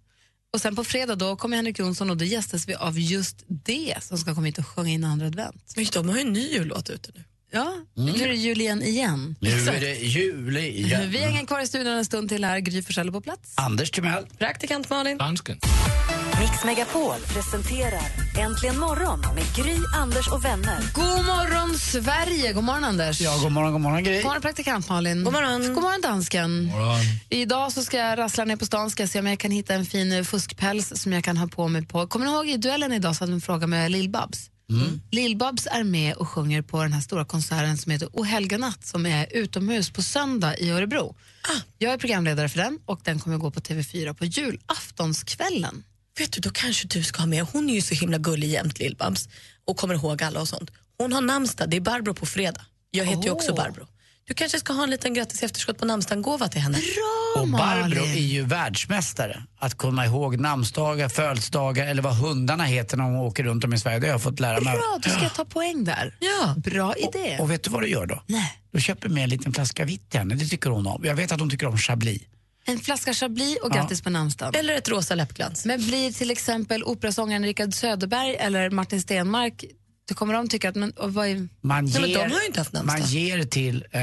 Och 0.54 0.62
sen 0.62 0.76
på 0.76 0.84
fredag 0.84 1.16
då 1.16 1.36
kommer 1.36 1.56
Henrik 1.58 1.80
Jonsson 1.80 2.10
och 2.10 2.18
då 2.18 2.26
gästas 2.26 2.68
vi 2.68 2.76
av 2.76 3.00
just 3.00 3.36
det 3.48 3.96
som 4.02 4.18
ska 4.18 4.36
komma 4.36 4.46
hit 4.48 4.58
och 4.58 4.68
sjunga 4.68 4.90
in 4.90 5.04
andra 5.04 5.26
advent. 5.26 5.74
Men 5.76 5.86
de 5.94 6.10
har 6.10 6.16
ju 6.16 6.22
en 6.22 6.34
ny 6.34 6.48
jullåt 6.54 6.90
ute 6.90 7.12
nu. 7.16 7.24
Ja, 7.52 7.74
nu 7.94 8.12
är 8.12 8.28
det 8.28 8.36
jul 8.36 8.62
igen 8.62 8.84
igen. 8.84 9.36
Nu 9.40 9.50
är 9.50 9.80
det 9.80 9.96
jul 9.96 10.58
igen. 10.58 11.10
Vi 11.12 11.18
hänger 11.18 11.46
kvar 11.46 11.60
i 11.62 11.68
studion 11.68 11.94
en 11.94 12.06
stund 12.06 12.30
till 12.30 12.44
här. 12.44 12.60
Gry 12.60 12.82
Forssell 12.82 13.12
på 13.12 13.22
plats. 13.22 13.54
Anders 13.56 13.92
Timell. 13.92 14.26
Praktikant 14.38 14.90
Malin. 14.90 15.18
Dansken. 15.18 15.60
Mix 16.66 16.78
Megapol 16.78 17.16
presenterar 17.34 18.02
Äntligen 18.40 18.80
morgon 18.80 19.20
med 19.36 19.44
Gry, 19.56 19.78
Anders 19.96 20.28
och 20.28 20.46
vänner. 20.46 20.94
God 20.94 21.26
morgon, 21.26 21.78
Sverige! 21.78 22.54
God 22.54 22.64
morgon, 22.64 22.84
Anders. 22.84 23.22
Ja, 23.22 23.38
god 23.44 23.52
morgon, 23.52 23.72
god 23.72 23.82
morgon 23.82 24.04
Gry. 24.04 24.16
God 24.16 24.24
morgon, 24.24 24.42
praktikant 24.42 24.90
Malin. 24.90 25.24
God 25.24 25.34
morgon. 25.34 25.74
God 25.74 25.84
morgon, 25.84 26.02
dansken. 26.02 26.66
Morgon. 26.66 27.00
Idag 27.30 27.72
så 27.72 27.84
ska 27.84 27.98
jag 27.98 28.18
rassla 28.18 28.46
ner 28.46 28.56
på 28.56 28.66
stan 28.66 28.90
ska 28.90 29.08
se 29.08 29.20
om 29.20 29.28
jag 29.28 29.40
kan 29.40 29.52
hitta 29.52 29.74
en 29.74 29.86
fin 29.86 30.12
eh, 30.12 30.24
fuskpäls 30.24 31.02
som 31.02 31.14
jag 31.14 31.24
kan 31.24 31.38
ha 31.38 31.48
på 31.48 31.68
mig 31.68 31.86
på. 31.86 32.08
Kommer 32.08 32.26
ni 32.26 32.32
ihåg 32.32 32.50
i 32.50 32.58
duellen 32.58 32.94
idag 32.94 33.16
så 33.16 33.24
hade 33.24 33.34
en 33.34 33.42
fråga 33.42 33.68
med 33.68 33.92
Lill-Babs? 33.92 34.50
Mm. 34.70 35.02
Lill-Babs 35.12 35.68
är 35.72 35.84
med 35.84 36.16
och 36.16 36.30
sjunger 36.30 36.62
på 36.62 36.84
den 36.84 36.94
här 36.94 37.02
stora 37.02 37.26
konserten 37.26 37.78
som 37.78 37.92
heter 37.92 38.10
O 38.14 38.24
helga 38.24 38.58
natt 38.58 38.86
som 38.86 39.06
är 39.06 39.28
utomhus 39.32 39.92
på 39.92 40.02
söndag 40.02 40.58
i 40.58 40.70
Örebro. 40.70 41.16
Jag 41.78 41.94
är 41.94 41.98
programledare 41.98 42.50
för 42.50 42.58
den 42.58 42.80
och 42.86 43.00
den 43.04 43.20
kommer 43.20 43.38
gå 43.38 43.52
på 43.52 43.60
TV4 43.60 44.14
på 44.14 44.26
julaftonskvällen. 44.26 45.84
Vet 46.20 46.32
du, 46.32 46.42
då 46.42 46.50
kanske 46.50 46.88
du 46.88 47.04
ska 47.04 47.20
ha 47.20 47.28
med, 47.28 47.44
hon 47.54 47.70
är 47.70 47.74
ju 47.74 47.82
så 47.82 47.96
himla 47.96 48.18
gullig 48.18 48.48
jämt 48.48 48.80
Lill-Babs 48.80 49.30
och 49.68 49.78
kommer 49.78 49.94
ihåg 49.96 50.24
alla 50.24 50.42
och 50.42 50.48
sånt. 50.48 50.72
Hon 50.98 51.14
har 51.14 51.22
namnsdag, 51.22 51.70
det 51.70 51.78
är 51.78 51.82
Barbro 51.82 52.14
på 52.14 52.26
fredag. 52.26 52.62
Jag 52.92 53.06
heter 53.06 53.24
ju 53.24 53.30
också. 53.30 53.56
Barbro. 53.56 53.88
Du 54.28 54.34
kanske 54.34 54.60
ska 54.60 54.74
ha 54.74 54.84
en 54.84 54.90
liten 54.90 55.14
grattis 55.14 55.44
efterskott 55.44 55.78
på 55.78 55.86
namnsdagen-gåva 55.86 56.48
till 56.48 56.62
henne. 56.62 56.78
Och 57.38 57.48
Barbro 57.48 58.04
är 58.04 58.16
ju 58.16 58.46
världsmästare 58.46 59.44
att 59.60 59.78
komma 59.78 60.06
ihåg 60.06 60.40
namnsdagar, 60.40 61.10
födelsedagar 61.10 61.88
eller 61.88 62.02
vad 62.02 62.16
hundarna 62.16 62.64
heter 62.64 62.98
när 62.98 63.04
de 63.04 63.16
åker 63.16 63.44
runt 63.44 63.64
om 63.64 63.74
i 63.74 63.80
Sverige. 63.80 64.00
Det 64.00 64.08
har 64.08 64.12
jag 64.12 64.22
fått 64.22 64.40
lära 64.40 64.62
mig. 64.62 64.74
Bra, 64.74 65.00
då 65.04 65.10
ska 65.10 65.24
jag 65.24 65.34
ta 65.34 65.46
poäng 65.46 65.84
där. 65.84 66.18
Ja. 66.20 66.56
Bra 66.58 66.96
idé. 66.96 67.38
Och 67.40 67.52
vet 67.52 67.64
du 67.64 67.70
vad 67.70 67.82
du 67.82 67.88
gör 67.88 68.06
då? 68.06 68.24
Nej. 68.28 68.62
Du 68.72 68.82
köper 68.82 69.10
med 69.10 69.24
en 69.24 69.30
liten 69.30 69.54
flaska 69.54 69.86
vitt 69.86 70.10
till 70.10 70.20
henne, 70.20 70.36
det 70.36 70.46
tycker 70.46 70.70
hon 70.70 70.88
om. 70.88 71.06
Jag 71.06 71.16
vet 71.16 71.32
att 71.32 71.40
hon 71.40 71.50
tycker 71.50 71.68
om 71.68 71.78
chablis. 71.78 72.22
En 72.66 72.80
flaska 72.80 73.14
Chablis 73.14 73.58
och 73.62 73.70
Ja. 73.72 73.76
grattis 73.76 74.02
på 74.02 74.10
namnsdagen. 74.10 74.60
Eller 74.60 74.74
ett 74.74 74.90
rosa 74.90 75.16
läppglans. 75.16 75.66
Men 75.66 75.86
blir 75.86 76.12
till 76.12 76.32
exempel 76.32 76.84
operasångaren 76.84 77.44
Richard 77.46 77.74
Söderberg 77.74 78.36
eller 78.36 78.70
Martin 78.70 79.02
Stenmark, 79.02 79.66
då 80.10 80.16
kommer 80.16 80.34
de 80.34 80.48
tycka 80.50 80.70
att 80.70 80.76
men, 80.76 80.92
och 80.92 81.14
vad 81.14 81.28
är, 81.28 81.36
Man 81.62 81.86
Nej, 81.86 82.02
men 82.02 82.10
ger, 82.10 82.18
de 82.18 82.32
har 82.34 82.40
ju 82.40 82.46
inte 82.46 82.60
haft 82.60 82.74
namnsdag. 82.74 83.00
Man 83.00 83.08
ger 83.10 83.44
till 83.44 83.86
eh, 83.92 84.02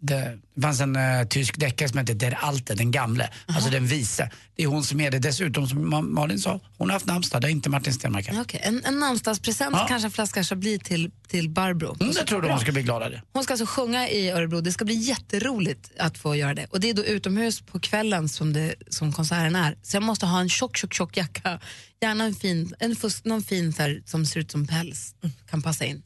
det, 0.00 0.38
fanns 0.62 0.80
en 0.80 0.96
eh, 0.96 1.24
tysk 1.28 1.58
deckare 1.60 1.88
som 1.88 1.98
hette 1.98 2.14
Der 2.14 2.38
Alte, 2.40 2.74
den 2.74 2.90
gamle, 2.90 3.30
alltså 3.46 3.70
den 3.70 3.86
vise. 3.86 4.30
Det 4.56 4.62
är 4.62 4.66
hon 4.66 4.84
som 4.84 5.00
är 5.00 5.10
det. 5.10 5.18
Dessutom, 5.18 5.68
som 5.68 5.94
Ma- 5.94 6.02
Malin 6.10 6.38
sa, 6.38 6.60
hon 6.78 6.88
har 6.88 6.92
haft 6.94 7.06
namnsdag, 7.06 7.40
det 7.42 7.48
är 7.48 7.50
inte 7.50 7.70
Martin 7.70 7.92
Stenmarck. 7.94 8.28
Okej, 8.32 8.60
en, 8.64 8.84
en 8.84 8.98
namnsdagspresent, 8.98 9.76
Ja. 9.76 9.86
kanske 9.88 10.06
en 10.06 10.12
flaska 10.12 10.44
Chablis 10.44 10.80
till, 10.82 11.10
till 11.28 11.48
Barbro. 11.48 11.96
Mm, 12.00 12.14
det 12.14 12.24
tror 12.24 12.42
hon 12.42 12.60
ska 12.60 12.72
bli 12.72 12.82
glad 12.82 13.02
av 13.02 13.10
det. 13.10 13.22
Hon 13.32 13.44
ska 13.44 13.52
alltså 13.52 13.66
sjunga 13.66 14.08
i 14.08 14.30
Örebro. 14.30 14.60
Det 14.60 14.72
ska 14.72 14.84
bli 14.84 14.94
jätteroligt 14.94 15.90
att 15.98 16.18
få 16.18 16.36
göra 16.36 16.54
det. 16.54 16.66
Och 16.70 16.80
det 16.80 16.90
är 16.90 16.94
då 16.94 17.04
utomhus 17.04 17.60
på 17.60 17.80
kvällen 17.80 18.28
som, 18.28 18.52
det, 18.52 18.74
som 18.88 19.12
konserten 19.12 19.56
är. 19.56 19.78
Så 19.82 19.96
jag 19.96 20.02
måste 20.02 20.26
ha 20.26 20.40
en 20.40 20.48
tjock, 20.48 20.76
tjock, 20.76 20.94
tjock 20.94 21.16
jacka. 21.16 21.60
Gärna 22.02 22.24
en 22.24 22.34
fin, 22.34 22.74
en 22.78 22.96
fusk, 22.96 23.24
någon 23.24 23.42
fin 23.42 23.74
här, 23.78 24.02
som 24.06 24.26
ser 24.26 24.40
ut 24.40 24.50
som 24.50 24.66
päls. 24.66 25.14
Kan 25.50 25.62
passa 25.62 25.84
in. 25.84 26.02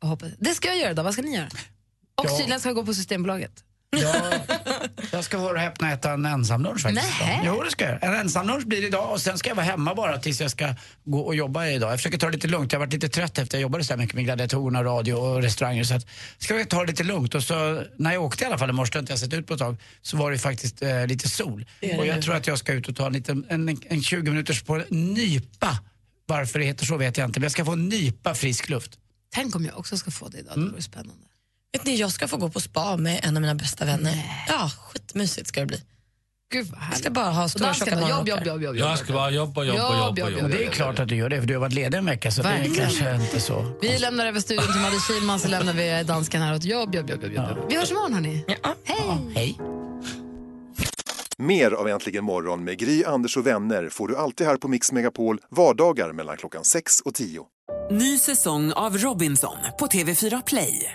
Jag 0.00 0.08
hoppas. 0.08 0.28
Det 0.38 0.54
ska 0.54 0.68
jag 0.68 0.78
göra 0.78 0.94
då. 0.94 1.02
Vad 1.02 1.12
ska 1.12 1.22
ni 1.22 1.34
göra? 1.36 1.48
Och 2.14 2.26
Ja. 2.26 2.38
tydligen 2.38 2.60
ska 2.60 2.68
jag 2.68 2.76
gå 2.76 2.84
på 2.86 2.94
Systembolaget. 2.94 3.52
Ja, 3.96 4.32
jag 5.12 5.24
ska 5.24 5.38
höra 5.38 5.52
och 5.52 5.58
häpna 5.58 5.92
äta 5.92 6.12
en 6.12 6.26
ensamlunch 6.26 6.80
faktiskt. 6.82 7.06
Jo, 7.44 7.62
det 7.62 7.70
ska 7.70 7.84
jag. 7.84 8.04
En 8.04 8.14
ensamlunch 8.14 8.64
blir 8.66 8.80
det 8.80 8.86
idag 8.86 9.12
och 9.12 9.20
sen 9.20 9.38
ska 9.38 9.50
jag 9.50 9.54
vara 9.54 9.66
hemma 9.66 9.94
bara 9.94 10.18
tills 10.18 10.40
jag 10.40 10.50
ska 10.50 10.74
gå 11.04 11.20
och 11.20 11.34
jobba 11.34 11.66
idag. 11.66 11.92
Jag 11.92 11.98
försöker 11.98 12.18
ta 12.18 12.26
det 12.26 12.32
lite 12.32 12.48
lugnt. 12.48 12.72
Jag 12.72 12.80
har 12.80 12.86
varit 12.86 12.92
lite 12.92 13.08
trött 13.08 13.38
efter 13.38 13.58
jag 13.58 13.62
jobbade 13.62 13.84
så 13.84 13.92
här 13.92 13.98
mycket 13.98 14.14
med 14.14 14.24
gladiatorerna, 14.24 14.84
radio 14.84 15.14
och 15.14 15.42
restauranger. 15.42 15.84
Så 15.84 15.94
att, 15.94 16.06
ska 16.38 16.56
jag 16.58 16.68
ta 16.70 16.80
det 16.80 16.86
lite 16.86 17.04
lugnt. 17.04 17.34
Och 17.34 17.42
så, 17.42 17.82
när 17.96 18.12
jag 18.12 18.22
åkte 18.22 18.44
i 18.44 18.46
alla 18.46 18.58
fall 18.58 18.70
i 18.70 18.72
morse, 18.72 18.98
inte 18.98 19.12
jag 19.12 19.18
sett 19.20 19.32
ut 19.32 19.46
på 19.46 19.54
ett 19.54 19.60
tag, 19.60 19.76
så 20.02 20.16
var 20.16 20.30
det 20.30 20.38
faktiskt 20.38 20.82
eh, 20.82 21.06
lite 21.06 21.28
sol. 21.28 21.66
Det 21.80 21.98
Och 21.98 22.06
jag 22.06 22.22
tror 22.22 22.34
att 22.34 22.46
jag 22.46 22.58
ska 22.58 22.72
ut 22.72 22.88
och 22.88 22.96
ta 22.96 23.06
en, 23.06 23.12
liten, 23.12 23.46
en, 23.48 23.68
en 23.88 24.02
20 24.02 24.30
minuters 24.30 24.62
på 24.62 24.82
nypa. 24.88 25.78
Varför 26.26 26.58
det 26.58 26.64
heter 26.64 26.86
så 26.86 26.96
vet 26.96 27.16
jag 27.18 27.28
inte, 27.28 27.40
men 27.40 27.44
jag 27.44 27.52
ska 27.52 27.64
få 27.64 27.72
en 27.72 27.88
nypa 27.88 28.34
frisk 28.34 28.68
luft. 28.68 28.98
Tänk 29.34 29.56
om 29.56 29.64
jag 29.64 29.78
också 29.78 29.96
ska 29.96 30.10
få 30.10 30.28
det 30.28 30.38
idag. 30.38 30.52
Det 30.56 30.70
vore 30.70 30.82
spännande. 30.82 31.26
Vet 31.72 31.86
ni, 31.86 31.96
jag 31.96 32.10
ska 32.12 32.28
få 32.28 32.36
gå 32.36 32.48
på 32.48 32.60
spa 32.60 32.96
med 32.96 33.20
en 33.22 33.36
av 33.36 33.40
mina 33.40 33.54
bästa 33.54 33.84
vänner. 33.84 34.44
Ja, 34.48 34.70
skitmysigt 34.92 35.48
ska 35.48 35.60
det 35.60 35.66
bli. 35.66 35.80
Gud 36.52 36.66
vad 36.66 36.80
Jag 36.90 36.98
ska 36.98 37.10
bara 37.10 37.30
ha 37.30 37.48
stora 37.48 37.74
tjocka 37.74 38.00
jobb, 38.08 38.28
jobb, 38.28 38.46
jobb, 38.46 38.62
jobb, 38.62 38.76
Jag 38.76 38.98
ska 38.98 39.12
bara 39.12 39.30
jobba, 39.30 39.64
jobba, 39.64 39.78
Jobb, 39.78 40.18
jobba, 40.18 40.30
jobb, 40.30 40.32
jobba. 40.32 40.44
Och 40.44 40.50
det 40.50 40.64
är 40.64 40.70
klart 40.70 40.98
att 40.98 41.08
du 41.08 41.16
gör 41.16 41.28
det, 41.28 41.40
för 41.40 41.46
du 41.48 41.54
har 41.54 41.60
varit 41.60 41.72
ledig 41.72 41.98
en 41.98 42.06
vecka 42.06 42.30
så 42.30 42.42
det 42.42 42.48
Verkligen. 42.48 42.74
kanske 42.74 43.14
inte 43.14 43.40
så. 43.40 43.72
Vi 43.82 43.98
lämnar 43.98 44.26
över 44.26 44.40
studion 44.40 44.72
till 44.72 44.80
Madde 44.80 44.96
Kihlman 45.08 45.40
så 45.40 45.48
lämnar 45.48 45.72
vi 45.72 46.04
dansken 46.04 46.42
här 46.42 46.54
åt 46.54 46.64
jobb, 46.64 46.94
jobb, 46.94 47.10
jobb, 47.10 47.22
jobb, 47.22 47.32
jobb. 47.32 47.58
Vi 47.68 47.76
hörs 47.76 47.90
imorgon 47.90 48.14
hörni. 48.14 48.44
Ja. 48.62 48.74
Hej! 48.84 49.18
Hej. 49.34 49.58
Mer 51.38 51.70
av 51.70 51.88
Äntligen 51.88 52.24
morgon 52.24 52.64
med 52.64 52.78
Gry, 52.78 53.04
Anders 53.04 53.36
och 53.36 53.46
vänner 53.46 53.88
får 53.88 54.08
du 54.08 54.16
alltid 54.16 54.46
här 54.46 54.56
på 54.56 54.68
Mix 54.68 54.92
Megapol 54.92 55.38
vardagar 55.50 56.12
mellan 56.12 56.36
klockan 56.36 56.64
6 56.64 57.00
och 57.00 57.14
10. 57.14 57.42
Ny 57.90 58.18
säsong 58.18 58.72
av 58.72 58.98
Robinson 58.98 59.56
på 59.78 59.86
TV4 59.86 60.42
Play. 60.46 60.94